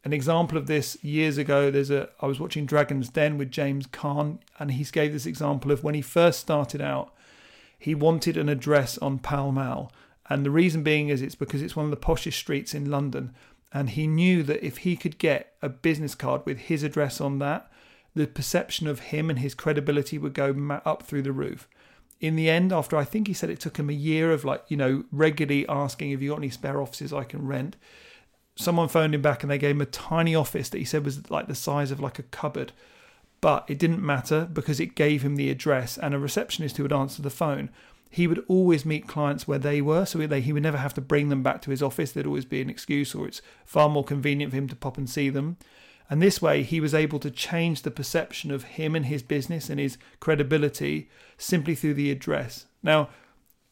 An 0.04 0.12
example 0.12 0.56
of 0.56 0.66
this 0.66 0.96
years 1.02 1.38
ago, 1.38 1.70
there's 1.70 1.90
a 1.90 2.08
I 2.20 2.26
was 2.26 2.40
watching 2.40 2.66
Dragon's 2.66 3.08
Den 3.08 3.36
with 3.36 3.50
James 3.50 3.86
Caan, 3.86 4.38
and 4.58 4.72
he 4.72 4.84
gave 4.84 5.12
this 5.12 5.26
example 5.26 5.72
of 5.72 5.82
when 5.82 5.94
he 5.94 6.02
first 6.02 6.40
started 6.40 6.80
out, 6.80 7.12
he 7.78 7.94
wanted 7.94 8.36
an 8.36 8.48
address 8.48 8.96
on 8.98 9.18
Pall 9.18 9.52
Mall, 9.52 9.92
and 10.30 10.44
the 10.44 10.50
reason 10.50 10.82
being 10.82 11.08
is 11.08 11.20
it's 11.20 11.34
because 11.34 11.62
it's 11.62 11.76
one 11.76 11.84
of 11.84 11.90
the 11.90 11.96
poshest 11.96 12.34
streets 12.34 12.74
in 12.74 12.90
London, 12.90 13.34
and 13.72 13.90
he 13.90 14.06
knew 14.06 14.42
that 14.44 14.64
if 14.64 14.78
he 14.78 14.96
could 14.96 15.18
get 15.18 15.54
a 15.60 15.68
business 15.68 16.14
card 16.14 16.42
with 16.46 16.58
his 16.58 16.82
address 16.82 17.20
on 17.20 17.38
that, 17.40 17.70
the 18.14 18.26
perception 18.26 18.86
of 18.86 19.00
him 19.00 19.30
and 19.30 19.40
his 19.40 19.54
credibility 19.54 20.16
would 20.16 20.34
go 20.34 20.80
up 20.84 21.02
through 21.02 21.22
the 21.22 21.32
roof. 21.32 21.68
In 22.20 22.36
the 22.36 22.50
end, 22.50 22.72
after 22.72 22.96
I 22.96 23.04
think 23.04 23.28
he 23.28 23.32
said 23.32 23.50
it 23.50 23.60
took 23.60 23.78
him 23.78 23.88
a 23.88 23.94
year 23.94 24.32
of 24.32 24.44
like, 24.44 24.64
you 24.68 24.76
know, 24.76 25.04
regularly 25.12 25.68
asking 25.68 26.10
if 26.10 26.20
you 26.20 26.30
got 26.30 26.38
any 26.38 26.50
spare 26.50 26.80
offices 26.80 27.12
I 27.12 27.24
can 27.24 27.46
rent, 27.46 27.76
someone 28.56 28.88
phoned 28.88 29.14
him 29.14 29.22
back 29.22 29.42
and 29.42 29.50
they 29.50 29.58
gave 29.58 29.76
him 29.76 29.80
a 29.80 29.86
tiny 29.86 30.34
office 30.34 30.68
that 30.68 30.78
he 30.78 30.84
said 30.84 31.04
was 31.04 31.30
like 31.30 31.46
the 31.46 31.54
size 31.54 31.90
of 31.90 32.00
like 32.00 32.18
a 32.18 32.24
cupboard. 32.24 32.72
But 33.40 33.64
it 33.68 33.78
didn't 33.78 34.04
matter 34.04 34.48
because 34.52 34.80
it 34.80 34.96
gave 34.96 35.22
him 35.22 35.36
the 35.36 35.48
address 35.48 35.96
and 35.96 36.12
a 36.12 36.18
receptionist 36.18 36.76
who 36.76 36.82
would 36.82 36.92
answer 36.92 37.22
the 37.22 37.30
phone. 37.30 37.70
He 38.10 38.26
would 38.26 38.44
always 38.48 38.84
meet 38.84 39.06
clients 39.06 39.46
where 39.46 39.58
they 39.58 39.80
were, 39.80 40.04
so 40.06 40.18
he 40.18 40.52
would 40.52 40.62
never 40.62 40.78
have 40.78 40.94
to 40.94 41.00
bring 41.00 41.28
them 41.28 41.42
back 41.42 41.62
to 41.62 41.70
his 41.70 41.82
office. 41.82 42.10
There'd 42.10 42.26
always 42.26 42.46
be 42.46 42.60
an 42.60 42.70
excuse, 42.70 43.14
or 43.14 43.28
it's 43.28 43.42
far 43.64 43.88
more 43.88 44.02
convenient 44.02 44.50
for 44.50 44.56
him 44.56 44.66
to 44.68 44.76
pop 44.76 44.96
and 44.96 45.08
see 45.08 45.28
them. 45.28 45.56
And 46.10 46.22
this 46.22 46.40
way, 46.40 46.62
he 46.62 46.80
was 46.80 46.94
able 46.94 47.18
to 47.18 47.30
change 47.30 47.82
the 47.82 47.90
perception 47.90 48.50
of 48.50 48.64
him 48.64 48.94
and 48.96 49.06
his 49.06 49.22
business 49.22 49.68
and 49.68 49.78
his 49.78 49.98
credibility 50.20 51.10
simply 51.36 51.74
through 51.74 51.94
the 51.94 52.10
address. 52.10 52.66
Now, 52.82 53.10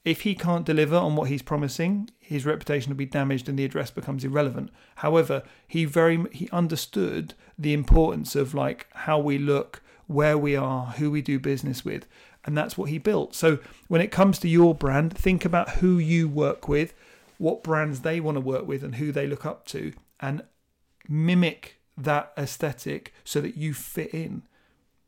if 0.04 0.20
he 0.20 0.34
can't 0.34 0.64
deliver 0.64 0.96
on 0.96 1.16
what 1.16 1.30
he's 1.30 1.42
promising, 1.42 2.10
his 2.20 2.46
reputation 2.46 2.90
will 2.90 2.96
be 2.96 3.06
damaged 3.06 3.48
and 3.48 3.58
the 3.58 3.64
address 3.64 3.90
becomes 3.90 4.24
irrelevant. 4.24 4.70
However, 4.96 5.42
he 5.66 5.84
very 5.84 6.24
he 6.30 6.48
understood 6.52 7.34
the 7.58 7.72
importance 7.72 8.36
of 8.36 8.54
like 8.54 8.86
how 8.92 9.18
we 9.18 9.36
look, 9.38 9.82
where 10.06 10.38
we 10.38 10.54
are, 10.54 10.86
who 10.92 11.10
we 11.10 11.22
do 11.22 11.40
business 11.40 11.84
with, 11.84 12.06
and 12.44 12.56
that's 12.56 12.78
what 12.78 12.90
he 12.90 12.98
built. 12.98 13.34
So 13.34 13.58
when 13.88 14.00
it 14.00 14.12
comes 14.12 14.38
to 14.38 14.48
your 14.48 14.74
brand, 14.76 15.16
think 15.16 15.44
about 15.44 15.70
who 15.70 15.98
you 15.98 16.28
work 16.28 16.68
with, 16.68 16.94
what 17.38 17.64
brands 17.64 18.00
they 18.00 18.20
want 18.20 18.36
to 18.36 18.40
work 18.40 18.66
with 18.66 18.84
and 18.84 18.94
who 18.96 19.10
they 19.10 19.26
look 19.26 19.44
up 19.44 19.66
to 19.66 19.92
and 20.20 20.42
mimic 21.08 21.75
that 21.96 22.32
aesthetic 22.36 23.12
so 23.24 23.40
that 23.40 23.56
you 23.56 23.74
fit 23.74 24.12
in. 24.12 24.42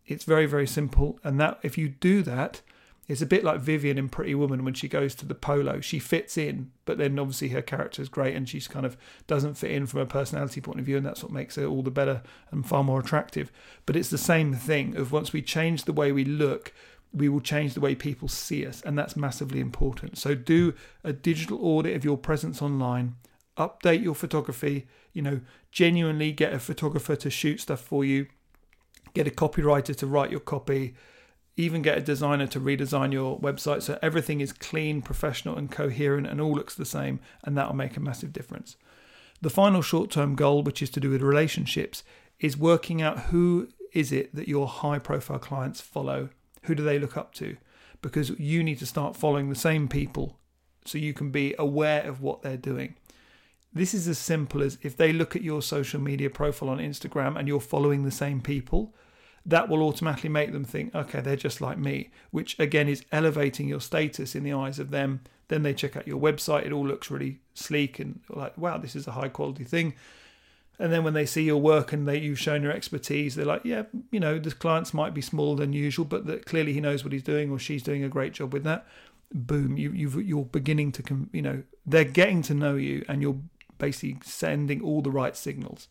It's 0.06 0.24
very 0.24 0.46
very 0.46 0.66
simple 0.66 1.18
and 1.22 1.38
that 1.40 1.58
if 1.62 1.76
you 1.76 1.88
do 1.88 2.22
that, 2.22 2.62
it's 3.08 3.22
a 3.22 3.26
bit 3.26 3.42
like 3.42 3.60
Vivian 3.60 3.96
in 3.96 4.10
Pretty 4.10 4.34
Woman 4.34 4.64
when 4.64 4.74
she 4.74 4.86
goes 4.86 5.14
to 5.14 5.26
the 5.26 5.34
polo. 5.34 5.80
She 5.80 5.98
fits 5.98 6.36
in, 6.36 6.72
but 6.84 6.98
then 6.98 7.18
obviously 7.18 7.48
her 7.48 7.62
character 7.62 8.02
is 8.02 8.10
great 8.10 8.36
and 8.36 8.46
she's 8.46 8.68
kind 8.68 8.84
of 8.84 8.98
doesn't 9.26 9.54
fit 9.54 9.70
in 9.70 9.86
from 9.86 10.00
a 10.00 10.06
personality 10.06 10.60
point 10.60 10.78
of 10.78 10.84
view, 10.84 10.98
and 10.98 11.06
that's 11.06 11.22
what 11.22 11.32
makes 11.32 11.56
it 11.56 11.64
all 11.64 11.82
the 11.82 11.90
better 11.90 12.22
and 12.50 12.68
far 12.68 12.84
more 12.84 13.00
attractive. 13.00 13.50
But 13.86 13.96
it's 13.96 14.10
the 14.10 14.18
same 14.18 14.52
thing 14.52 14.94
of 14.94 15.10
once 15.10 15.32
we 15.32 15.40
change 15.40 15.84
the 15.84 15.92
way 15.94 16.12
we 16.12 16.26
look, 16.26 16.74
we 17.10 17.30
will 17.30 17.40
change 17.40 17.72
the 17.72 17.80
way 17.80 17.94
people 17.94 18.28
see 18.28 18.66
us, 18.66 18.82
and 18.82 18.98
that's 18.98 19.16
massively 19.16 19.60
important. 19.60 20.18
So 20.18 20.34
do 20.34 20.74
a 21.02 21.14
digital 21.14 21.58
audit 21.64 21.96
of 21.96 22.04
your 22.04 22.18
presence 22.18 22.60
online, 22.60 23.16
update 23.56 24.02
your 24.02 24.14
photography, 24.14 24.86
you 25.18 25.22
know, 25.22 25.40
genuinely 25.70 26.32
get 26.32 26.54
a 26.54 26.58
photographer 26.58 27.16
to 27.16 27.28
shoot 27.28 27.60
stuff 27.60 27.80
for 27.80 28.04
you, 28.04 28.26
get 29.12 29.26
a 29.26 29.30
copywriter 29.30 29.94
to 29.96 30.06
write 30.06 30.30
your 30.30 30.40
copy 30.40 30.94
even 31.58 31.82
get 31.82 31.98
a 31.98 32.00
designer 32.00 32.46
to 32.46 32.60
redesign 32.60 33.12
your 33.12 33.38
website 33.40 33.82
so 33.82 33.98
everything 34.00 34.40
is 34.40 34.52
clean, 34.52 35.02
professional, 35.02 35.58
and 35.58 35.72
coherent 35.72 36.28
and 36.28 36.40
all 36.40 36.52
looks 36.52 36.76
the 36.76 36.84
same, 36.84 37.18
and 37.42 37.58
that'll 37.58 37.74
make 37.74 37.96
a 37.96 38.00
massive 38.00 38.32
difference. 38.32 38.76
The 39.42 39.50
final 39.50 39.82
short 39.82 40.10
term 40.10 40.36
goal, 40.36 40.62
which 40.62 40.82
is 40.82 40.90
to 40.90 41.00
do 41.00 41.10
with 41.10 41.20
relationships, 41.20 42.04
is 42.38 42.56
working 42.56 43.02
out 43.02 43.18
who 43.24 43.68
is 43.92 44.12
it 44.12 44.32
that 44.36 44.46
your 44.46 44.68
high 44.68 45.00
profile 45.00 45.40
clients 45.40 45.80
follow? 45.80 46.28
Who 46.62 46.76
do 46.76 46.84
they 46.84 47.00
look 47.00 47.16
up 47.16 47.34
to? 47.34 47.56
Because 48.02 48.30
you 48.38 48.62
need 48.62 48.78
to 48.78 48.86
start 48.86 49.16
following 49.16 49.48
the 49.48 49.56
same 49.56 49.88
people 49.88 50.38
so 50.84 50.96
you 50.96 51.12
can 51.12 51.32
be 51.32 51.56
aware 51.58 52.02
of 52.02 52.22
what 52.22 52.42
they're 52.42 52.56
doing. 52.56 52.94
This 53.72 53.94
is 53.94 54.08
as 54.08 54.18
simple 54.18 54.62
as 54.62 54.78
if 54.82 54.96
they 54.96 55.12
look 55.12 55.36
at 55.36 55.42
your 55.42 55.62
social 55.62 56.00
media 56.00 56.30
profile 56.30 56.70
on 56.70 56.78
Instagram 56.78 57.38
and 57.38 57.46
you're 57.46 57.60
following 57.60 58.04
the 58.04 58.10
same 58.10 58.40
people, 58.40 58.94
that 59.46 59.68
will 59.68 59.82
automatically 59.82 60.28
make 60.28 60.52
them 60.52 60.64
think, 60.64 60.94
okay, 60.94 61.20
they're 61.20 61.36
just 61.36 61.60
like 61.60 61.78
me, 61.78 62.10
which 62.30 62.58
again 62.58 62.88
is 62.88 63.04
elevating 63.12 63.68
your 63.68 63.80
status 63.80 64.34
in 64.34 64.42
the 64.42 64.52
eyes 64.52 64.78
of 64.78 64.90
them. 64.90 65.20
Then 65.48 65.62
they 65.62 65.72
check 65.72 65.96
out 65.96 66.06
your 66.06 66.20
website, 66.20 66.66
it 66.66 66.72
all 66.72 66.86
looks 66.86 67.10
really 67.10 67.40
sleek 67.54 67.98
and 67.98 68.20
like, 68.28 68.56
wow, 68.58 68.76
this 68.78 68.94
is 68.94 69.06
a 69.06 69.12
high 69.12 69.28
quality 69.28 69.64
thing. 69.64 69.94
And 70.78 70.92
then 70.92 71.02
when 71.02 71.14
they 71.14 71.26
see 71.26 71.42
your 71.42 71.60
work 71.60 71.92
and 71.92 72.06
they 72.06 72.18
you've 72.18 72.38
shown 72.38 72.62
your 72.62 72.72
expertise, 72.72 73.34
they're 73.34 73.46
like, 73.46 73.64
yeah, 73.64 73.84
you 74.10 74.20
know, 74.20 74.38
the 74.38 74.52
clients 74.52 74.94
might 74.94 75.14
be 75.14 75.22
smaller 75.22 75.56
than 75.56 75.72
usual, 75.72 76.04
but 76.04 76.26
that 76.26 76.46
clearly 76.46 76.72
he 76.72 76.80
knows 76.80 77.02
what 77.02 77.12
he's 77.12 77.22
doing 77.22 77.50
or 77.50 77.58
she's 77.58 77.82
doing 77.82 78.04
a 78.04 78.08
great 78.08 78.32
job 78.32 78.52
with 78.52 78.64
that. 78.64 78.86
Boom, 79.32 79.76
you 79.76 79.92
you 79.92 80.08
you're 80.20 80.44
beginning 80.44 80.92
to, 80.92 81.28
you 81.32 81.42
know, 81.42 81.62
they're 81.84 82.04
getting 82.04 82.42
to 82.42 82.54
know 82.54 82.76
you, 82.76 83.04
and 83.08 83.20
you're 83.20 83.38
basically 83.78 84.18
sending 84.24 84.82
all 84.82 85.02
the 85.02 85.10
right 85.10 85.36
signals. 85.36 85.88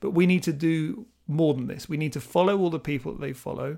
But 0.00 0.10
we 0.10 0.26
need 0.26 0.42
to 0.44 0.52
do 0.52 1.06
more 1.26 1.54
than 1.54 1.66
this. 1.66 1.88
We 1.88 1.96
need 1.96 2.12
to 2.14 2.20
follow 2.20 2.58
all 2.58 2.70
the 2.70 2.78
people 2.78 3.12
that 3.12 3.20
they 3.20 3.32
follow 3.32 3.76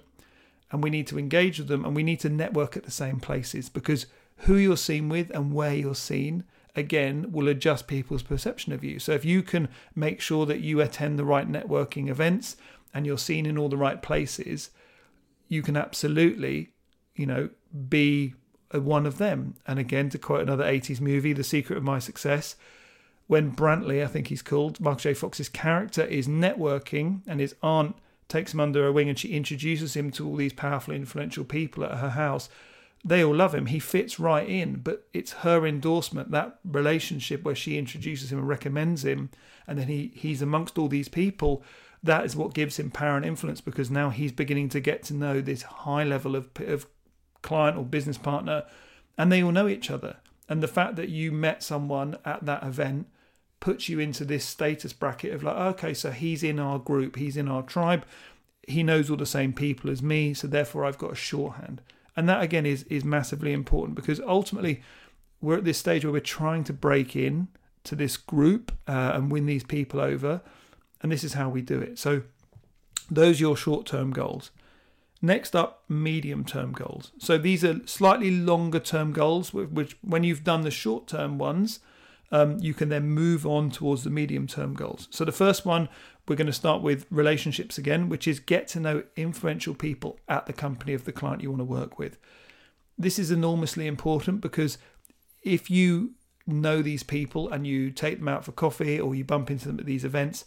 and 0.70 0.82
we 0.82 0.90
need 0.90 1.06
to 1.08 1.18
engage 1.18 1.58
with 1.58 1.68
them 1.68 1.84
and 1.84 1.94
we 1.96 2.02
need 2.02 2.20
to 2.20 2.28
network 2.28 2.76
at 2.76 2.84
the 2.84 2.90
same 2.90 3.20
places 3.20 3.68
because 3.68 4.06
who 4.44 4.56
you're 4.56 4.76
seen 4.76 5.08
with 5.08 5.30
and 5.30 5.52
where 5.52 5.74
you're 5.74 5.94
seen 5.94 6.44
again 6.76 7.32
will 7.32 7.48
adjust 7.48 7.88
people's 7.88 8.22
perception 8.22 8.72
of 8.72 8.84
you. 8.84 8.98
So 8.98 9.12
if 9.12 9.24
you 9.24 9.42
can 9.42 9.68
make 9.94 10.20
sure 10.20 10.46
that 10.46 10.60
you 10.60 10.80
attend 10.80 11.18
the 11.18 11.24
right 11.24 11.50
networking 11.50 12.08
events 12.08 12.56
and 12.94 13.04
you're 13.04 13.18
seen 13.18 13.46
in 13.46 13.58
all 13.58 13.68
the 13.68 13.76
right 13.76 14.00
places, 14.00 14.70
you 15.48 15.62
can 15.62 15.76
absolutely, 15.76 16.70
you 17.14 17.26
know, 17.26 17.50
be 17.88 18.34
one 18.72 19.06
of 19.06 19.18
them. 19.18 19.56
And 19.66 19.78
again, 19.78 20.08
to 20.10 20.18
quote 20.18 20.42
another 20.42 20.64
80s 20.64 21.00
movie, 21.00 21.32
The 21.32 21.44
Secret 21.44 21.76
of 21.76 21.82
My 21.82 21.98
Success, 21.98 22.54
when 23.30 23.52
Brantley, 23.52 24.02
I 24.02 24.08
think 24.08 24.26
he's 24.26 24.42
called, 24.42 24.80
Mark 24.80 24.98
J. 24.98 25.14
Fox's 25.14 25.48
character 25.48 26.02
is 26.02 26.26
networking 26.26 27.20
and 27.28 27.38
his 27.38 27.54
aunt 27.62 27.94
takes 28.26 28.52
him 28.52 28.58
under 28.58 28.82
her 28.82 28.90
wing 28.90 29.08
and 29.08 29.16
she 29.16 29.28
introduces 29.28 29.94
him 29.94 30.10
to 30.10 30.26
all 30.26 30.34
these 30.34 30.52
powerful, 30.52 30.92
influential 30.92 31.44
people 31.44 31.84
at 31.84 31.98
her 31.98 32.10
house. 32.10 32.48
They 33.04 33.22
all 33.22 33.32
love 33.32 33.54
him. 33.54 33.66
He 33.66 33.78
fits 33.78 34.18
right 34.18 34.48
in, 34.48 34.80
but 34.82 35.06
it's 35.14 35.30
her 35.30 35.64
endorsement, 35.64 36.32
that 36.32 36.58
relationship 36.64 37.44
where 37.44 37.54
she 37.54 37.78
introduces 37.78 38.32
him 38.32 38.40
and 38.40 38.48
recommends 38.48 39.04
him, 39.04 39.30
and 39.64 39.78
then 39.78 39.86
he, 39.86 40.10
he's 40.16 40.42
amongst 40.42 40.76
all 40.76 40.88
these 40.88 41.08
people. 41.08 41.62
That 42.02 42.24
is 42.24 42.34
what 42.34 42.52
gives 42.52 42.80
him 42.80 42.90
power 42.90 43.16
and 43.16 43.24
influence 43.24 43.60
because 43.60 43.92
now 43.92 44.10
he's 44.10 44.32
beginning 44.32 44.70
to 44.70 44.80
get 44.80 45.04
to 45.04 45.14
know 45.14 45.40
this 45.40 45.62
high 45.62 46.02
level 46.02 46.34
of, 46.34 46.48
of 46.58 46.88
client 47.42 47.78
or 47.78 47.84
business 47.84 48.18
partner, 48.18 48.64
and 49.16 49.30
they 49.30 49.40
all 49.40 49.52
know 49.52 49.68
each 49.68 49.88
other. 49.88 50.16
And 50.48 50.60
the 50.60 50.66
fact 50.66 50.96
that 50.96 51.10
you 51.10 51.30
met 51.30 51.62
someone 51.62 52.16
at 52.24 52.44
that 52.44 52.64
event 52.64 53.06
puts 53.60 53.88
you 53.88 54.00
into 54.00 54.24
this 54.24 54.44
status 54.44 54.92
bracket 54.92 55.32
of 55.32 55.42
like, 55.42 55.56
okay, 55.56 55.94
so 55.94 56.10
he's 56.10 56.42
in 56.42 56.58
our 56.58 56.78
group, 56.78 57.16
he's 57.16 57.36
in 57.36 57.48
our 57.48 57.62
tribe, 57.62 58.04
he 58.66 58.82
knows 58.82 59.10
all 59.10 59.16
the 59.16 59.26
same 59.26 59.52
people 59.52 59.90
as 59.90 60.02
me, 60.02 60.34
so 60.34 60.46
therefore 60.46 60.84
I've 60.84 60.98
got 60.98 61.12
a 61.12 61.16
shorthand. 61.16 61.82
And 62.16 62.28
that 62.28 62.42
again 62.42 62.66
is 62.66 62.82
is 62.84 63.04
massively 63.04 63.52
important 63.52 63.94
because 63.94 64.20
ultimately 64.20 64.82
we're 65.40 65.58
at 65.58 65.64
this 65.64 65.78
stage 65.78 66.04
where 66.04 66.12
we're 66.12 66.20
trying 66.20 66.64
to 66.64 66.72
break 66.72 67.14
in 67.14 67.48
to 67.84 67.94
this 67.94 68.16
group 68.16 68.72
uh, 68.86 69.12
and 69.14 69.30
win 69.30 69.46
these 69.46 69.64
people 69.64 70.00
over, 70.00 70.42
and 71.02 71.10
this 71.10 71.24
is 71.24 71.34
how 71.34 71.48
we 71.48 71.62
do 71.62 71.80
it. 71.80 71.98
So 71.98 72.22
those 73.10 73.38
are 73.38 73.44
your 73.44 73.56
short 73.56 73.86
term 73.86 74.12
goals. 74.12 74.50
Next 75.22 75.54
up, 75.54 75.84
medium 75.88 76.44
term 76.44 76.72
goals. 76.72 77.12
So 77.18 77.36
these 77.36 77.64
are 77.64 77.86
slightly 77.86 78.30
longer 78.30 78.80
term 78.80 79.12
goals, 79.12 79.52
which 79.52 79.96
when 80.02 80.24
you've 80.24 80.44
done 80.44 80.62
the 80.62 80.70
short 80.70 81.06
term 81.06 81.38
ones, 81.38 81.80
um, 82.32 82.58
you 82.60 82.74
can 82.74 82.88
then 82.88 83.08
move 83.08 83.46
on 83.46 83.70
towards 83.70 84.04
the 84.04 84.10
medium 84.10 84.46
term 84.46 84.74
goals. 84.74 85.08
So 85.10 85.24
the 85.24 85.32
first 85.32 85.66
one, 85.66 85.88
we're 86.28 86.36
going 86.36 86.46
to 86.46 86.52
start 86.52 86.82
with 86.82 87.06
relationships 87.10 87.76
again, 87.76 88.08
which 88.08 88.28
is 88.28 88.38
get 88.38 88.68
to 88.68 88.80
know 88.80 89.02
influential 89.16 89.74
people 89.74 90.18
at 90.28 90.46
the 90.46 90.52
company 90.52 90.92
of 90.92 91.04
the 91.04 91.12
client 91.12 91.42
you 91.42 91.50
want 91.50 91.60
to 91.60 91.64
work 91.64 91.98
with. 91.98 92.18
This 92.96 93.18
is 93.18 93.30
enormously 93.30 93.86
important 93.86 94.40
because 94.40 94.78
if 95.42 95.70
you 95.70 96.12
know 96.46 96.82
these 96.82 97.02
people 97.02 97.50
and 97.50 97.66
you 97.66 97.90
take 97.90 98.18
them 98.18 98.28
out 98.28 98.44
for 98.44 98.52
coffee 98.52 99.00
or 99.00 99.14
you 99.14 99.24
bump 99.24 99.50
into 99.50 99.66
them 99.66 99.80
at 99.80 99.86
these 99.86 100.04
events, 100.04 100.44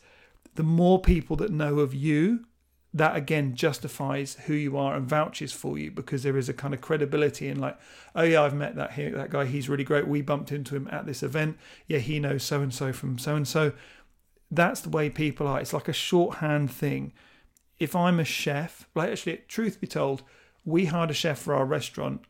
the 0.56 0.64
more 0.64 1.02
people 1.02 1.36
that 1.38 1.52
know 1.52 1.80
of 1.80 1.94
you 1.94 2.46
that 2.94 3.16
again 3.16 3.56
justifies 3.56 4.36
who 4.46 4.54
you 4.54 4.78
are 4.78 4.96
and 4.96 5.08
vouches 5.08 5.52
for 5.52 5.78
you 5.78 5.90
because 5.90 6.22
there 6.24 6.38
is 6.38 6.48
a 6.48 6.54
kind 6.54 6.74
of 6.74 6.82
credibility 6.82 7.48
in 7.48 7.60
like, 7.60 7.78
oh 8.16 8.22
yeah, 8.22 8.44
I've 8.44 8.54
met 8.54 8.76
that 8.76 8.94
here, 8.94 9.12
that 9.12 9.32
guy. 9.32 9.46
He's 9.46 9.68
really 9.68 9.84
great. 9.84 10.08
We 10.08 10.22
bumped 10.22 10.52
into 10.52 10.76
him 10.76 10.88
at 10.92 11.06
this 11.06 11.24
event. 11.24 11.58
Yeah, 11.88 12.00
he 12.00 12.20
knows 12.20 12.44
so 12.44 12.62
and 12.62 12.74
so 12.74 12.94
from 12.94 13.18
so 13.18 13.36
and 13.36 13.48
so. 13.48 13.74
That's 14.52 14.82
the 14.82 14.90
way 14.90 15.10
people 15.10 15.48
are. 15.48 15.60
It's 15.60 15.74
like 15.74 15.88
a 15.88 15.94
shorthand 15.94 16.72
thing. 16.72 17.14
If 17.80 17.96
I'm 17.96 18.20
a 18.20 18.26
chef, 18.26 18.88
like 18.94 19.10
actually, 19.10 19.42
truth 19.48 19.82
be 19.82 19.88
told, 19.88 20.22
we 20.64 20.86
hired 20.86 21.10
a 21.10 21.16
chef 21.16 21.40
for 21.40 21.56
our 21.56 21.66
restaurant 21.66 22.22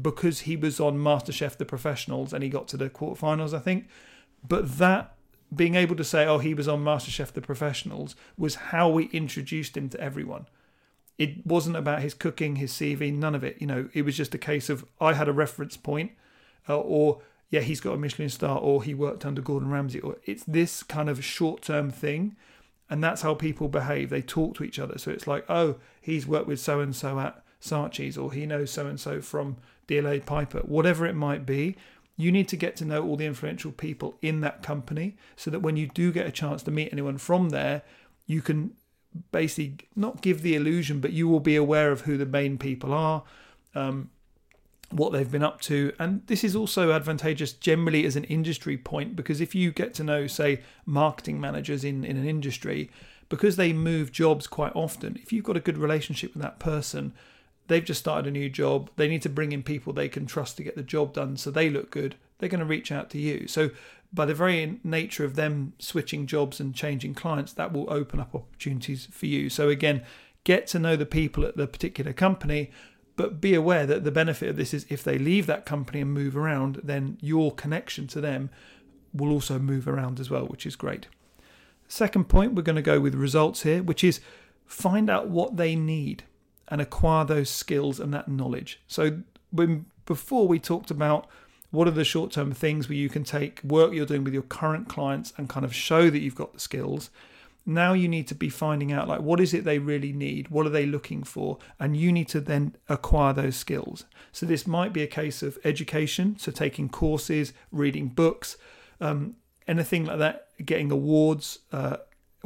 because 0.00 0.40
he 0.40 0.56
was 0.56 0.78
on 0.78 0.98
MasterChef 0.98 1.56
The 1.56 1.64
Professionals 1.64 2.32
and 2.32 2.44
he 2.44 2.48
got 2.48 2.68
to 2.68 2.76
the 2.76 2.88
quarterfinals, 2.88 3.52
I 3.52 3.58
think. 3.58 3.88
But 4.46 4.78
that 4.78 5.15
being 5.54 5.74
able 5.74 5.96
to 5.96 6.04
say, 6.04 6.26
oh, 6.26 6.38
he 6.38 6.54
was 6.54 6.68
on 6.68 6.84
MasterChef 6.84 7.32
The 7.32 7.40
Professionals 7.40 8.16
was 8.36 8.56
how 8.56 8.88
we 8.88 9.04
introduced 9.06 9.76
him 9.76 9.88
to 9.90 10.00
everyone. 10.00 10.46
It 11.18 11.46
wasn't 11.46 11.76
about 11.76 12.02
his 12.02 12.14
cooking, 12.14 12.56
his 12.56 12.72
CV, 12.72 13.12
none 13.12 13.34
of 13.34 13.44
it. 13.44 13.56
You 13.60 13.66
know, 13.66 13.88
it 13.94 14.02
was 14.02 14.16
just 14.16 14.34
a 14.34 14.38
case 14.38 14.68
of 14.68 14.84
I 15.00 15.14
had 15.14 15.28
a 15.28 15.32
reference 15.32 15.76
point, 15.76 16.12
uh, 16.68 16.78
or 16.78 17.22
yeah, 17.48 17.60
he's 17.60 17.80
got 17.80 17.94
a 17.94 17.98
Michelin 17.98 18.28
star, 18.28 18.58
or 18.58 18.82
he 18.82 18.92
worked 18.92 19.24
under 19.24 19.40
Gordon 19.40 19.70
Ramsay, 19.70 20.00
or 20.00 20.16
it's 20.24 20.44
this 20.44 20.82
kind 20.82 21.08
of 21.08 21.24
short 21.24 21.62
term 21.62 21.90
thing. 21.90 22.36
And 22.88 23.02
that's 23.02 23.22
how 23.22 23.34
people 23.34 23.68
behave. 23.68 24.10
They 24.10 24.22
talk 24.22 24.54
to 24.56 24.64
each 24.64 24.78
other. 24.78 24.98
So 24.98 25.10
it's 25.10 25.26
like, 25.26 25.44
oh, 25.48 25.76
he's 26.00 26.26
worked 26.26 26.46
with 26.46 26.60
so 26.60 26.78
and 26.80 26.94
so 26.94 27.18
at 27.18 27.42
Saatchi's, 27.60 28.16
or 28.16 28.32
he 28.32 28.46
knows 28.46 28.70
so 28.70 28.86
and 28.86 29.00
so 29.00 29.20
from 29.20 29.56
DLA 29.88 30.24
Piper, 30.24 30.60
whatever 30.60 31.06
it 31.06 31.14
might 31.14 31.46
be 31.46 31.76
you 32.16 32.32
need 32.32 32.48
to 32.48 32.56
get 32.56 32.76
to 32.76 32.84
know 32.84 33.04
all 33.04 33.16
the 33.16 33.26
influential 33.26 33.70
people 33.70 34.16
in 34.22 34.40
that 34.40 34.62
company 34.62 35.16
so 35.36 35.50
that 35.50 35.60
when 35.60 35.76
you 35.76 35.86
do 35.88 36.10
get 36.10 36.26
a 36.26 36.32
chance 36.32 36.62
to 36.62 36.70
meet 36.70 36.90
anyone 36.92 37.18
from 37.18 37.50
there, 37.50 37.82
you 38.26 38.40
can 38.40 38.72
basically 39.32 39.78
not 39.94 40.22
give 40.22 40.42
the 40.42 40.54
illusion, 40.54 41.00
but 41.00 41.12
you 41.12 41.28
will 41.28 41.40
be 41.40 41.56
aware 41.56 41.90
of 41.90 42.02
who 42.02 42.16
the 42.16 42.26
main 42.26 42.56
people 42.58 42.92
are, 42.92 43.22
um, 43.74 44.10
what 44.90 45.12
they've 45.12 45.30
been 45.30 45.42
up 45.42 45.60
to. 45.60 45.92
And 45.98 46.26
this 46.26 46.42
is 46.42 46.56
also 46.56 46.92
advantageous 46.92 47.52
generally 47.52 48.06
as 48.06 48.16
an 48.16 48.24
industry 48.24 48.78
point 48.78 49.14
because 49.14 49.40
if 49.40 49.54
you 49.54 49.70
get 49.70 49.94
to 49.94 50.04
know, 50.04 50.26
say, 50.26 50.60
marketing 50.86 51.40
managers 51.40 51.84
in, 51.84 52.04
in 52.04 52.16
an 52.16 52.26
industry, 52.26 52.90
because 53.28 53.56
they 53.56 53.72
move 53.72 54.12
jobs 54.12 54.46
quite 54.46 54.74
often, 54.74 55.18
if 55.20 55.32
you've 55.32 55.44
got 55.44 55.56
a 55.56 55.60
good 55.60 55.76
relationship 55.76 56.32
with 56.32 56.42
that 56.42 56.58
person, 56.58 57.12
they've 57.68 57.84
just 57.84 58.00
started 58.00 58.26
a 58.26 58.30
new 58.30 58.48
job. 58.48 58.90
They 58.96 59.08
need 59.08 59.22
to 59.22 59.28
bring 59.28 59.52
in 59.52 59.62
people 59.62 59.92
they 59.92 60.08
can 60.08 60.26
trust 60.26 60.56
to 60.56 60.62
get 60.62 60.76
the 60.76 60.82
job 60.82 61.14
done 61.14 61.36
so 61.36 61.50
they 61.50 61.70
look 61.70 61.90
good. 61.90 62.16
They're 62.38 62.48
going 62.48 62.60
to 62.60 62.66
reach 62.66 62.92
out 62.92 63.10
to 63.10 63.18
you. 63.18 63.46
So, 63.48 63.70
by 64.12 64.24
the 64.24 64.34
very 64.34 64.78
nature 64.84 65.24
of 65.24 65.34
them 65.34 65.72
switching 65.78 66.26
jobs 66.26 66.60
and 66.60 66.74
changing 66.74 67.14
clients, 67.14 67.52
that 67.54 67.72
will 67.72 67.92
open 67.92 68.20
up 68.20 68.34
opportunities 68.34 69.06
for 69.10 69.26
you. 69.26 69.50
So, 69.50 69.68
again, 69.68 70.04
get 70.44 70.66
to 70.68 70.78
know 70.78 70.96
the 70.96 71.06
people 71.06 71.44
at 71.44 71.56
the 71.56 71.66
particular 71.66 72.12
company, 72.12 72.70
but 73.16 73.40
be 73.40 73.54
aware 73.54 73.86
that 73.86 74.04
the 74.04 74.12
benefit 74.12 74.48
of 74.48 74.56
this 74.56 74.72
is 74.72 74.86
if 74.88 75.02
they 75.02 75.18
leave 75.18 75.46
that 75.46 75.66
company 75.66 76.00
and 76.02 76.12
move 76.12 76.36
around, 76.36 76.80
then 76.84 77.18
your 77.20 77.52
connection 77.52 78.06
to 78.08 78.20
them 78.20 78.50
will 79.12 79.32
also 79.32 79.58
move 79.58 79.88
around 79.88 80.20
as 80.20 80.30
well, 80.30 80.46
which 80.46 80.66
is 80.66 80.76
great. 80.76 81.08
Second 81.88 82.28
point, 82.28 82.54
we're 82.54 82.62
going 82.62 82.76
to 82.76 82.82
go 82.82 83.00
with 83.00 83.14
results 83.14 83.62
here, 83.62 83.82
which 83.82 84.04
is 84.04 84.20
find 84.66 85.08
out 85.08 85.28
what 85.28 85.56
they 85.56 85.74
need 85.74 86.24
and 86.68 86.80
acquire 86.80 87.24
those 87.24 87.50
skills 87.50 88.00
and 88.00 88.12
that 88.14 88.28
knowledge. 88.28 88.80
So 88.86 89.20
when 89.50 89.86
before 90.04 90.46
we 90.46 90.58
talked 90.58 90.90
about 90.90 91.26
what 91.70 91.88
are 91.88 91.92
the 91.92 92.04
short-term 92.04 92.52
things 92.52 92.88
where 92.88 92.96
you 92.96 93.08
can 93.08 93.24
take 93.24 93.60
work 93.62 93.92
you're 93.92 94.06
doing 94.06 94.24
with 94.24 94.32
your 94.32 94.42
current 94.42 94.88
clients 94.88 95.32
and 95.36 95.48
kind 95.48 95.64
of 95.64 95.74
show 95.74 96.08
that 96.10 96.20
you've 96.20 96.34
got 96.34 96.54
the 96.54 96.60
skills. 96.60 97.10
Now 97.68 97.92
you 97.92 98.08
need 98.08 98.28
to 98.28 98.34
be 98.34 98.48
finding 98.48 98.92
out 98.92 99.08
like 99.08 99.20
what 99.20 99.40
is 99.40 99.52
it 99.52 99.64
they 99.64 99.80
really 99.80 100.12
need, 100.12 100.48
what 100.48 100.66
are 100.66 100.70
they 100.70 100.86
looking 100.86 101.24
for, 101.24 101.58
and 101.80 101.96
you 101.96 102.12
need 102.12 102.28
to 102.28 102.40
then 102.40 102.76
acquire 102.88 103.32
those 103.32 103.56
skills. 103.56 104.04
So 104.30 104.46
this 104.46 104.66
might 104.66 104.92
be 104.92 105.02
a 105.02 105.08
case 105.08 105.42
of 105.42 105.58
education, 105.64 106.36
so 106.38 106.52
taking 106.52 106.88
courses, 106.88 107.52
reading 107.72 108.08
books, 108.08 108.56
um, 109.00 109.34
anything 109.66 110.04
like 110.04 110.18
that, 110.18 110.48
getting 110.64 110.92
awards, 110.92 111.58
uh, 111.72 111.96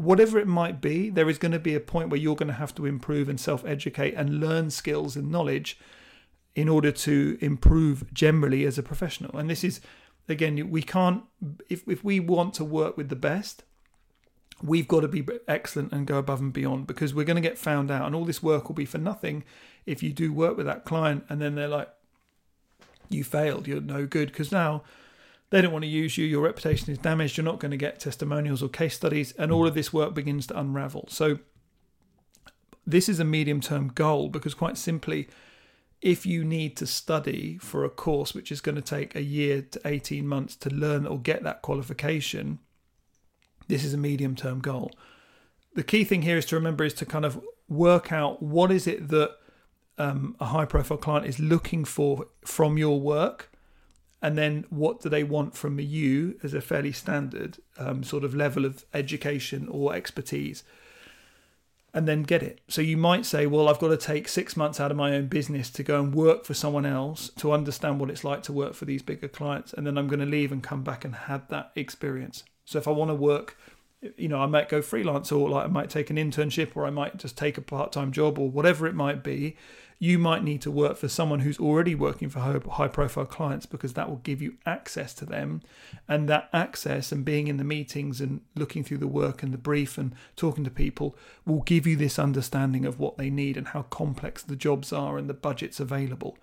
whatever 0.01 0.39
it 0.39 0.47
might 0.47 0.81
be, 0.81 1.11
there 1.11 1.29
is 1.29 1.39
going 1.39 1.53
to 1.53 1.59
be 1.59 1.75
a 1.75 1.81
point 1.81 2.09
where 2.09 2.21
you're 2.21 2.37
going 2.37 2.49
to 2.49 2.55
have 2.55 2.75
to 2.75 2.87
improve 2.87 3.29
and 3.29 3.39
self 3.39 3.65
educate 3.65 4.15
and 4.15 4.41
learn 4.41 4.71
skills 4.71 5.17
and 5.17 5.31
knowledge 5.31 5.79
in 6.55 6.69
order 6.69 6.91
to 6.91 7.39
improve 7.41 8.13
generally 8.13 8.65
as 8.65 8.79
a 8.79 8.83
professional. 8.83 9.37
And 9.39 9.49
this 9.49 9.63
is, 9.63 9.81
again, 10.29 10.71
we 10.71 10.83
can't, 10.83 11.23
if, 11.69 11.87
if 11.87 12.03
we 12.03 12.19
want 12.19 12.55
to 12.55 12.65
work 12.65 12.97
with 12.97 13.09
the 13.09 13.17
best, 13.17 13.63
we've 14.63 14.89
got 14.89 15.01
to 15.01 15.09
be 15.09 15.27
excellent 15.47 15.93
and 15.93 16.07
go 16.07 16.19
above 16.19 16.41
and 16.41 16.53
beyond 16.53 16.87
because 16.87 17.15
we're 17.15 17.25
going 17.25 17.41
to 17.41 17.49
get 17.49 17.57
found 17.57 17.91
out 17.91 18.07
and 18.07 18.15
all 18.15 18.25
this 18.25 18.43
work 18.43 18.69
will 18.69 18.75
be 18.75 18.85
for 18.85 18.99
nothing 18.99 19.43
if 19.87 20.03
you 20.03 20.13
do 20.13 20.33
work 20.33 20.57
with 20.57 20.67
that 20.67 20.85
client 20.85 21.25
and 21.29 21.41
then 21.41 21.55
they're 21.55 21.69
like, 21.69 21.89
you 23.09 23.25
failed, 23.25 23.67
you're 23.67 23.81
no 23.81 24.07
good. 24.07 24.29
Because 24.29 24.53
now, 24.53 24.83
they 25.51 25.61
don't 25.61 25.73
want 25.73 25.83
to 25.83 25.89
use 25.89 26.17
you, 26.17 26.25
your 26.25 26.43
reputation 26.43 26.91
is 26.91 26.99
damaged, 26.99 27.37
you're 27.37 27.45
not 27.45 27.59
going 27.59 27.73
to 27.73 27.77
get 27.77 27.99
testimonials 27.99 28.63
or 28.63 28.69
case 28.69 28.95
studies, 28.95 29.33
and 29.33 29.51
all 29.51 29.67
of 29.67 29.75
this 29.75 29.93
work 29.93 30.15
begins 30.15 30.47
to 30.47 30.59
unravel. 30.59 31.07
So, 31.09 31.39
this 32.87 33.09
is 33.09 33.21
a 33.21 33.25
medium 33.25 33.61
term 33.61 33.89
goal 33.89 34.29
because, 34.29 34.55
quite 34.55 34.79
simply, 34.79 35.29
if 36.01 36.25
you 36.25 36.45
need 36.45 36.77
to 36.77 36.87
study 36.87 37.59
for 37.59 37.85
a 37.85 37.91
course 37.91 38.33
which 38.33 38.51
is 38.51 38.61
going 38.61 38.77
to 38.77 38.83
take 38.83 39.15
a 39.15 39.23
year 39.23 39.63
to 39.63 39.81
18 39.85 40.27
months 40.27 40.57
to 40.57 40.71
learn 40.71 41.07
or 41.07 41.19
get 41.19 41.43
that 41.43 41.63
qualification, 41.63 42.61
this 43.69 43.85
is 43.85 43.93
a 43.93 43.99
medium 43.99 44.35
term 44.35 44.61
goal. 44.61 44.93
The 45.75 45.83
key 45.83 46.05
thing 46.05 46.23
here 46.23 46.37
is 46.37 46.47
to 46.47 46.57
remember 46.57 46.85
is 46.85 46.95
to 46.95 47.07
kind 47.07 47.25
of 47.25 47.41
work 47.69 48.13
out 48.13 48.43
what 48.43 48.71
is 48.71 48.87
it 48.87 49.09
that 49.09 49.37
um, 49.99 50.37
a 50.41 50.47
high 50.47 50.65
profile 50.65 50.97
client 50.99 51.27
is 51.27 51.39
looking 51.39 51.85
for 51.85 52.27
from 52.45 52.79
your 52.79 53.01
work 53.01 53.50
and 54.23 54.37
then 54.37 54.67
what 54.71 55.01
do 55.01 55.09
they 55.09 55.25
want 55.25 55.57
from 55.57 55.81
you 55.81 56.39
as 56.43 56.53
a 56.53 56.61
fairly 56.61 56.93
standard 56.93 57.59
um, 57.79 58.03
sort 58.03 58.25
of 58.25 58.35
level 58.35 58.65
of 58.65 58.85
education 58.93 59.67
or 59.69 59.95
expertise? 59.95 60.63
And 61.93 62.07
then 62.07 62.23
get 62.23 62.43
it. 62.43 62.61
So 62.69 62.83
you 62.83 62.97
might 62.97 63.27
say 63.27 63.47
well 63.47 63.69
i've 63.69 63.81
got 63.81 63.89
to 63.89 63.97
take 63.97 64.29
six 64.29 64.57
months 64.57 64.79
out 64.79 64.93
of 64.93 64.97
my 64.97 65.17
own 65.17 65.27
business 65.27 65.71
to 65.71 65.83
go 65.83 65.99
and 65.99 66.15
work 66.15 66.45
for 66.45 66.55
someone 66.55 66.87
else 66.87 67.31
to 67.39 67.51
understand 67.51 67.99
what 67.99 68.11
it's 68.11 68.23
like 68.23 68.45
to 68.45 68.53
work 68.53 68.75
for 68.75 68.85
these 68.85 69.03
bigger 69.03 69.27
clients 69.27 69.73
and 69.73 69.85
then 69.85 69.99
i'm 69.99 70.07
going 70.07 70.21
to 70.21 70.27
leave 70.27 70.53
and 70.53 70.63
come 70.63 70.85
back 70.85 71.05
and 71.05 71.15
have 71.15 71.49
that 71.49 71.73
experience. 71.75 72.45
So 72.65 72.79
if 72.79 72.87
i 72.87 72.93
want 72.93 73.11
to 73.11 73.17
work 73.17 73.57
you 74.17 74.29
know 74.29 74.41
i 74.41 74.47
might 74.47 74.69
go 74.69 74.81
freelance 74.81 75.33
or 75.33 75.49
like 75.49 75.65
i 75.65 75.69
might 75.69 75.91
take 75.91 76.11
an 76.11 76.17
internship 76.17 76.77
or 76.77 76.87
i 76.87 76.91
might 76.91 77.17
just 77.17 77.37
take 77.37 77.59
a 77.59 77.63
part-time 77.63 78.13
job 78.13 78.39
or 78.39 78.49
whatever 78.49 78.87
it 78.87 78.95
might 78.95 79.23
be 79.23 79.57
you 80.03 80.19
might 80.19 80.43
need 80.43 80.63
to 80.63 80.71
work 80.71 80.97
for 80.97 81.09
someone 81.09 81.41
who's 81.41 81.61
already 81.61 81.95
working 81.95 82.31
for 82.31 82.41
high 82.41 82.89
profile 82.89 83.27
clients 83.27 83.67
because 83.67 83.93
that 83.93 84.09
will 84.09 84.17
give 84.17 84.41
you 84.41 84.55
access 84.65 85.13
to 85.13 85.27
them. 85.27 85.61
And 86.09 86.27
that 86.27 86.49
access 86.55 87.13
and 87.13 87.23
being 87.23 87.49
in 87.49 87.59
the 87.59 87.65
meetings 87.65 88.19
and 88.19 88.41
looking 88.57 88.83
through 88.83 88.97
the 88.97 89.07
work 89.07 89.43
and 89.43 89.53
the 89.53 89.59
brief 89.59 89.99
and 89.99 90.15
talking 90.37 90.65
to 90.65 90.71
people 90.71 91.15
will 91.45 91.61
give 91.61 91.87
you 91.87 91.97
this 91.97 92.19
understanding 92.19 92.87
of 92.87 92.99
what 92.99 93.19
they 93.19 93.29
need 93.29 93.59
and 93.59 93.69
how 93.69 93.83
complex 93.83 94.43
the 94.43 94.57
jobs 94.57 94.91
are 94.91 95.19
and 95.19 95.29
the 95.29 95.35
budgets 95.35 95.79
available. 95.79 96.39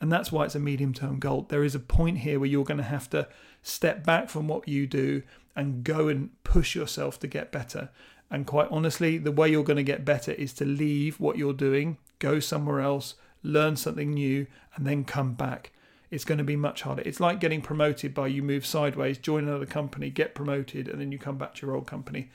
And 0.00 0.12
that's 0.12 0.30
why 0.30 0.44
it's 0.44 0.54
a 0.54 0.60
medium 0.60 0.94
term 0.94 1.18
goal. 1.18 1.46
There 1.48 1.64
is 1.64 1.74
a 1.74 1.80
point 1.80 2.18
here 2.18 2.38
where 2.38 2.48
you're 2.48 2.64
going 2.64 2.78
to 2.78 2.84
have 2.84 3.10
to 3.10 3.26
step 3.60 4.04
back 4.04 4.28
from 4.30 4.46
what 4.46 4.68
you 4.68 4.86
do 4.86 5.24
and 5.56 5.82
go 5.82 6.06
and 6.06 6.30
push 6.44 6.76
yourself 6.76 7.18
to 7.18 7.26
get 7.26 7.50
better. 7.50 7.90
And 8.30 8.46
quite 8.46 8.68
honestly, 8.70 9.18
the 9.18 9.32
way 9.32 9.48
you're 9.48 9.64
going 9.64 9.78
to 9.78 9.82
get 9.82 10.04
better 10.04 10.30
is 10.30 10.52
to 10.54 10.64
leave 10.64 11.18
what 11.18 11.36
you're 11.36 11.52
doing 11.52 11.98
go 12.20 12.38
somewhere 12.38 12.80
else, 12.80 13.14
learn 13.42 13.74
something 13.74 14.12
new, 14.12 14.46
and 14.76 14.86
then 14.86 15.04
come 15.04 15.34
back. 15.34 15.72
It's 16.10 16.24
going 16.24 16.38
to 16.38 16.44
be 16.44 16.56
much 16.56 16.82
harder. 16.82 17.02
It's 17.04 17.20
like 17.20 17.40
getting 17.40 17.62
promoted 17.62 18.14
by 18.14 18.28
you 18.28 18.42
move 18.42 18.66
sideways, 18.66 19.18
join 19.18 19.48
another 19.48 19.66
company, 19.66 20.10
get 20.10 20.34
promoted, 20.34 20.88
and 20.88 21.00
then 21.00 21.10
you 21.10 21.18
come 21.18 21.38
back 21.38 21.54
to 21.54 21.66
your 21.66 21.74
old 21.74 21.86
company. 21.86 22.30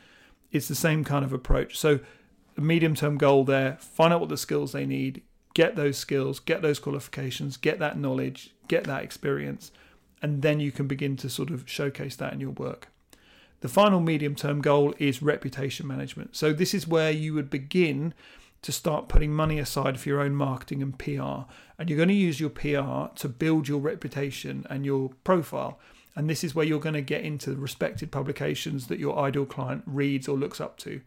It's 0.52 0.68
the 0.68 0.76
same 0.76 1.04
kind 1.04 1.26
of 1.26 1.34
approach. 1.34 1.78
So, 1.78 2.00
a 2.58 2.62
medium 2.62 2.96
term 2.96 3.18
goal 3.18 3.44
there 3.44 3.78
find 3.82 4.14
out 4.14 4.22
what 4.22 4.30
the 4.30 4.38
skills 4.38 4.72
they 4.72 4.86
need, 4.86 5.22
get 5.54 5.76
those 5.76 5.98
skills, 5.98 6.40
get 6.40 6.62
those 6.62 6.80
qualifications, 6.80 7.58
get 7.58 7.80
that 7.80 7.98
knowledge, 7.98 8.54
get 8.70 8.86
that 8.86 9.04
experience, 9.04 9.72
and 10.22 10.42
then 10.42 10.62
you 10.62 10.72
can 10.72 10.88
begin 10.88 11.18
to 11.18 11.30
sort 11.30 11.50
of 11.50 11.70
showcase 11.70 12.16
that 12.16 12.32
in 12.32 12.40
your 12.40 12.52
work. 12.52 12.88
The 13.60 13.68
final 13.68 14.00
medium 14.00 14.36
term 14.36 14.62
goal 14.62 14.94
is 15.00 15.22
reputation 15.22 15.86
management. 15.86 16.38
So, 16.38 16.54
this 16.54 16.74
is 16.74 16.88
where 16.88 17.12
you 17.12 17.34
would 17.34 17.50
begin 17.50 18.14
to 18.66 18.72
start 18.72 19.08
putting 19.08 19.32
money 19.32 19.60
aside 19.60 20.00
for 20.00 20.10
your 20.10 20.22
own 20.22 20.34
marketing 20.34 20.82
and 20.82 20.98
PR. 20.98 21.46
And 21.78 21.88
you're 21.88 21.98
going 21.98 22.10
to 22.10 22.16
use 22.16 22.40
your 22.40 22.50
PR 22.50 23.14
to 23.16 23.30
build 23.30 23.68
your 23.68 23.78
reputation 23.78 24.66
and 24.72 24.84
your 24.84 25.12
profile. 25.24 25.80
And 26.16 26.28
this 26.28 26.44
is 26.44 26.56
where 26.56 26.66
you're 26.66 26.80
going 26.80 26.96
to 26.96 27.02
get 27.02 27.22
into 27.22 27.52
the 27.52 27.58
respected 27.58 28.12
publications 28.12 28.88
that 28.88 28.98
your 28.98 29.20
ideal 29.20 29.46
client 29.46 29.84
reads 29.86 30.28
or 30.28 30.36
looks 30.36 30.60
up 30.60 30.80
to. 30.80 31.02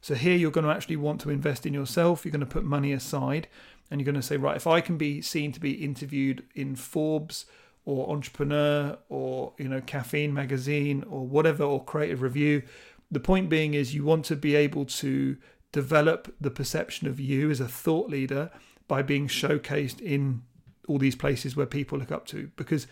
So 0.00 0.14
here 0.14 0.34
you're 0.34 0.50
going 0.50 0.64
to 0.64 0.72
actually 0.72 0.96
want 0.96 1.20
to 1.20 1.28
invest 1.28 1.66
in 1.66 1.74
yourself. 1.74 2.24
You're 2.24 2.32
going 2.32 2.40
to 2.40 2.46
put 2.46 2.64
money 2.64 2.94
aside 2.94 3.46
and 3.90 4.00
you're 4.00 4.06
going 4.06 4.14
to 4.14 4.26
say, 4.26 4.38
right, 4.38 4.56
if 4.56 4.66
I 4.66 4.80
can 4.80 4.96
be 4.96 5.20
seen 5.20 5.52
to 5.52 5.60
be 5.60 5.84
interviewed 5.84 6.44
in 6.54 6.76
Forbes 6.76 7.44
or 7.84 8.08
Entrepreneur 8.08 8.96
or, 9.10 9.52
you 9.58 9.68
know, 9.68 9.82
Caffeine 9.82 10.32
Magazine 10.32 11.04
or 11.10 11.26
whatever, 11.26 11.62
or 11.62 11.84
Creative 11.84 12.22
Review, 12.22 12.62
the 13.10 13.20
point 13.20 13.50
being 13.50 13.74
is 13.74 13.94
you 13.94 14.02
want 14.02 14.24
to 14.24 14.36
be 14.36 14.54
able 14.54 14.86
to 14.86 15.36
develop 15.72 16.34
the 16.40 16.50
perception 16.50 17.08
of 17.08 17.18
you 17.18 17.50
as 17.50 17.60
a 17.60 17.68
thought 17.68 18.08
leader 18.08 18.50
by 18.86 19.02
being 19.02 19.26
showcased 19.26 20.00
in 20.00 20.42
all 20.86 20.98
these 20.98 21.16
places 21.16 21.56
where 21.56 21.66
people 21.66 21.98
look 21.98 22.12
up 22.12 22.26
to. 22.26 22.50
Because 22.56 22.86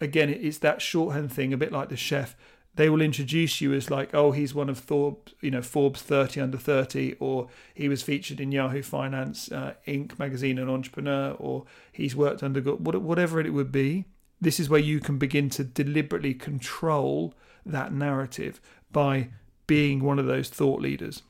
again, 0.00 0.30
it's 0.30 0.58
that 0.58 0.82
shorthand 0.82 1.32
thing, 1.32 1.52
a 1.52 1.56
bit 1.56 1.72
like 1.72 1.88
the 1.88 1.96
chef. 1.96 2.36
They 2.74 2.90
will 2.90 3.00
introduce 3.00 3.60
you 3.60 3.72
as 3.72 3.90
like, 3.90 4.14
oh, 4.14 4.32
he's 4.32 4.54
one 4.54 4.68
of 4.68 4.78
Forbes, 4.78 5.32
you 5.40 5.50
know, 5.50 5.62
Forbes 5.62 6.02
30 6.02 6.42
under 6.42 6.58
30, 6.58 7.14
or 7.18 7.48
he 7.74 7.88
was 7.88 8.02
featured 8.02 8.38
in 8.38 8.52
Yahoo 8.52 8.82
Finance, 8.82 9.50
uh, 9.50 9.74
Inc. 9.86 10.18
magazine, 10.18 10.58
and 10.58 10.70
Entrepreneur, 10.70 11.32
or 11.38 11.64
he's 11.90 12.14
worked 12.14 12.42
under 12.42 12.60
whatever 12.60 13.40
it 13.40 13.54
would 13.54 13.72
be. 13.72 14.04
This 14.40 14.60
is 14.60 14.68
where 14.68 14.80
you 14.80 15.00
can 15.00 15.16
begin 15.16 15.48
to 15.50 15.64
deliberately 15.64 16.34
control 16.34 17.32
that 17.64 17.94
narrative 17.94 18.60
by 18.92 19.30
being 19.66 20.04
one 20.04 20.18
of 20.18 20.26
those 20.26 20.50
thought 20.50 20.82
leaders. 20.82 21.22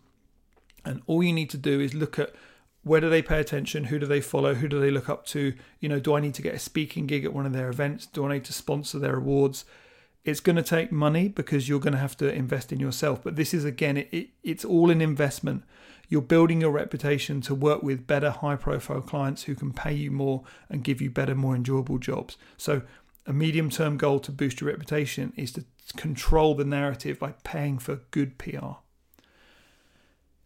And 0.86 1.02
all 1.06 1.22
you 1.22 1.32
need 1.32 1.50
to 1.50 1.58
do 1.58 1.80
is 1.80 1.92
look 1.92 2.18
at 2.18 2.32
where 2.84 3.00
do 3.00 3.10
they 3.10 3.20
pay 3.20 3.40
attention, 3.40 3.84
who 3.84 3.98
do 3.98 4.06
they 4.06 4.20
follow, 4.20 4.54
who 4.54 4.68
do 4.68 4.80
they 4.80 4.92
look 4.92 5.08
up 5.08 5.26
to, 5.26 5.52
you 5.80 5.88
know, 5.88 5.98
do 5.98 6.14
I 6.14 6.20
need 6.20 6.34
to 6.34 6.42
get 6.42 6.54
a 6.54 6.58
speaking 6.60 7.08
gig 7.08 7.24
at 7.24 7.34
one 7.34 7.44
of 7.44 7.52
their 7.52 7.68
events, 7.68 8.06
do 8.06 8.24
I 8.24 8.34
need 8.34 8.44
to 8.44 8.52
sponsor 8.52 9.00
their 9.00 9.16
awards? 9.16 9.64
It's 10.24 10.38
going 10.38 10.54
to 10.54 10.62
take 10.62 10.92
money 10.92 11.26
because 11.26 11.68
you're 11.68 11.80
going 11.80 11.94
to 11.94 11.98
have 11.98 12.16
to 12.18 12.32
invest 12.32 12.72
in 12.72 12.78
yourself. 12.78 13.24
But 13.24 13.34
this 13.34 13.52
is 13.52 13.64
again, 13.64 13.96
it, 13.96 14.08
it, 14.12 14.28
it's 14.44 14.64
all 14.64 14.90
an 14.90 15.00
investment. 15.00 15.64
You're 16.08 16.22
building 16.22 16.60
your 16.60 16.70
reputation 16.70 17.40
to 17.42 17.54
work 17.56 17.82
with 17.82 18.06
better, 18.06 18.30
high 18.30 18.54
profile 18.54 19.00
clients 19.00 19.44
who 19.44 19.56
can 19.56 19.72
pay 19.72 19.92
you 19.92 20.12
more 20.12 20.44
and 20.70 20.84
give 20.84 21.00
you 21.00 21.10
better, 21.10 21.34
more 21.34 21.56
enjoyable 21.56 21.98
jobs. 21.98 22.36
So, 22.56 22.82
a 23.26 23.32
medium 23.32 23.70
term 23.70 23.96
goal 23.96 24.20
to 24.20 24.30
boost 24.30 24.60
your 24.60 24.70
reputation 24.70 25.32
is 25.36 25.50
to 25.52 25.64
control 25.96 26.54
the 26.54 26.64
narrative 26.64 27.18
by 27.18 27.32
paying 27.42 27.78
for 27.78 27.96
good 28.12 28.38
PR. 28.38 28.76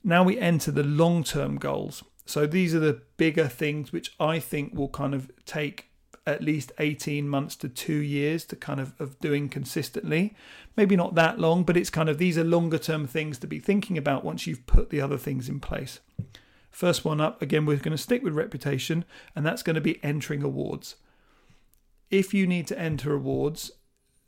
Now 0.03 0.23
we 0.23 0.39
enter 0.39 0.71
the 0.71 0.83
long 0.83 1.25
term 1.25 1.57
goals. 1.57 2.03
So 2.25 2.47
these 2.47 2.75
are 2.75 2.81
the 2.81 3.03
bigger 3.17 3.49
things 3.49 3.93
which 3.93 4.15
I 4.21 4.39
think 4.39 4.75
will 4.75 4.89
kind 4.89 5.15
of 5.15 5.31
take 5.45 5.91
at 6.27 6.43
least 6.43 6.71
18 6.79 7.29
months 7.29 7.57
to 7.57 7.69
two 7.69 7.97
years 7.97 8.45
to 8.45 8.57
kind 8.57 8.79
of, 8.79 8.95
of 9.01 9.19
doing 9.19 9.49
consistently. 9.49 10.37
Maybe 10.77 10.97
not 10.97 11.15
that 11.17 11.39
long, 11.39 11.65
but 11.65 11.77
it's 11.77 11.91
kind 11.91 12.09
of 12.09 12.19
these 12.19 12.39
are 12.39 12.45
longer 12.45 12.79
term 12.79 13.07
things 13.07 13.39
to 13.39 13.47
be 13.47 13.59
thinking 13.59 13.99
about 13.99 14.25
once 14.25 14.47
you've 14.47 14.67
put 14.67 14.91
the 14.91 15.01
other 15.01 15.19
things 15.19 15.49
in 15.49 15.61
place. 15.61 16.01
First 16.71 17.05
one 17.05 17.21
up, 17.21 17.43
again, 17.43 17.67
we're 17.67 17.79
going 17.79 17.97
to 17.97 17.99
stick 17.99 18.23
with 18.23 18.35
reputation, 18.35 19.05
and 19.35 19.45
that's 19.45 19.63
going 19.63 19.75
to 19.75 19.81
be 19.81 20.03
entering 20.05 20.43
awards. 20.43 20.97
If 22.11 22.33
you 22.33 22.47
need 22.47 22.67
to 22.69 22.79
enter 22.79 23.13
awards, 23.13 23.73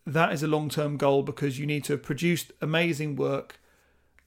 that 0.05 0.33
is 0.33 0.43
a 0.43 0.49
long 0.49 0.69
term 0.69 0.97
goal 0.97 1.23
because 1.23 1.59
you 1.59 1.67
need 1.67 1.85
to 1.85 1.93
have 1.93 2.03
produced 2.03 2.53
amazing 2.61 3.17
work 3.17 3.61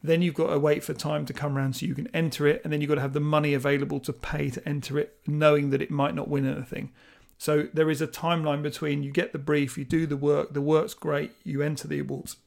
then 0.08 0.22
you've 0.22 0.36
got 0.36 0.52
to 0.52 0.60
wait 0.60 0.84
for 0.84 0.94
time 0.94 1.26
to 1.26 1.34
come 1.34 1.58
around 1.58 1.76
so 1.76 1.86
you 1.86 1.96
can 1.96 2.08
enter 2.14 2.48
it, 2.48 2.62
and 2.64 2.72
then 2.72 2.82
you've 2.82 2.90
got 2.90 2.96
to 2.96 3.02
have 3.02 3.14
the 3.14 3.20
money 3.20 3.54
available 3.54 4.00
to 4.02 4.14
pay 4.14 4.50
to 4.50 4.68
enter 4.68 5.00
it, 5.00 5.18
knowing 5.28 5.70
that 5.70 5.82
it 5.82 5.92
might 5.92 6.16
not 6.16 6.28
win 6.28 6.46
anything. 6.46 6.92
So 7.38 7.68
there 7.74 7.90
is 7.90 8.02
a 8.02 8.08
timeline 8.08 8.62
between 8.62 9.04
you 9.04 9.12
get 9.12 9.34
the 9.34 9.40
brief, 9.40 9.78
you 9.78 9.86
do 9.86 10.06
the 10.06 10.18
work, 10.18 10.54
the 10.54 10.62
work's 10.62 10.94
great, 10.94 11.32
you 11.44 11.62
enter 11.62 11.88
the 11.88 12.00
awards, 12.00 12.38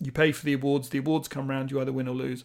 you 0.00 0.12
pay 0.12 0.32
for 0.32 0.44
the 0.44 0.54
awards, 0.54 0.88
the 0.88 0.98
awards 0.98 1.28
come 1.28 1.50
around, 1.50 1.70
you 1.70 1.80
either 1.80 1.92
win 1.92 2.08
or 2.08 2.14
lose. 2.14 2.44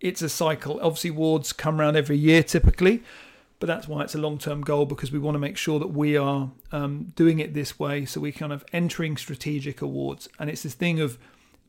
It's 0.00 0.20
a 0.20 0.28
cycle. 0.28 0.78
Obviously, 0.82 1.10
awards 1.10 1.52
come 1.52 1.80
around 1.80 1.96
every 1.96 2.18
year 2.18 2.42
typically, 2.42 3.02
but 3.58 3.66
that's 3.66 3.88
why 3.88 4.02
it's 4.02 4.14
a 4.14 4.18
long 4.18 4.36
term 4.36 4.60
goal 4.60 4.84
because 4.84 5.10
we 5.10 5.18
want 5.18 5.36
to 5.36 5.38
make 5.38 5.56
sure 5.56 5.78
that 5.78 5.88
we 5.88 6.16
are 6.16 6.50
um, 6.72 7.12
doing 7.16 7.38
it 7.38 7.54
this 7.54 7.78
way. 7.78 8.04
So 8.04 8.20
we're 8.20 8.32
kind 8.32 8.52
of 8.52 8.64
entering 8.72 9.16
strategic 9.16 9.80
awards, 9.80 10.28
and 10.38 10.50
it's 10.50 10.62
this 10.62 10.74
thing 10.74 11.00
of 11.00 11.18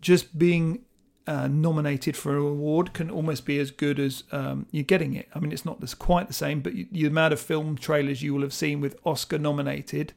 just 0.01 0.37
being 0.37 0.81
uh, 1.27 1.47
nominated 1.47 2.15
for 2.15 2.37
an 2.37 2.45
award 2.45 2.93
can 2.93 3.09
almost 3.09 3.45
be 3.45 3.59
as 3.59 3.71
good 3.71 3.99
as 3.99 4.23
um, 4.31 4.67
you're 4.71 4.83
getting 4.83 5.15
it. 5.15 5.27
I 5.33 5.39
mean, 5.39 5.51
it's 5.51 5.65
not 5.65 5.79
quite 5.97 6.27
the 6.27 6.33
same, 6.33 6.61
but 6.61 6.75
you, 6.75 6.87
the 6.91 7.05
amount 7.05 7.33
of 7.33 7.39
film 7.39 7.77
trailers 7.77 8.21
you 8.21 8.33
will 8.33 8.41
have 8.41 8.53
seen 8.53 8.79
with 8.79 8.95
Oscar 9.05 9.39
nominated 9.39 10.13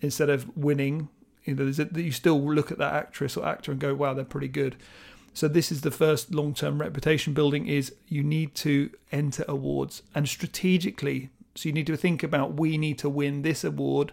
instead 0.00 0.30
of 0.30 0.56
winning, 0.56 1.08
you 1.44 1.54
know, 1.54 1.64
a, 1.66 2.00
you 2.00 2.12
still 2.12 2.40
look 2.40 2.72
at 2.72 2.78
that 2.78 2.94
actress 2.94 3.36
or 3.36 3.46
actor 3.46 3.72
and 3.72 3.80
go, 3.80 3.94
"Wow, 3.94 4.14
they're 4.14 4.24
pretty 4.24 4.48
good." 4.48 4.76
So 5.34 5.48
this 5.48 5.70
is 5.70 5.82
the 5.82 5.90
first 5.90 6.34
long-term 6.34 6.80
reputation 6.80 7.34
building: 7.34 7.66
is 7.66 7.94
you 8.08 8.22
need 8.22 8.54
to 8.56 8.90
enter 9.12 9.44
awards 9.48 10.02
and 10.14 10.28
strategically. 10.28 11.30
So 11.54 11.68
you 11.68 11.72
need 11.72 11.86
to 11.88 11.96
think 11.96 12.22
about 12.22 12.54
we 12.54 12.78
need 12.78 12.98
to 12.98 13.08
win 13.08 13.42
this 13.42 13.64
award 13.64 14.12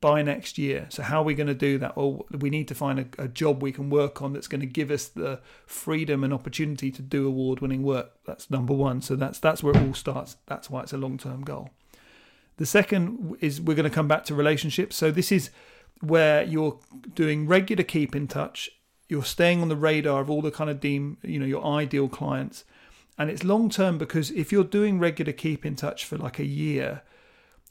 by 0.00 0.22
next 0.22 0.58
year. 0.58 0.86
So, 0.90 1.02
how 1.02 1.20
are 1.20 1.24
we 1.24 1.34
going 1.34 1.48
to 1.48 1.54
do 1.54 1.78
that? 1.78 1.96
Well, 1.96 2.26
we 2.30 2.50
need 2.50 2.68
to 2.68 2.74
find 2.74 3.00
a, 3.00 3.24
a 3.24 3.28
job 3.28 3.62
we 3.62 3.72
can 3.72 3.90
work 3.90 4.22
on 4.22 4.32
that's 4.32 4.48
going 4.48 4.60
to 4.60 4.66
give 4.66 4.90
us 4.90 5.08
the 5.08 5.40
freedom 5.66 6.22
and 6.22 6.32
opportunity 6.32 6.90
to 6.92 7.02
do 7.02 7.26
award 7.26 7.60
winning 7.60 7.82
work. 7.82 8.12
That's 8.24 8.50
number 8.50 8.74
one. 8.74 9.02
So, 9.02 9.16
that's, 9.16 9.38
that's 9.38 9.62
where 9.62 9.74
it 9.74 9.82
all 9.86 9.94
starts. 9.94 10.36
That's 10.46 10.70
why 10.70 10.82
it's 10.82 10.92
a 10.92 10.98
long 10.98 11.18
term 11.18 11.42
goal. 11.42 11.70
The 12.58 12.66
second 12.66 13.36
is 13.40 13.60
we're 13.60 13.74
going 13.74 13.88
to 13.88 13.94
come 13.94 14.08
back 14.08 14.24
to 14.26 14.34
relationships. 14.34 14.96
So, 14.96 15.10
this 15.10 15.32
is 15.32 15.50
where 16.00 16.44
you're 16.44 16.78
doing 17.14 17.46
regular 17.46 17.82
keep 17.82 18.14
in 18.14 18.28
touch. 18.28 18.70
You're 19.08 19.24
staying 19.24 19.62
on 19.62 19.68
the 19.68 19.76
radar 19.76 20.20
of 20.20 20.30
all 20.30 20.42
the 20.42 20.50
kind 20.50 20.70
of 20.70 20.80
deem, 20.80 21.16
you 21.22 21.40
know, 21.40 21.46
your 21.46 21.64
ideal 21.64 22.08
clients. 22.08 22.64
And 23.16 23.30
it's 23.30 23.42
long 23.42 23.68
term 23.68 23.98
because 23.98 24.30
if 24.30 24.52
you're 24.52 24.62
doing 24.62 25.00
regular 25.00 25.32
keep 25.32 25.66
in 25.66 25.74
touch 25.74 26.04
for 26.04 26.16
like 26.16 26.38
a 26.38 26.44
year, 26.44 27.02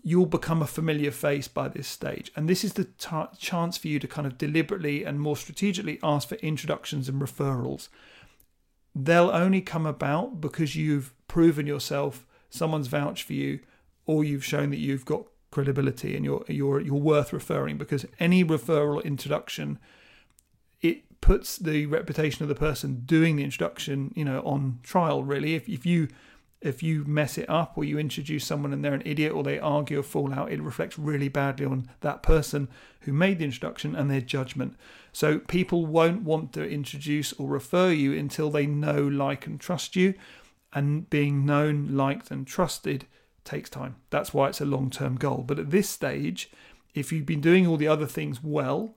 you'll 0.07 0.25
become 0.25 0.61
a 0.61 0.67
familiar 0.67 1.11
face 1.11 1.49
by 1.49 1.67
this 1.67 1.85
stage. 1.85 2.31
And 2.33 2.47
this 2.47 2.63
is 2.63 2.73
the 2.73 2.85
t- 2.85 3.37
chance 3.37 3.77
for 3.77 3.89
you 3.89 3.99
to 3.99 4.07
kind 4.07 4.25
of 4.25 4.37
deliberately 4.37 5.03
and 5.03 5.19
more 5.19 5.35
strategically 5.35 5.99
ask 6.01 6.29
for 6.29 6.35
introductions 6.35 7.09
and 7.09 7.21
referrals. 7.21 7.89
They'll 8.95 9.29
only 9.29 9.59
come 9.59 9.85
about 9.85 10.39
because 10.39 10.77
you've 10.77 11.13
proven 11.27 11.67
yourself, 11.67 12.25
someone's 12.49 12.87
vouched 12.87 13.23
for 13.23 13.33
you, 13.33 13.59
or 14.05 14.23
you've 14.23 14.45
shown 14.45 14.69
that 14.69 14.79
you've 14.79 15.03
got 15.03 15.25
credibility 15.51 16.15
and 16.15 16.23
you're 16.23 16.45
you're 16.47 16.79
you're 16.79 16.95
worth 16.95 17.33
referring 17.33 17.77
because 17.77 18.05
any 18.19 18.43
referral 18.43 19.03
introduction 19.03 19.79
it 20.81 21.19
puts 21.21 21.57
the 21.57 21.85
reputation 21.85 22.43
of 22.43 22.49
the 22.49 22.55
person 22.55 23.01
doing 23.05 23.37
the 23.37 23.43
introduction 23.45 24.13
you 24.13 24.25
know 24.25 24.41
on 24.41 24.77
trial 24.83 25.23
really 25.23 25.55
if, 25.55 25.69
if 25.69 25.85
you 25.85 26.09
if 26.59 26.81
you 26.81 27.05
mess 27.05 27.37
it 27.37 27.49
up 27.49 27.73
or 27.75 27.83
you 27.83 27.99
introduce 27.99 28.45
someone 28.45 28.73
and 28.73 28.83
they're 28.83 28.93
an 28.93 29.03
idiot 29.05 29.31
or 29.31 29.43
they 29.43 29.59
argue 29.59 29.99
or 29.99 30.03
fall 30.03 30.33
out, 30.33 30.51
it 30.51 30.61
reflects 30.61 30.97
really 30.97 31.29
badly 31.29 31.65
on 31.65 31.89
that 32.01 32.23
person 32.23 32.67
who 33.01 33.13
made 33.13 33.37
the 33.37 33.45
introduction 33.45 33.95
and 33.95 34.09
their 34.09 34.21
judgment. 34.21 34.75
So 35.13 35.39
people 35.39 35.85
won't 35.85 36.23
want 36.23 36.53
to 36.53 36.67
introduce 36.67 37.31
or 37.33 37.47
refer 37.47 37.91
you 37.91 38.13
until 38.13 38.49
they 38.49 38.65
know, 38.65 39.07
like, 39.07 39.45
and 39.45 39.59
trust 39.59 39.95
you. 39.95 40.15
And 40.73 41.09
being 41.09 41.45
known, 41.45 41.95
liked, 41.95 42.31
and 42.31 42.45
trusted 42.45 43.05
takes 43.43 43.69
time. 43.69 43.95
That's 44.09 44.33
why 44.33 44.49
it's 44.49 44.61
a 44.61 44.65
long 44.65 44.89
term 44.89 45.15
goal. 45.15 45.43
But 45.47 45.59
at 45.59 45.71
this 45.71 45.89
stage, 45.89 46.51
if 46.93 47.11
you've 47.11 47.25
been 47.25 47.41
doing 47.41 47.65
all 47.65 47.77
the 47.77 47.87
other 47.87 48.05
things 48.05 48.43
well, 48.43 48.95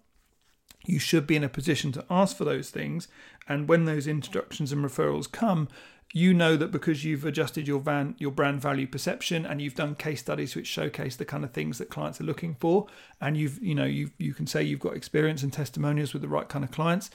you 0.86 0.98
should 0.98 1.26
be 1.26 1.36
in 1.36 1.44
a 1.44 1.48
position 1.48 1.92
to 1.92 2.04
ask 2.10 2.36
for 2.36 2.44
those 2.44 2.70
things. 2.70 3.06
And 3.48 3.68
when 3.68 3.84
those 3.84 4.06
introductions 4.06 4.72
and 4.72 4.84
referrals 4.84 5.30
come, 5.30 5.68
you 6.12 6.34
know 6.34 6.56
that 6.56 6.72
because 6.72 7.04
you've 7.04 7.24
adjusted 7.24 7.68
your 7.68 7.80
van 7.80 8.14
your 8.18 8.32
brand 8.32 8.60
value 8.60 8.86
perception 8.86 9.46
and 9.46 9.62
you've 9.62 9.74
done 9.74 9.94
case 9.94 10.20
studies 10.20 10.56
which 10.56 10.66
showcase 10.66 11.16
the 11.16 11.24
kind 11.24 11.44
of 11.44 11.52
things 11.52 11.78
that 11.78 11.88
clients 11.88 12.20
are 12.20 12.24
looking 12.24 12.56
for 12.58 12.86
and 13.20 13.36
you've 13.36 13.62
you 13.62 13.74
know 13.74 13.84
you 13.84 14.10
you 14.18 14.34
can 14.34 14.46
say 14.46 14.62
you've 14.62 14.80
got 14.80 14.96
experience 14.96 15.42
and 15.42 15.52
testimonials 15.52 16.12
with 16.12 16.22
the 16.22 16.28
right 16.28 16.48
kind 16.48 16.64
of 16.64 16.70
clients 16.70 17.10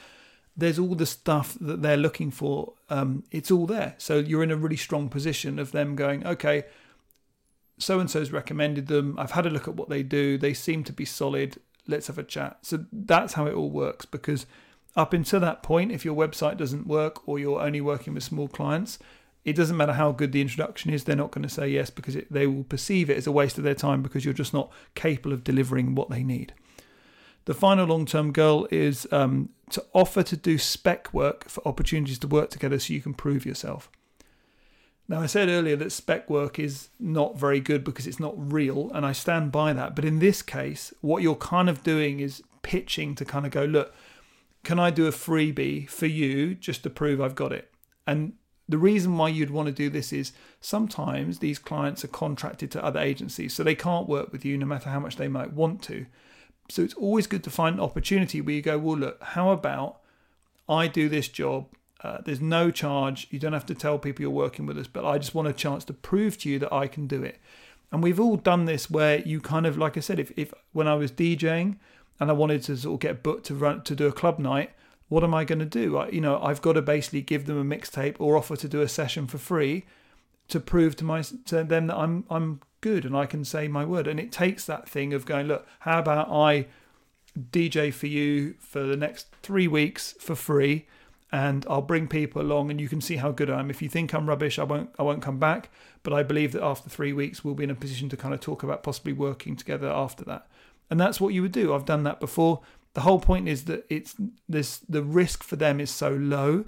there's 0.57 0.79
all 0.79 0.95
the 0.95 1.05
stuff 1.05 1.57
that 1.59 1.81
they're 1.81 1.97
looking 1.97 2.31
for 2.31 2.73
um, 2.89 3.23
it's 3.31 3.51
all 3.51 3.65
there. 3.65 3.95
So 3.97 4.19
you're 4.19 4.43
in 4.43 4.51
a 4.51 4.55
really 4.55 4.77
strong 4.77 5.09
position 5.09 5.59
of 5.59 5.71
them 5.71 5.95
going 5.95 6.25
okay 6.25 6.63
so 7.77 7.99
and 7.99 8.09
so's 8.09 8.31
recommended 8.31 8.87
them. 8.87 9.15
I've 9.19 9.31
had 9.31 9.45
a 9.45 9.49
look 9.49 9.67
at 9.67 9.75
what 9.75 9.89
they 9.89 10.01
do. 10.01 10.37
They 10.37 10.53
seem 10.53 10.85
to 10.85 10.93
be 10.93 11.03
solid. 11.03 11.57
Let's 11.87 12.07
have 12.07 12.17
a 12.17 12.23
chat. 12.23 12.59
So 12.61 12.85
that's 12.91 13.33
how 13.33 13.47
it 13.47 13.53
all 13.53 13.69
works 13.69 14.05
because 14.05 14.45
up 14.95 15.13
until 15.13 15.39
that 15.41 15.61
point, 15.61 15.91
if 15.91 16.05
your 16.05 16.15
website 16.15 16.57
doesn't 16.57 16.87
work 16.87 17.27
or 17.27 17.37
you're 17.37 17.61
only 17.61 17.81
working 17.81 18.13
with 18.13 18.23
small 18.23 18.47
clients, 18.47 18.97
it 19.43 19.55
doesn't 19.55 19.77
matter 19.77 19.93
how 19.93 20.11
good 20.11 20.31
the 20.31 20.41
introduction 20.41 20.91
is, 20.91 21.03
they're 21.03 21.15
not 21.15 21.31
going 21.31 21.43
to 21.43 21.53
say 21.53 21.67
yes 21.67 21.89
because 21.89 22.15
it, 22.15 22.31
they 22.31 22.47
will 22.47 22.63
perceive 22.63 23.09
it 23.09 23.17
as 23.17 23.27
a 23.27 23.31
waste 23.31 23.57
of 23.57 23.63
their 23.63 23.75
time 23.75 24.01
because 24.01 24.25
you're 24.25 24.33
just 24.33 24.53
not 24.53 24.71
capable 24.95 25.33
of 25.33 25.43
delivering 25.43 25.93
what 25.93 26.09
they 26.09 26.23
need. 26.23 26.53
The 27.45 27.53
final 27.53 27.85
long 27.85 28.05
term 28.05 28.31
goal 28.31 28.67
is 28.71 29.07
um, 29.11 29.49
to 29.69 29.85
offer 29.93 30.23
to 30.23 30.35
do 30.35 30.57
spec 30.57 31.13
work 31.13 31.47
for 31.47 31.65
opportunities 31.67 32.17
to 32.19 32.27
work 32.27 32.49
together 32.49 32.79
so 32.79 32.93
you 32.93 33.01
can 33.01 33.13
prove 33.13 33.45
yourself. 33.45 33.89
Now, 35.07 35.21
I 35.21 35.27
said 35.27 35.49
earlier 35.49 35.75
that 35.75 35.91
spec 35.91 36.27
work 36.27 36.57
is 36.57 36.89
not 36.99 37.37
very 37.37 37.59
good 37.59 37.83
because 37.83 38.07
it's 38.07 38.19
not 38.19 38.33
real, 38.35 38.89
and 38.95 39.05
I 39.05 39.11
stand 39.11 39.51
by 39.51 39.71
that. 39.73 39.95
But 39.95 40.05
in 40.05 40.17
this 40.17 40.41
case, 40.41 40.91
what 41.01 41.21
you're 41.21 41.35
kind 41.35 41.69
of 41.69 41.83
doing 41.83 42.19
is 42.19 42.41
pitching 42.63 43.13
to 43.13 43.25
kind 43.25 43.45
of 43.45 43.51
go, 43.51 43.65
look, 43.65 43.93
can 44.65 44.79
I 44.79 44.89
do 44.89 45.07
a 45.07 45.11
freebie 45.11 45.87
for 45.87 46.07
you 46.07 46.55
just 46.55 46.83
to 46.83 46.89
prove 46.89 47.21
I've 47.21 47.35
got 47.35 47.53
it? 47.53 47.71
And 48.05 48.33
the 48.67 48.79
reason 48.79 49.17
why 49.17 49.29
you'd 49.29 49.51
want 49.51 49.67
to 49.67 49.71
do 49.71 49.89
this 49.89 50.11
is 50.11 50.33
sometimes 50.59 51.37
these 51.39 51.59
clients 51.59 52.03
are 52.03 52.09
contracted 52.09 52.71
to 52.71 52.83
other 52.83 52.99
agencies, 52.99 53.53
so 53.53 53.63
they 53.63 53.75
can't 53.75 54.09
work 54.09 54.31
with 54.31 54.43
you 54.43 54.57
no 54.57 54.65
matter 54.65 54.89
how 54.89 54.99
much 54.99 55.17
they 55.17 55.27
might 55.27 55.53
want 55.53 55.83
to. 55.83 56.07
So 56.69 56.81
it's 56.81 56.95
always 56.95 57.27
good 57.27 57.43
to 57.43 57.51
find 57.51 57.75
an 57.75 57.81
opportunity 57.81 58.41
where 58.41 58.55
you 58.55 58.63
go, 58.63 58.79
well, 58.79 58.97
look, 58.97 59.21
how 59.21 59.51
about 59.51 60.01
I 60.67 60.87
do 60.87 61.09
this 61.09 61.27
job? 61.27 61.67
Uh, 62.03 62.17
there's 62.25 62.41
no 62.41 62.71
charge. 62.71 63.27
You 63.29 63.37
don't 63.37 63.53
have 63.53 63.67
to 63.67 63.75
tell 63.75 63.99
people 63.99 64.23
you're 64.23 64.31
working 64.31 64.65
with 64.65 64.79
us, 64.79 64.87
but 64.87 65.05
I 65.05 65.19
just 65.19 65.35
want 65.35 65.47
a 65.47 65.53
chance 65.53 65.85
to 65.85 65.93
prove 65.93 66.39
to 66.39 66.49
you 66.49 66.57
that 66.59 66.73
I 66.73 66.87
can 66.87 67.05
do 67.05 67.23
it. 67.23 67.39
And 67.91 68.01
we've 68.01 68.19
all 68.19 68.35
done 68.35 68.65
this 68.65 68.89
where 68.89 69.19
you 69.19 69.41
kind 69.41 69.67
of, 69.67 69.77
like 69.77 69.95
I 69.95 69.99
said, 69.99 70.19
if, 70.19 70.31
if 70.35 70.53
when 70.73 70.87
I 70.87 70.95
was 70.95 71.11
DJing 71.11 71.77
and 72.19 72.29
I 72.29 72.33
wanted 72.33 72.63
to 72.63 72.77
sort 72.77 72.95
of 72.95 72.99
get 72.99 73.23
booked 73.23 73.45
to 73.47 73.55
run 73.55 73.83
to 73.83 73.95
do 73.95 74.07
a 74.07 74.11
club 74.11 74.39
night, 74.39 74.71
what 75.07 75.23
am 75.23 75.33
I 75.33 75.43
going 75.43 75.59
to 75.59 75.65
do? 75.65 75.97
I, 75.97 76.09
you 76.09 76.21
know, 76.21 76.41
I've 76.41 76.61
got 76.61 76.73
to 76.73 76.81
basically 76.81 77.21
give 77.21 77.45
them 77.45 77.59
a 77.59 77.75
mixtape 77.75 78.15
or 78.19 78.37
offer 78.37 78.55
to 78.55 78.67
do 78.67 78.81
a 78.81 78.87
session 78.87 79.27
for 79.27 79.37
free 79.37 79.85
to 80.47 80.59
prove 80.59 80.95
to 80.97 81.03
my 81.03 81.21
to 81.21 81.63
them 81.63 81.87
that 81.87 81.97
I'm 81.97 82.23
I'm 82.29 82.61
good 82.81 83.03
and 83.05 83.17
I 83.17 83.25
can 83.25 83.43
say 83.43 83.67
my 83.67 83.85
word. 83.85 84.07
And 84.07 84.19
it 84.19 84.31
takes 84.31 84.65
that 84.65 84.87
thing 84.87 85.13
of 85.13 85.25
going, 85.25 85.47
look, 85.47 85.67
how 85.79 85.99
about 85.99 86.29
I 86.29 86.67
DJ 87.37 87.93
for 87.93 88.07
you 88.07 88.55
for 88.59 88.83
the 88.83 88.95
next 88.95 89.27
three 89.41 89.67
weeks 89.67 90.13
for 90.19 90.35
free, 90.35 90.87
and 91.31 91.65
I'll 91.69 91.81
bring 91.81 92.07
people 92.07 92.41
along, 92.41 92.71
and 92.71 92.79
you 92.79 92.87
can 92.87 93.01
see 93.01 93.17
how 93.17 93.31
good 93.31 93.49
I 93.49 93.59
am. 93.59 93.69
If 93.69 93.81
you 93.81 93.89
think 93.89 94.13
I'm 94.13 94.29
rubbish, 94.29 94.57
I 94.57 94.63
won't 94.63 94.89
I 94.97 95.03
won't 95.03 95.21
come 95.21 95.39
back. 95.39 95.69
But 96.03 96.13
I 96.13 96.23
believe 96.23 96.51
that 96.51 96.63
after 96.63 96.89
three 96.89 97.13
weeks, 97.13 97.43
we'll 97.43 97.55
be 97.55 97.63
in 97.63 97.71
a 97.71 97.75
position 97.75 98.09
to 98.09 98.17
kind 98.17 98.33
of 98.33 98.39
talk 98.39 98.63
about 98.63 98.83
possibly 98.83 99.13
working 99.13 99.55
together 99.55 99.89
after 99.89 100.23
that. 100.25 100.47
And 100.89 100.99
that's 100.99 101.19
what 101.19 101.33
you 101.33 101.41
would 101.41 101.51
do. 101.51 101.73
I've 101.73 101.85
done 101.85 102.03
that 102.03 102.19
before 102.19 102.61
the 102.95 103.01
whole 103.01 103.19
point 103.19 103.47
is 103.47 103.65
that 103.65 103.85
it's 103.89 104.15
this 104.47 104.79
the 104.79 105.03
risk 105.03 105.43
for 105.43 105.57
them 105.57 105.79
is 105.79 105.91
so 105.91 106.11
low 106.11 106.65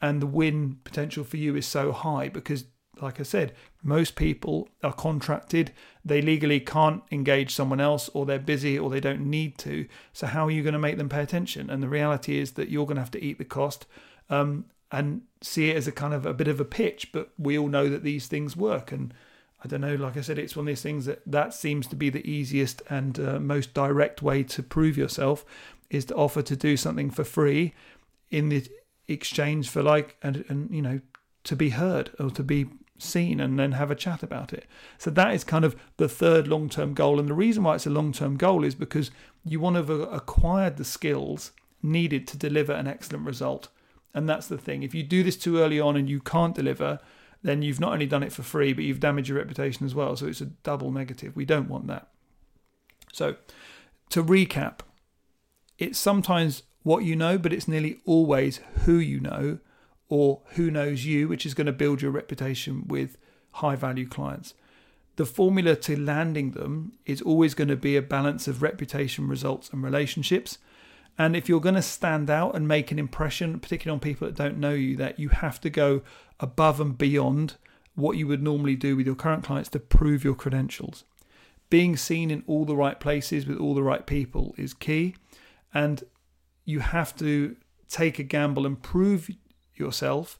and 0.00 0.22
the 0.22 0.26
win 0.26 0.78
potential 0.84 1.24
for 1.24 1.36
you 1.36 1.56
is 1.56 1.66
so 1.66 1.92
high 1.92 2.28
because 2.28 2.66
like 3.00 3.20
I 3.20 3.24
said, 3.24 3.52
most 3.82 4.16
people 4.16 4.68
are 4.82 4.92
contracted. 4.92 5.72
They 6.04 6.22
legally 6.22 6.60
can't 6.60 7.02
engage 7.10 7.54
someone 7.54 7.80
else, 7.80 8.08
or 8.14 8.24
they're 8.24 8.38
busy, 8.38 8.78
or 8.78 8.88
they 8.88 9.00
don't 9.00 9.26
need 9.26 9.58
to. 9.58 9.86
So, 10.12 10.26
how 10.26 10.46
are 10.46 10.50
you 10.50 10.62
going 10.62 10.72
to 10.72 10.78
make 10.78 10.96
them 10.96 11.08
pay 11.08 11.22
attention? 11.22 11.68
And 11.68 11.82
the 11.82 11.88
reality 11.88 12.38
is 12.38 12.52
that 12.52 12.70
you're 12.70 12.86
going 12.86 12.96
to 12.96 13.02
have 13.02 13.10
to 13.10 13.22
eat 13.22 13.38
the 13.38 13.44
cost 13.44 13.86
um, 14.30 14.64
and 14.90 15.22
see 15.42 15.70
it 15.70 15.76
as 15.76 15.86
a 15.86 15.92
kind 15.92 16.14
of 16.14 16.24
a 16.24 16.32
bit 16.32 16.48
of 16.48 16.58
a 16.58 16.64
pitch. 16.64 17.12
But 17.12 17.30
we 17.38 17.58
all 17.58 17.68
know 17.68 17.88
that 17.88 18.02
these 18.02 18.28
things 18.28 18.56
work. 18.56 18.92
And 18.92 19.12
I 19.64 19.68
don't 19.68 19.80
know, 19.80 19.94
like 19.94 20.16
I 20.16 20.20
said, 20.20 20.38
it's 20.38 20.54
one 20.54 20.64
of 20.64 20.68
these 20.68 20.82
things 20.82 21.06
that 21.06 21.22
that 21.26 21.54
seems 21.54 21.86
to 21.88 21.96
be 21.96 22.10
the 22.10 22.28
easiest 22.28 22.82
and 22.90 23.18
uh, 23.18 23.40
most 23.40 23.74
direct 23.74 24.22
way 24.22 24.42
to 24.44 24.62
prove 24.62 24.96
yourself 24.96 25.44
is 25.90 26.04
to 26.06 26.14
offer 26.14 26.42
to 26.42 26.56
do 26.56 26.76
something 26.76 27.10
for 27.10 27.24
free 27.24 27.74
in 28.30 28.48
the 28.48 28.66
exchange 29.08 29.68
for 29.68 29.82
like 29.82 30.16
and 30.22 30.44
and 30.48 30.70
you 30.74 30.82
know 30.82 31.00
to 31.44 31.56
be 31.56 31.70
heard 31.70 32.10
or 32.18 32.30
to 32.30 32.42
be 32.42 32.66
seen 32.98 33.40
and 33.40 33.58
then 33.58 33.72
have 33.72 33.90
a 33.90 33.94
chat 33.94 34.22
about 34.22 34.52
it. 34.52 34.66
So 34.98 35.10
that 35.10 35.34
is 35.34 35.44
kind 35.44 35.64
of 35.64 35.76
the 35.96 36.08
third 36.08 36.48
long-term 36.48 36.94
goal 36.94 37.20
and 37.20 37.28
the 37.28 37.34
reason 37.34 37.62
why 37.62 37.76
it's 37.76 37.86
a 37.86 37.90
long-term 37.90 38.36
goal 38.36 38.64
is 38.64 38.74
because 38.74 39.10
you 39.44 39.60
want 39.60 39.76
to 39.76 39.84
have 39.84 40.12
acquired 40.12 40.76
the 40.76 40.84
skills 40.84 41.52
needed 41.82 42.26
to 42.28 42.36
deliver 42.36 42.72
an 42.72 42.86
excellent 42.86 43.26
result. 43.26 43.68
And 44.14 44.28
that's 44.28 44.48
the 44.48 44.58
thing. 44.58 44.82
If 44.82 44.94
you 44.94 45.02
do 45.02 45.22
this 45.22 45.36
too 45.36 45.58
early 45.58 45.78
on 45.78 45.96
and 45.96 46.08
you 46.08 46.20
can't 46.20 46.54
deliver, 46.54 46.98
then 47.42 47.62
you've 47.62 47.80
not 47.80 47.92
only 47.92 48.06
done 48.06 48.22
it 48.22 48.32
for 48.32 48.42
free, 48.42 48.72
but 48.72 48.84
you've 48.84 49.00
damaged 49.00 49.28
your 49.28 49.38
reputation 49.38 49.86
as 49.86 49.94
well. 49.94 50.16
So 50.16 50.26
it's 50.26 50.40
a 50.40 50.46
double 50.46 50.90
negative. 50.90 51.36
We 51.36 51.44
don't 51.44 51.68
want 51.68 51.86
that. 51.86 52.08
So, 53.12 53.36
to 54.10 54.22
recap, 54.22 54.80
it's 55.78 55.98
sometimes 55.98 56.62
what 56.82 57.04
you 57.04 57.16
know, 57.16 57.38
but 57.38 57.52
it's 57.52 57.66
nearly 57.66 58.00
always 58.04 58.60
who 58.84 58.96
you 58.96 59.20
know 59.20 59.58
or 60.08 60.42
who 60.50 60.70
knows 60.70 61.04
you, 61.04 61.28
which 61.28 61.44
is 61.44 61.54
going 61.54 61.66
to 61.66 61.72
build 61.72 62.00
your 62.00 62.10
reputation 62.10 62.86
with 62.86 63.16
high 63.52 63.74
value 63.74 64.08
clients. 64.08 64.54
The 65.16 65.26
formula 65.26 65.76
to 65.76 65.98
landing 65.98 66.52
them 66.52 66.92
is 67.06 67.22
always 67.22 67.54
going 67.54 67.68
to 67.68 67.76
be 67.76 67.96
a 67.96 68.02
balance 68.02 68.46
of 68.46 68.62
reputation, 68.62 69.28
results, 69.28 69.70
and 69.70 69.82
relationships. 69.82 70.58
And 71.18 71.34
if 71.34 71.48
you're 71.48 71.60
going 71.60 71.74
to 71.76 71.82
stand 71.82 72.28
out 72.28 72.54
and 72.54 72.68
make 72.68 72.92
an 72.92 72.98
impression, 72.98 73.58
particularly 73.58 73.96
on 73.96 74.00
people 74.00 74.26
that 74.26 74.36
don't 74.36 74.58
know 74.58 74.74
you, 74.74 74.96
that 74.96 75.18
you 75.18 75.30
have 75.30 75.60
to 75.62 75.70
go 75.70 76.02
above 76.40 76.80
and 76.80 76.96
beyond 76.96 77.56
what 77.94 78.18
you 78.18 78.26
would 78.26 78.42
normally 78.42 78.76
do 78.76 78.96
with 78.96 79.06
your 79.06 79.14
current 79.14 79.42
clients 79.42 79.70
to 79.70 79.78
prove 79.78 80.24
your 80.24 80.34
credentials. 80.34 81.04
Being 81.70 81.96
seen 81.96 82.30
in 82.30 82.44
all 82.46 82.64
the 82.64 82.76
right 82.76 83.00
places 83.00 83.46
with 83.46 83.58
all 83.58 83.74
the 83.74 83.82
right 83.82 84.06
people 84.06 84.54
is 84.58 84.74
key, 84.74 85.16
and 85.72 86.04
you 86.64 86.80
have 86.80 87.16
to 87.16 87.56
take 87.88 88.18
a 88.18 88.22
gamble 88.22 88.66
and 88.66 88.82
prove 88.82 89.30
yourself. 89.74 90.38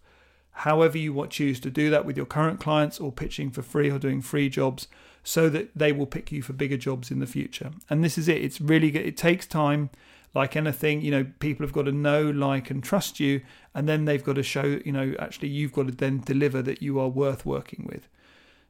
However, 0.51 0.99
you 0.99 1.27
choose 1.29 1.61
to 1.61 1.71
do 1.71 1.91
that 1.91 2.05
with 2.05 2.17
your 2.17 2.27
current 2.27 2.61
clients 2.61 3.01
or 3.01 3.13
pitching 3.13 3.51
for 3.51 3.63
free 3.63 3.91
or 3.91 3.99
doing 3.99 4.21
free 4.21 4.49
jobs 4.49 4.89
so 5.23 5.49
that 5.49 5.71
they 5.77 5.93
will 5.93 6.07
pick 6.07 6.31
you 6.31 6.43
for 6.43 6.53
bigger 6.53 6.77
jobs 6.77 7.11
in 7.11 7.19
the 7.19 7.27
future. 7.27 7.73
And 7.91 8.05
this 8.05 8.17
is 8.17 8.29
it. 8.29 8.43
It's 8.43 8.61
really 8.61 8.91
good. 8.91 9.05
It 9.05 9.17
takes 9.17 9.47
time 9.47 9.91
like 10.37 10.55
anything, 10.55 11.01
you 11.01 11.11
know, 11.11 11.27
people 11.39 11.65
have 11.65 11.73
got 11.73 11.87
to 11.87 11.93
know, 11.93 12.23
like, 12.31 12.71
and 12.71 12.85
trust 12.85 13.19
you, 13.19 13.41
and 13.75 13.89
then 13.89 14.05
they've 14.05 14.23
got 14.23 14.35
to 14.35 14.43
show, 14.43 14.79
you 14.85 14.93
know, 14.93 15.15
actually 15.19 15.49
you've 15.49 15.73
got 15.73 15.87
to 15.87 15.93
then 15.93 16.21
deliver 16.21 16.61
that 16.61 16.83
you 16.83 17.01
are 17.01 17.09
worth 17.09 17.47
working 17.47 17.89
with. 17.91 18.07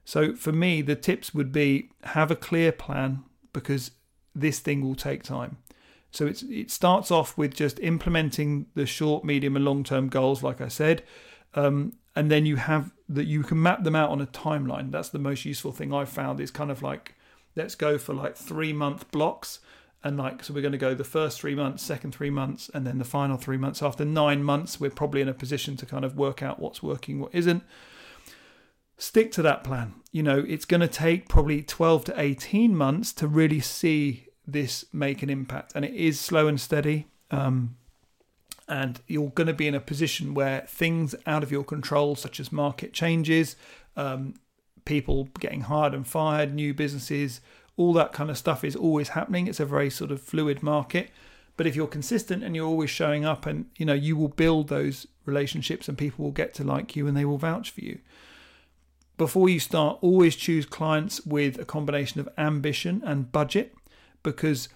So 0.04 0.36
for 0.36 0.52
me, 0.52 0.80
the 0.80 0.94
tips 0.94 1.34
would 1.34 1.50
be 1.50 1.90
have 2.04 2.30
a 2.30 2.36
clear 2.36 2.70
plan 2.70 3.24
because 3.52 3.90
this 4.32 4.60
thing 4.60 4.80
will 4.80 4.94
take 4.94 5.24
time. 5.24 5.58
So 6.12 6.24
it's 6.26 6.42
it 6.44 6.70
starts 6.70 7.10
off 7.10 7.36
with 7.36 7.52
just 7.52 7.80
implementing 7.80 8.66
the 8.74 8.86
short, 8.86 9.24
medium, 9.24 9.56
and 9.56 9.64
long 9.64 9.82
term 9.82 10.08
goals, 10.08 10.44
like 10.44 10.60
I 10.60 10.68
said, 10.68 11.02
um, 11.54 11.94
and 12.14 12.30
then 12.30 12.46
you 12.46 12.56
have 12.56 12.92
that 13.08 13.26
you 13.26 13.42
can 13.42 13.60
map 13.60 13.82
them 13.82 13.96
out 13.96 14.10
on 14.10 14.20
a 14.20 14.26
timeline. 14.26 14.92
That's 14.92 15.08
the 15.08 15.18
most 15.18 15.44
useful 15.44 15.72
thing 15.72 15.92
I've 15.92 16.08
found. 16.08 16.40
Is 16.40 16.52
kind 16.52 16.70
of 16.70 16.80
like 16.80 17.16
let's 17.56 17.74
go 17.74 17.98
for 17.98 18.14
like 18.14 18.36
three 18.36 18.72
month 18.72 19.10
blocks 19.10 19.58
and 20.04 20.16
like 20.16 20.44
so 20.44 20.54
we're 20.54 20.60
going 20.60 20.72
to 20.72 20.78
go 20.78 20.94
the 20.94 21.04
first 21.04 21.40
three 21.40 21.54
months 21.54 21.82
second 21.82 22.14
three 22.14 22.30
months 22.30 22.70
and 22.72 22.86
then 22.86 22.98
the 22.98 23.04
final 23.04 23.36
three 23.36 23.56
months. 23.56 23.82
After 23.82 24.04
nine 24.04 24.42
months 24.42 24.78
we're 24.78 24.90
probably 24.90 25.20
in 25.20 25.28
a 25.28 25.34
position 25.34 25.76
to 25.78 25.86
kind 25.86 26.04
of 26.04 26.16
work 26.16 26.42
out 26.42 26.60
what's 26.60 26.82
working 26.82 27.20
what 27.20 27.34
isn't. 27.34 27.62
Stick 28.98 29.30
to 29.32 29.42
that 29.42 29.64
plan. 29.64 29.94
You 30.12 30.22
know 30.22 30.44
it's 30.46 30.64
going 30.64 30.80
to 30.80 30.88
take 30.88 31.28
probably 31.28 31.62
12 31.62 32.04
to 32.06 32.20
18 32.20 32.76
months 32.76 33.12
to 33.14 33.26
really 33.26 33.60
see 33.60 34.28
this 34.46 34.84
make 34.92 35.22
an 35.22 35.30
impact 35.30 35.72
and 35.74 35.84
it 35.84 35.94
is 35.94 36.20
slow 36.20 36.46
and 36.46 36.60
steady 36.60 37.08
um, 37.30 37.76
and 38.68 39.00
you're 39.06 39.30
going 39.30 39.46
to 39.46 39.52
be 39.52 39.66
in 39.66 39.74
a 39.74 39.80
position 39.80 40.34
where 40.34 40.60
things 40.68 41.14
out 41.26 41.42
of 41.42 41.50
your 41.50 41.64
control 41.64 42.14
such 42.14 42.38
as 42.38 42.52
market 42.52 42.92
changes 42.92 43.56
um, 43.96 44.34
people 44.84 45.28
getting 45.40 45.62
hired 45.62 45.94
and 45.94 46.06
fired 46.06 46.54
new 46.54 46.72
businesses 46.72 47.40
all 47.76 47.92
that 47.92 48.12
kind 48.12 48.30
of 48.30 48.38
stuff 48.38 48.64
is 48.64 48.74
always 48.74 49.10
happening. 49.10 49.46
It's 49.46 49.60
a 49.60 49.66
very 49.66 49.90
sort 49.90 50.10
of 50.10 50.20
fluid 50.20 50.62
market. 50.62 51.10
But 51.56 51.66
if 51.66 51.74
you're 51.74 51.86
consistent 51.86 52.42
and 52.42 52.54
you're 52.54 52.66
always 52.66 52.90
showing 52.90 53.24
up 53.24 53.46
and 53.46 53.66
you 53.76 53.86
know 53.86 53.94
you 53.94 54.16
will 54.16 54.28
build 54.28 54.68
those 54.68 55.06
relationships 55.24 55.88
and 55.88 55.96
people 55.96 56.24
will 56.24 56.32
get 56.32 56.54
to 56.54 56.64
like 56.64 56.96
you 56.96 57.06
and 57.06 57.16
they 57.16 57.24
will 57.24 57.38
vouch 57.38 57.70
for 57.70 57.80
you. 57.80 57.98
Before 59.16 59.48
you 59.48 59.58
start, 59.58 59.98
always 60.02 60.36
choose 60.36 60.66
clients 60.66 61.24
with 61.24 61.58
a 61.58 61.64
combination 61.64 62.20
of 62.20 62.28
ambition 62.36 63.02
and 63.04 63.32
budget 63.32 63.74
because 64.22 64.68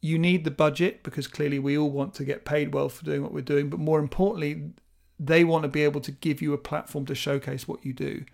you 0.00 0.18
need 0.18 0.44
the 0.44 0.50
budget 0.50 1.02
because 1.02 1.26
clearly 1.26 1.58
we 1.58 1.76
all 1.76 1.90
want 1.90 2.14
to 2.14 2.24
get 2.24 2.44
paid 2.44 2.72
well 2.72 2.88
for 2.88 3.04
doing 3.04 3.22
what 3.22 3.32
we're 3.32 3.40
doing, 3.40 3.68
but 3.68 3.80
more 3.80 3.98
importantly, 3.98 4.70
they 5.18 5.42
want 5.42 5.64
to 5.64 5.68
be 5.68 5.82
able 5.82 6.00
to 6.00 6.12
give 6.12 6.40
you 6.40 6.52
a 6.52 6.58
platform 6.58 7.04
to 7.06 7.14
showcase 7.14 7.66
what 7.66 7.84
you 7.84 7.92
do 7.92 8.24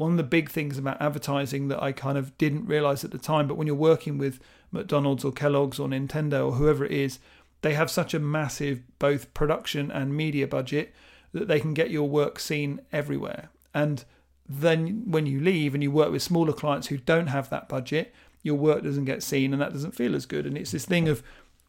one 0.00 0.12
of 0.12 0.16
the 0.16 0.22
big 0.22 0.48
things 0.48 0.78
about 0.78 0.98
advertising 0.98 1.68
that 1.68 1.82
I 1.82 1.92
kind 1.92 2.16
of 2.16 2.36
didn't 2.38 2.64
realize 2.64 3.04
at 3.04 3.10
the 3.10 3.18
time, 3.18 3.46
but 3.46 3.58
when 3.58 3.66
you're 3.66 3.76
working 3.76 4.16
with 4.16 4.40
McDonald's 4.72 5.26
or 5.26 5.30
Kellogg's 5.30 5.78
or 5.78 5.88
Nintendo 5.88 6.46
or 6.46 6.52
whoever 6.52 6.86
it 6.86 6.92
is, 6.92 7.18
they 7.60 7.74
have 7.74 7.90
such 7.90 8.14
a 8.14 8.18
massive 8.18 8.80
both 8.98 9.34
production 9.34 9.90
and 9.90 10.16
media 10.16 10.46
budget 10.46 10.94
that 11.34 11.48
they 11.48 11.60
can 11.60 11.74
get 11.74 11.90
your 11.90 12.08
work 12.08 12.38
seen 12.38 12.80
everywhere. 12.90 13.50
And 13.74 14.02
then 14.48 15.02
when 15.04 15.26
you 15.26 15.38
leave 15.38 15.74
and 15.74 15.82
you 15.82 15.90
work 15.90 16.10
with 16.10 16.22
smaller 16.22 16.54
clients 16.54 16.86
who 16.86 16.96
don't 16.96 17.26
have 17.26 17.50
that 17.50 17.68
budget, 17.68 18.14
your 18.42 18.54
work 18.54 18.82
doesn't 18.82 19.04
get 19.04 19.22
seen 19.22 19.52
and 19.52 19.60
that 19.60 19.74
doesn't 19.74 19.94
feel 19.94 20.16
as 20.16 20.24
good. 20.24 20.46
And 20.46 20.56
it's 20.56 20.70
this 20.70 20.86
thing 20.86 21.08
of 21.08 21.22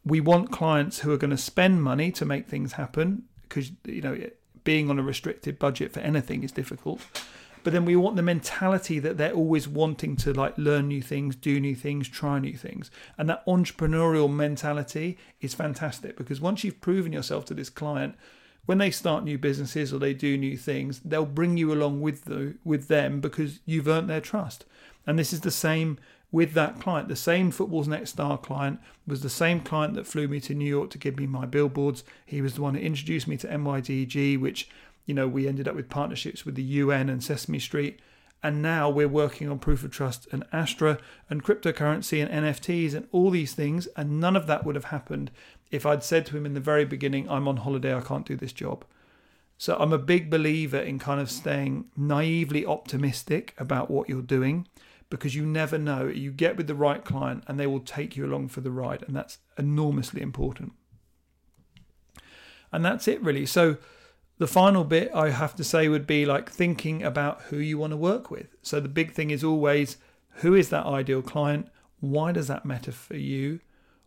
we 0.06 0.22
want 0.22 0.50
clients 0.50 1.00
who 1.00 1.12
are 1.12 1.18
going 1.18 1.32
to 1.32 1.36
spend 1.36 1.82
money 1.82 2.10
to 2.12 2.24
make 2.24 2.48
things 2.48 2.72
happen 2.72 3.24
because 3.42 3.72
you 3.84 4.00
know 4.00 4.18
being 4.64 4.88
on 4.88 4.98
a 4.98 5.02
restricted 5.02 5.58
budget 5.58 5.92
for 5.92 6.00
anything 6.00 6.42
is 6.42 6.50
difficult 6.50 7.02
but 7.64 7.72
then 7.72 7.84
we 7.84 7.96
want 7.96 8.16
the 8.16 8.22
mentality 8.22 8.98
that 8.98 9.16
they're 9.16 9.32
always 9.32 9.68
wanting 9.68 10.16
to 10.16 10.32
like 10.32 10.56
learn 10.56 10.88
new 10.88 11.02
things 11.02 11.36
do 11.36 11.60
new 11.60 11.74
things 11.74 12.08
try 12.08 12.38
new 12.38 12.56
things 12.56 12.90
and 13.18 13.28
that 13.28 13.44
entrepreneurial 13.46 14.32
mentality 14.32 15.16
is 15.40 15.54
fantastic 15.54 16.16
because 16.16 16.40
once 16.40 16.64
you've 16.64 16.80
proven 16.80 17.12
yourself 17.12 17.44
to 17.44 17.54
this 17.54 17.70
client 17.70 18.14
when 18.66 18.78
they 18.78 18.90
start 18.90 19.24
new 19.24 19.38
businesses 19.38 19.92
or 19.92 19.98
they 19.98 20.14
do 20.14 20.38
new 20.38 20.56
things, 20.56 21.00
they'll 21.00 21.26
bring 21.26 21.56
you 21.56 21.72
along 21.72 22.00
with 22.00 22.26
the, 22.26 22.54
with 22.64 22.88
them 22.88 23.20
because 23.20 23.60
you've 23.66 23.88
earned 23.88 24.08
their 24.08 24.20
trust. 24.20 24.64
And 25.06 25.18
this 25.18 25.32
is 25.32 25.40
the 25.40 25.50
same 25.50 25.98
with 26.30 26.52
that 26.54 26.80
client. 26.80 27.08
The 27.08 27.16
same 27.16 27.50
Football's 27.50 27.88
Next 27.88 28.10
Star 28.10 28.38
client 28.38 28.80
was 29.06 29.20
the 29.20 29.28
same 29.28 29.60
client 29.60 29.94
that 29.94 30.06
flew 30.06 30.28
me 30.28 30.40
to 30.40 30.54
New 30.54 30.68
York 30.68 30.90
to 30.90 30.98
give 30.98 31.18
me 31.18 31.26
my 31.26 31.44
billboards. 31.44 32.04
He 32.24 32.40
was 32.40 32.54
the 32.54 32.62
one 32.62 32.74
that 32.74 32.82
introduced 32.82 33.26
me 33.26 33.36
to 33.38 33.48
NYDG, 33.48 34.40
which, 34.40 34.68
you 35.06 35.14
know, 35.14 35.28
we 35.28 35.48
ended 35.48 35.68
up 35.68 35.74
with 35.74 35.88
partnerships 35.88 36.44
with 36.44 36.54
the 36.54 36.62
UN 36.62 37.08
and 37.08 37.22
Sesame 37.22 37.58
Street. 37.58 38.00
And 38.44 38.60
now 38.60 38.90
we're 38.90 39.06
working 39.06 39.48
on 39.48 39.60
proof 39.60 39.84
of 39.84 39.92
trust 39.92 40.26
and 40.32 40.44
Astra 40.52 40.98
and 41.30 41.44
cryptocurrency 41.44 42.24
and 42.24 42.44
NFTs 42.44 42.92
and 42.92 43.06
all 43.12 43.30
these 43.30 43.54
things. 43.54 43.86
And 43.96 44.18
none 44.18 44.34
of 44.34 44.48
that 44.48 44.64
would 44.64 44.74
have 44.74 44.86
happened 44.86 45.30
if 45.72 45.86
I'd 45.86 46.04
said 46.04 46.26
to 46.26 46.36
him 46.36 46.44
in 46.44 46.54
the 46.54 46.60
very 46.60 46.84
beginning, 46.84 47.28
I'm 47.28 47.48
on 47.48 47.58
holiday, 47.58 47.94
I 47.94 48.02
can't 48.02 48.26
do 48.26 48.36
this 48.36 48.52
job. 48.52 48.84
So 49.56 49.76
I'm 49.76 49.92
a 49.92 49.98
big 49.98 50.28
believer 50.28 50.78
in 50.78 50.98
kind 50.98 51.20
of 51.20 51.30
staying 51.30 51.86
naively 51.96 52.66
optimistic 52.66 53.54
about 53.58 53.90
what 53.90 54.08
you're 54.08 54.22
doing 54.22 54.66
because 55.08 55.34
you 55.34 55.46
never 55.46 55.78
know. 55.78 56.06
You 56.06 56.30
get 56.30 56.56
with 56.56 56.66
the 56.66 56.74
right 56.74 57.04
client 57.04 57.44
and 57.46 57.58
they 57.58 57.66
will 57.66 57.80
take 57.80 58.16
you 58.16 58.26
along 58.26 58.48
for 58.48 58.60
the 58.60 58.70
ride, 58.70 59.02
and 59.06 59.16
that's 59.16 59.38
enormously 59.56 60.20
important. 60.20 60.72
And 62.72 62.84
that's 62.84 63.06
it, 63.06 63.22
really. 63.22 63.46
So, 63.46 63.76
the 64.42 64.48
final 64.48 64.82
bit 64.82 65.08
I 65.14 65.30
have 65.30 65.54
to 65.54 65.62
say 65.62 65.86
would 65.86 66.04
be 66.04 66.26
like 66.26 66.50
thinking 66.50 67.04
about 67.04 67.42
who 67.42 67.58
you 67.58 67.78
want 67.78 67.92
to 67.92 67.96
work 67.96 68.28
with. 68.28 68.48
So, 68.60 68.80
the 68.80 68.88
big 68.88 69.12
thing 69.12 69.30
is 69.30 69.44
always 69.44 69.98
who 70.42 70.52
is 70.56 70.68
that 70.70 70.84
ideal 70.84 71.22
client? 71.22 71.68
Why 72.00 72.32
does 72.32 72.48
that 72.48 72.66
matter 72.66 72.90
for 72.90 73.14
you? 73.14 73.60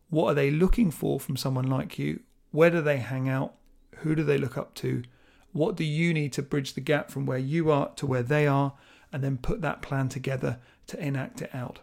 What 0.09 0.25
are 0.27 0.33
they 0.33 0.51
looking 0.51 0.91
for 0.91 1.21
from 1.21 1.37
someone 1.37 1.67
like 1.67 1.97
you? 1.97 2.19
Where 2.51 2.69
do 2.69 2.81
they 2.81 2.97
hang 2.97 3.29
out? 3.29 3.53
Who 3.99 4.13
do 4.13 4.25
they 4.25 4.37
look 4.37 4.57
up 4.57 4.73
to? 4.75 5.03
What 5.53 5.77
do 5.77 5.85
you 5.85 6.13
need 6.13 6.33
to 6.33 6.41
bridge 6.41 6.73
the 6.73 6.81
gap 6.81 7.09
from 7.09 7.25
where 7.25 7.37
you 7.37 7.71
are 7.71 7.91
to 7.95 8.05
where 8.05 8.23
they 8.23 8.45
are? 8.45 8.73
And 9.13 9.23
then 9.23 9.37
put 9.37 9.61
that 9.61 9.81
plan 9.81 10.09
together 10.09 10.59
to 10.87 10.99
enact 10.99 11.41
it 11.43 11.55
out. 11.55 11.79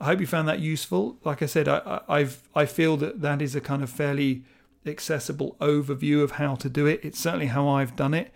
I 0.00 0.06
hope 0.06 0.20
you 0.20 0.26
found 0.26 0.48
that 0.48 0.60
useful. 0.60 1.18
Like 1.24 1.42
I 1.42 1.46
said, 1.46 1.68
I, 1.68 2.00
I've 2.08 2.48
I 2.54 2.64
feel 2.64 2.96
that 2.96 3.20
that 3.20 3.42
is 3.42 3.54
a 3.54 3.60
kind 3.60 3.82
of 3.82 3.90
fairly 3.90 4.44
accessible 4.88 5.56
overview 5.60 6.22
of 6.22 6.32
how 6.32 6.54
to 6.56 6.68
do 6.68 6.86
it. 6.86 7.00
It's 7.02 7.18
certainly 7.18 7.46
how 7.46 7.68
I've 7.68 7.96
done 7.96 8.14
it. 8.14 8.32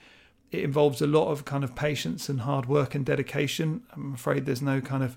It 0.50 0.64
involves 0.64 1.00
a 1.00 1.06
lot 1.06 1.30
of 1.30 1.44
kind 1.44 1.64
of 1.64 1.74
patience 1.74 2.28
and 2.28 2.40
hard 2.40 2.66
work 2.66 2.94
and 2.94 3.06
dedication. 3.06 3.82
I'm 3.92 4.14
afraid 4.14 4.44
there's 4.44 4.62
no 4.62 4.80
kind 4.80 5.02
of 5.02 5.16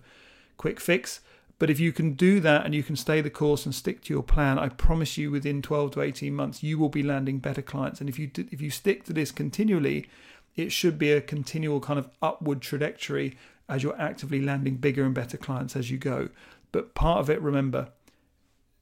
quick 0.57 0.79
fix. 0.79 1.19
But 1.57 1.69
if 1.69 1.79
you 1.79 1.91
can 1.93 2.13
do 2.13 2.39
that 2.41 2.65
and 2.65 2.75
you 2.75 2.83
can 2.83 2.95
stay 2.95 3.21
the 3.21 3.29
course 3.29 3.65
and 3.65 3.73
stick 3.73 4.01
to 4.03 4.13
your 4.13 4.23
plan, 4.23 4.59
I 4.59 4.69
promise 4.69 5.17
you 5.17 5.31
within 5.31 5.61
12 5.61 5.91
to 5.91 6.01
18 6.01 6.33
months 6.33 6.63
you 6.63 6.77
will 6.77 6.89
be 6.89 7.03
landing 7.03 7.39
better 7.39 7.61
clients. 7.61 8.01
And 8.01 8.09
if 8.09 8.19
you 8.19 8.29
if 8.35 8.61
you 8.61 8.69
stick 8.69 9.05
to 9.05 9.13
this 9.13 9.31
continually, 9.31 10.09
it 10.55 10.71
should 10.71 10.97
be 10.97 11.11
a 11.11 11.21
continual 11.21 11.79
kind 11.79 11.99
of 11.99 12.09
upward 12.21 12.61
trajectory 12.61 13.37
as 13.67 13.83
you're 13.83 13.99
actively 13.99 14.41
landing 14.41 14.75
bigger 14.75 15.03
and 15.03 15.13
better 15.13 15.37
clients 15.37 15.75
as 15.75 15.89
you 15.89 15.97
go. 15.97 16.29
But 16.71 16.93
part 16.93 17.19
of 17.19 17.29
it, 17.29 17.41
remember, 17.41 17.89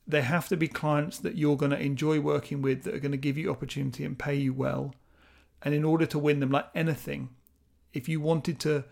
there 0.06 0.24
have 0.24 0.48
to 0.50 0.58
be 0.58 0.68
clients 0.68 1.20
that 1.20 1.38
you're 1.38 1.58
going 1.58 1.72
to 1.72 1.80
enjoy 1.80 2.20
working 2.20 2.62
with 2.62 2.84
that 2.84 2.94
are 2.94 3.00
going 3.00 3.12
to 3.12 3.18
give 3.18 3.38
you 3.38 3.50
opportunity 3.50 4.04
and 4.04 4.20
pay 4.20 4.36
you 4.36 4.54
well. 4.54 4.94
And 5.62 5.74
in 5.74 5.86
order 5.86 6.06
to 6.08 6.20
win 6.20 6.40
them, 6.40 6.52
like 6.52 6.68
anything, 6.76 7.30
if 7.94 8.10
you 8.10 8.20
wanted 8.20 8.60
to 8.62 8.84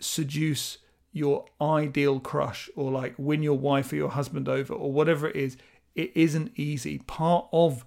seduce 0.00 0.78
your 1.12 1.44
ideal 1.60 2.18
crush 2.18 2.70
or 2.74 2.90
like 2.90 3.14
win 3.18 3.42
your 3.42 3.58
wife 3.58 3.92
or 3.92 3.96
your 3.96 4.08
husband 4.08 4.48
over 4.48 4.72
or 4.72 4.90
whatever 4.90 5.28
it 5.28 5.36
is, 5.36 5.56
it 5.94 6.10
isn't 6.14 6.52
easy. 6.56 6.98
Part 6.98 7.46
of 7.52 7.84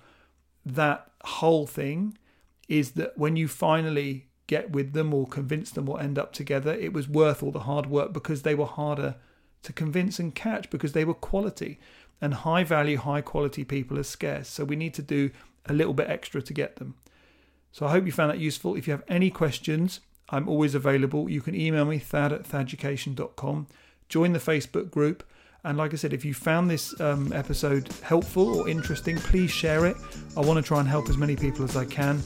that 0.63 1.11
whole 1.23 1.65
thing 1.65 2.17
is 2.67 2.91
that 2.91 3.17
when 3.17 3.35
you 3.35 3.47
finally 3.47 4.27
get 4.47 4.71
with 4.71 4.93
them 4.93 5.13
or 5.13 5.25
convince 5.25 5.71
them 5.71 5.89
or 5.89 5.99
end 5.99 6.19
up 6.19 6.31
together, 6.33 6.73
it 6.73 6.93
was 6.93 7.07
worth 7.07 7.41
all 7.41 7.51
the 7.51 7.61
hard 7.61 7.87
work 7.87 8.13
because 8.13 8.43
they 8.43 8.53
were 8.53 8.65
harder 8.65 9.15
to 9.63 9.73
convince 9.73 10.19
and 10.19 10.35
catch 10.35 10.69
because 10.69 10.93
they 10.93 11.03
were 11.03 11.15
quality. 11.15 11.79
And 12.21 12.33
high 12.33 12.63
value, 12.63 12.97
high 12.97 13.21
quality 13.21 13.63
people 13.63 13.99
are 13.99 14.03
scarce. 14.03 14.47
So 14.47 14.63
we 14.63 14.75
need 14.75 14.93
to 14.95 15.01
do 15.01 15.31
a 15.65 15.73
little 15.73 15.93
bit 15.93 16.09
extra 16.09 16.41
to 16.41 16.53
get 16.53 16.77
them. 16.77 16.95
So 17.71 17.85
I 17.85 17.91
hope 17.91 18.05
you 18.05 18.11
found 18.11 18.31
that 18.31 18.39
useful. 18.39 18.75
If 18.75 18.87
you 18.87 18.91
have 18.91 19.03
any 19.07 19.29
questions, 19.29 19.99
I'm 20.29 20.47
always 20.47 20.75
available. 20.75 21.29
You 21.29 21.41
can 21.41 21.55
email 21.55 21.85
me, 21.85 21.99
thad 21.99 22.31
at 22.31 22.43
thaducation.com. 22.43 23.67
Join 24.07 24.33
the 24.33 24.39
Facebook 24.39 24.89
group. 24.91 25.23
And 25.63 25.77
like 25.77 25.93
I 25.93 25.97
said, 25.97 26.13
if 26.13 26.23
you 26.23 26.33
found 26.33 26.69
this 26.69 26.99
um, 27.01 27.33
episode 27.33 27.89
helpful 28.03 28.59
or 28.59 28.69
interesting, 28.69 29.17
please 29.17 29.49
share 29.49 29.85
it. 29.87 29.97
I 30.37 30.41
want 30.41 30.57
to 30.57 30.63
try 30.63 30.79
and 30.79 30.87
help 30.87 31.09
as 31.09 31.17
many 31.17 31.35
people 31.35 31.65
as 31.65 31.75
I 31.75 31.85
can. 31.85 32.21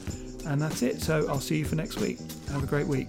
And 0.46 0.60
that's 0.60 0.82
it. 0.82 1.00
So 1.00 1.26
I'll 1.28 1.40
see 1.40 1.58
you 1.58 1.64
for 1.64 1.74
next 1.74 1.98
week. 1.98 2.18
Have 2.50 2.62
a 2.62 2.66
great 2.66 2.86
week. 2.86 3.08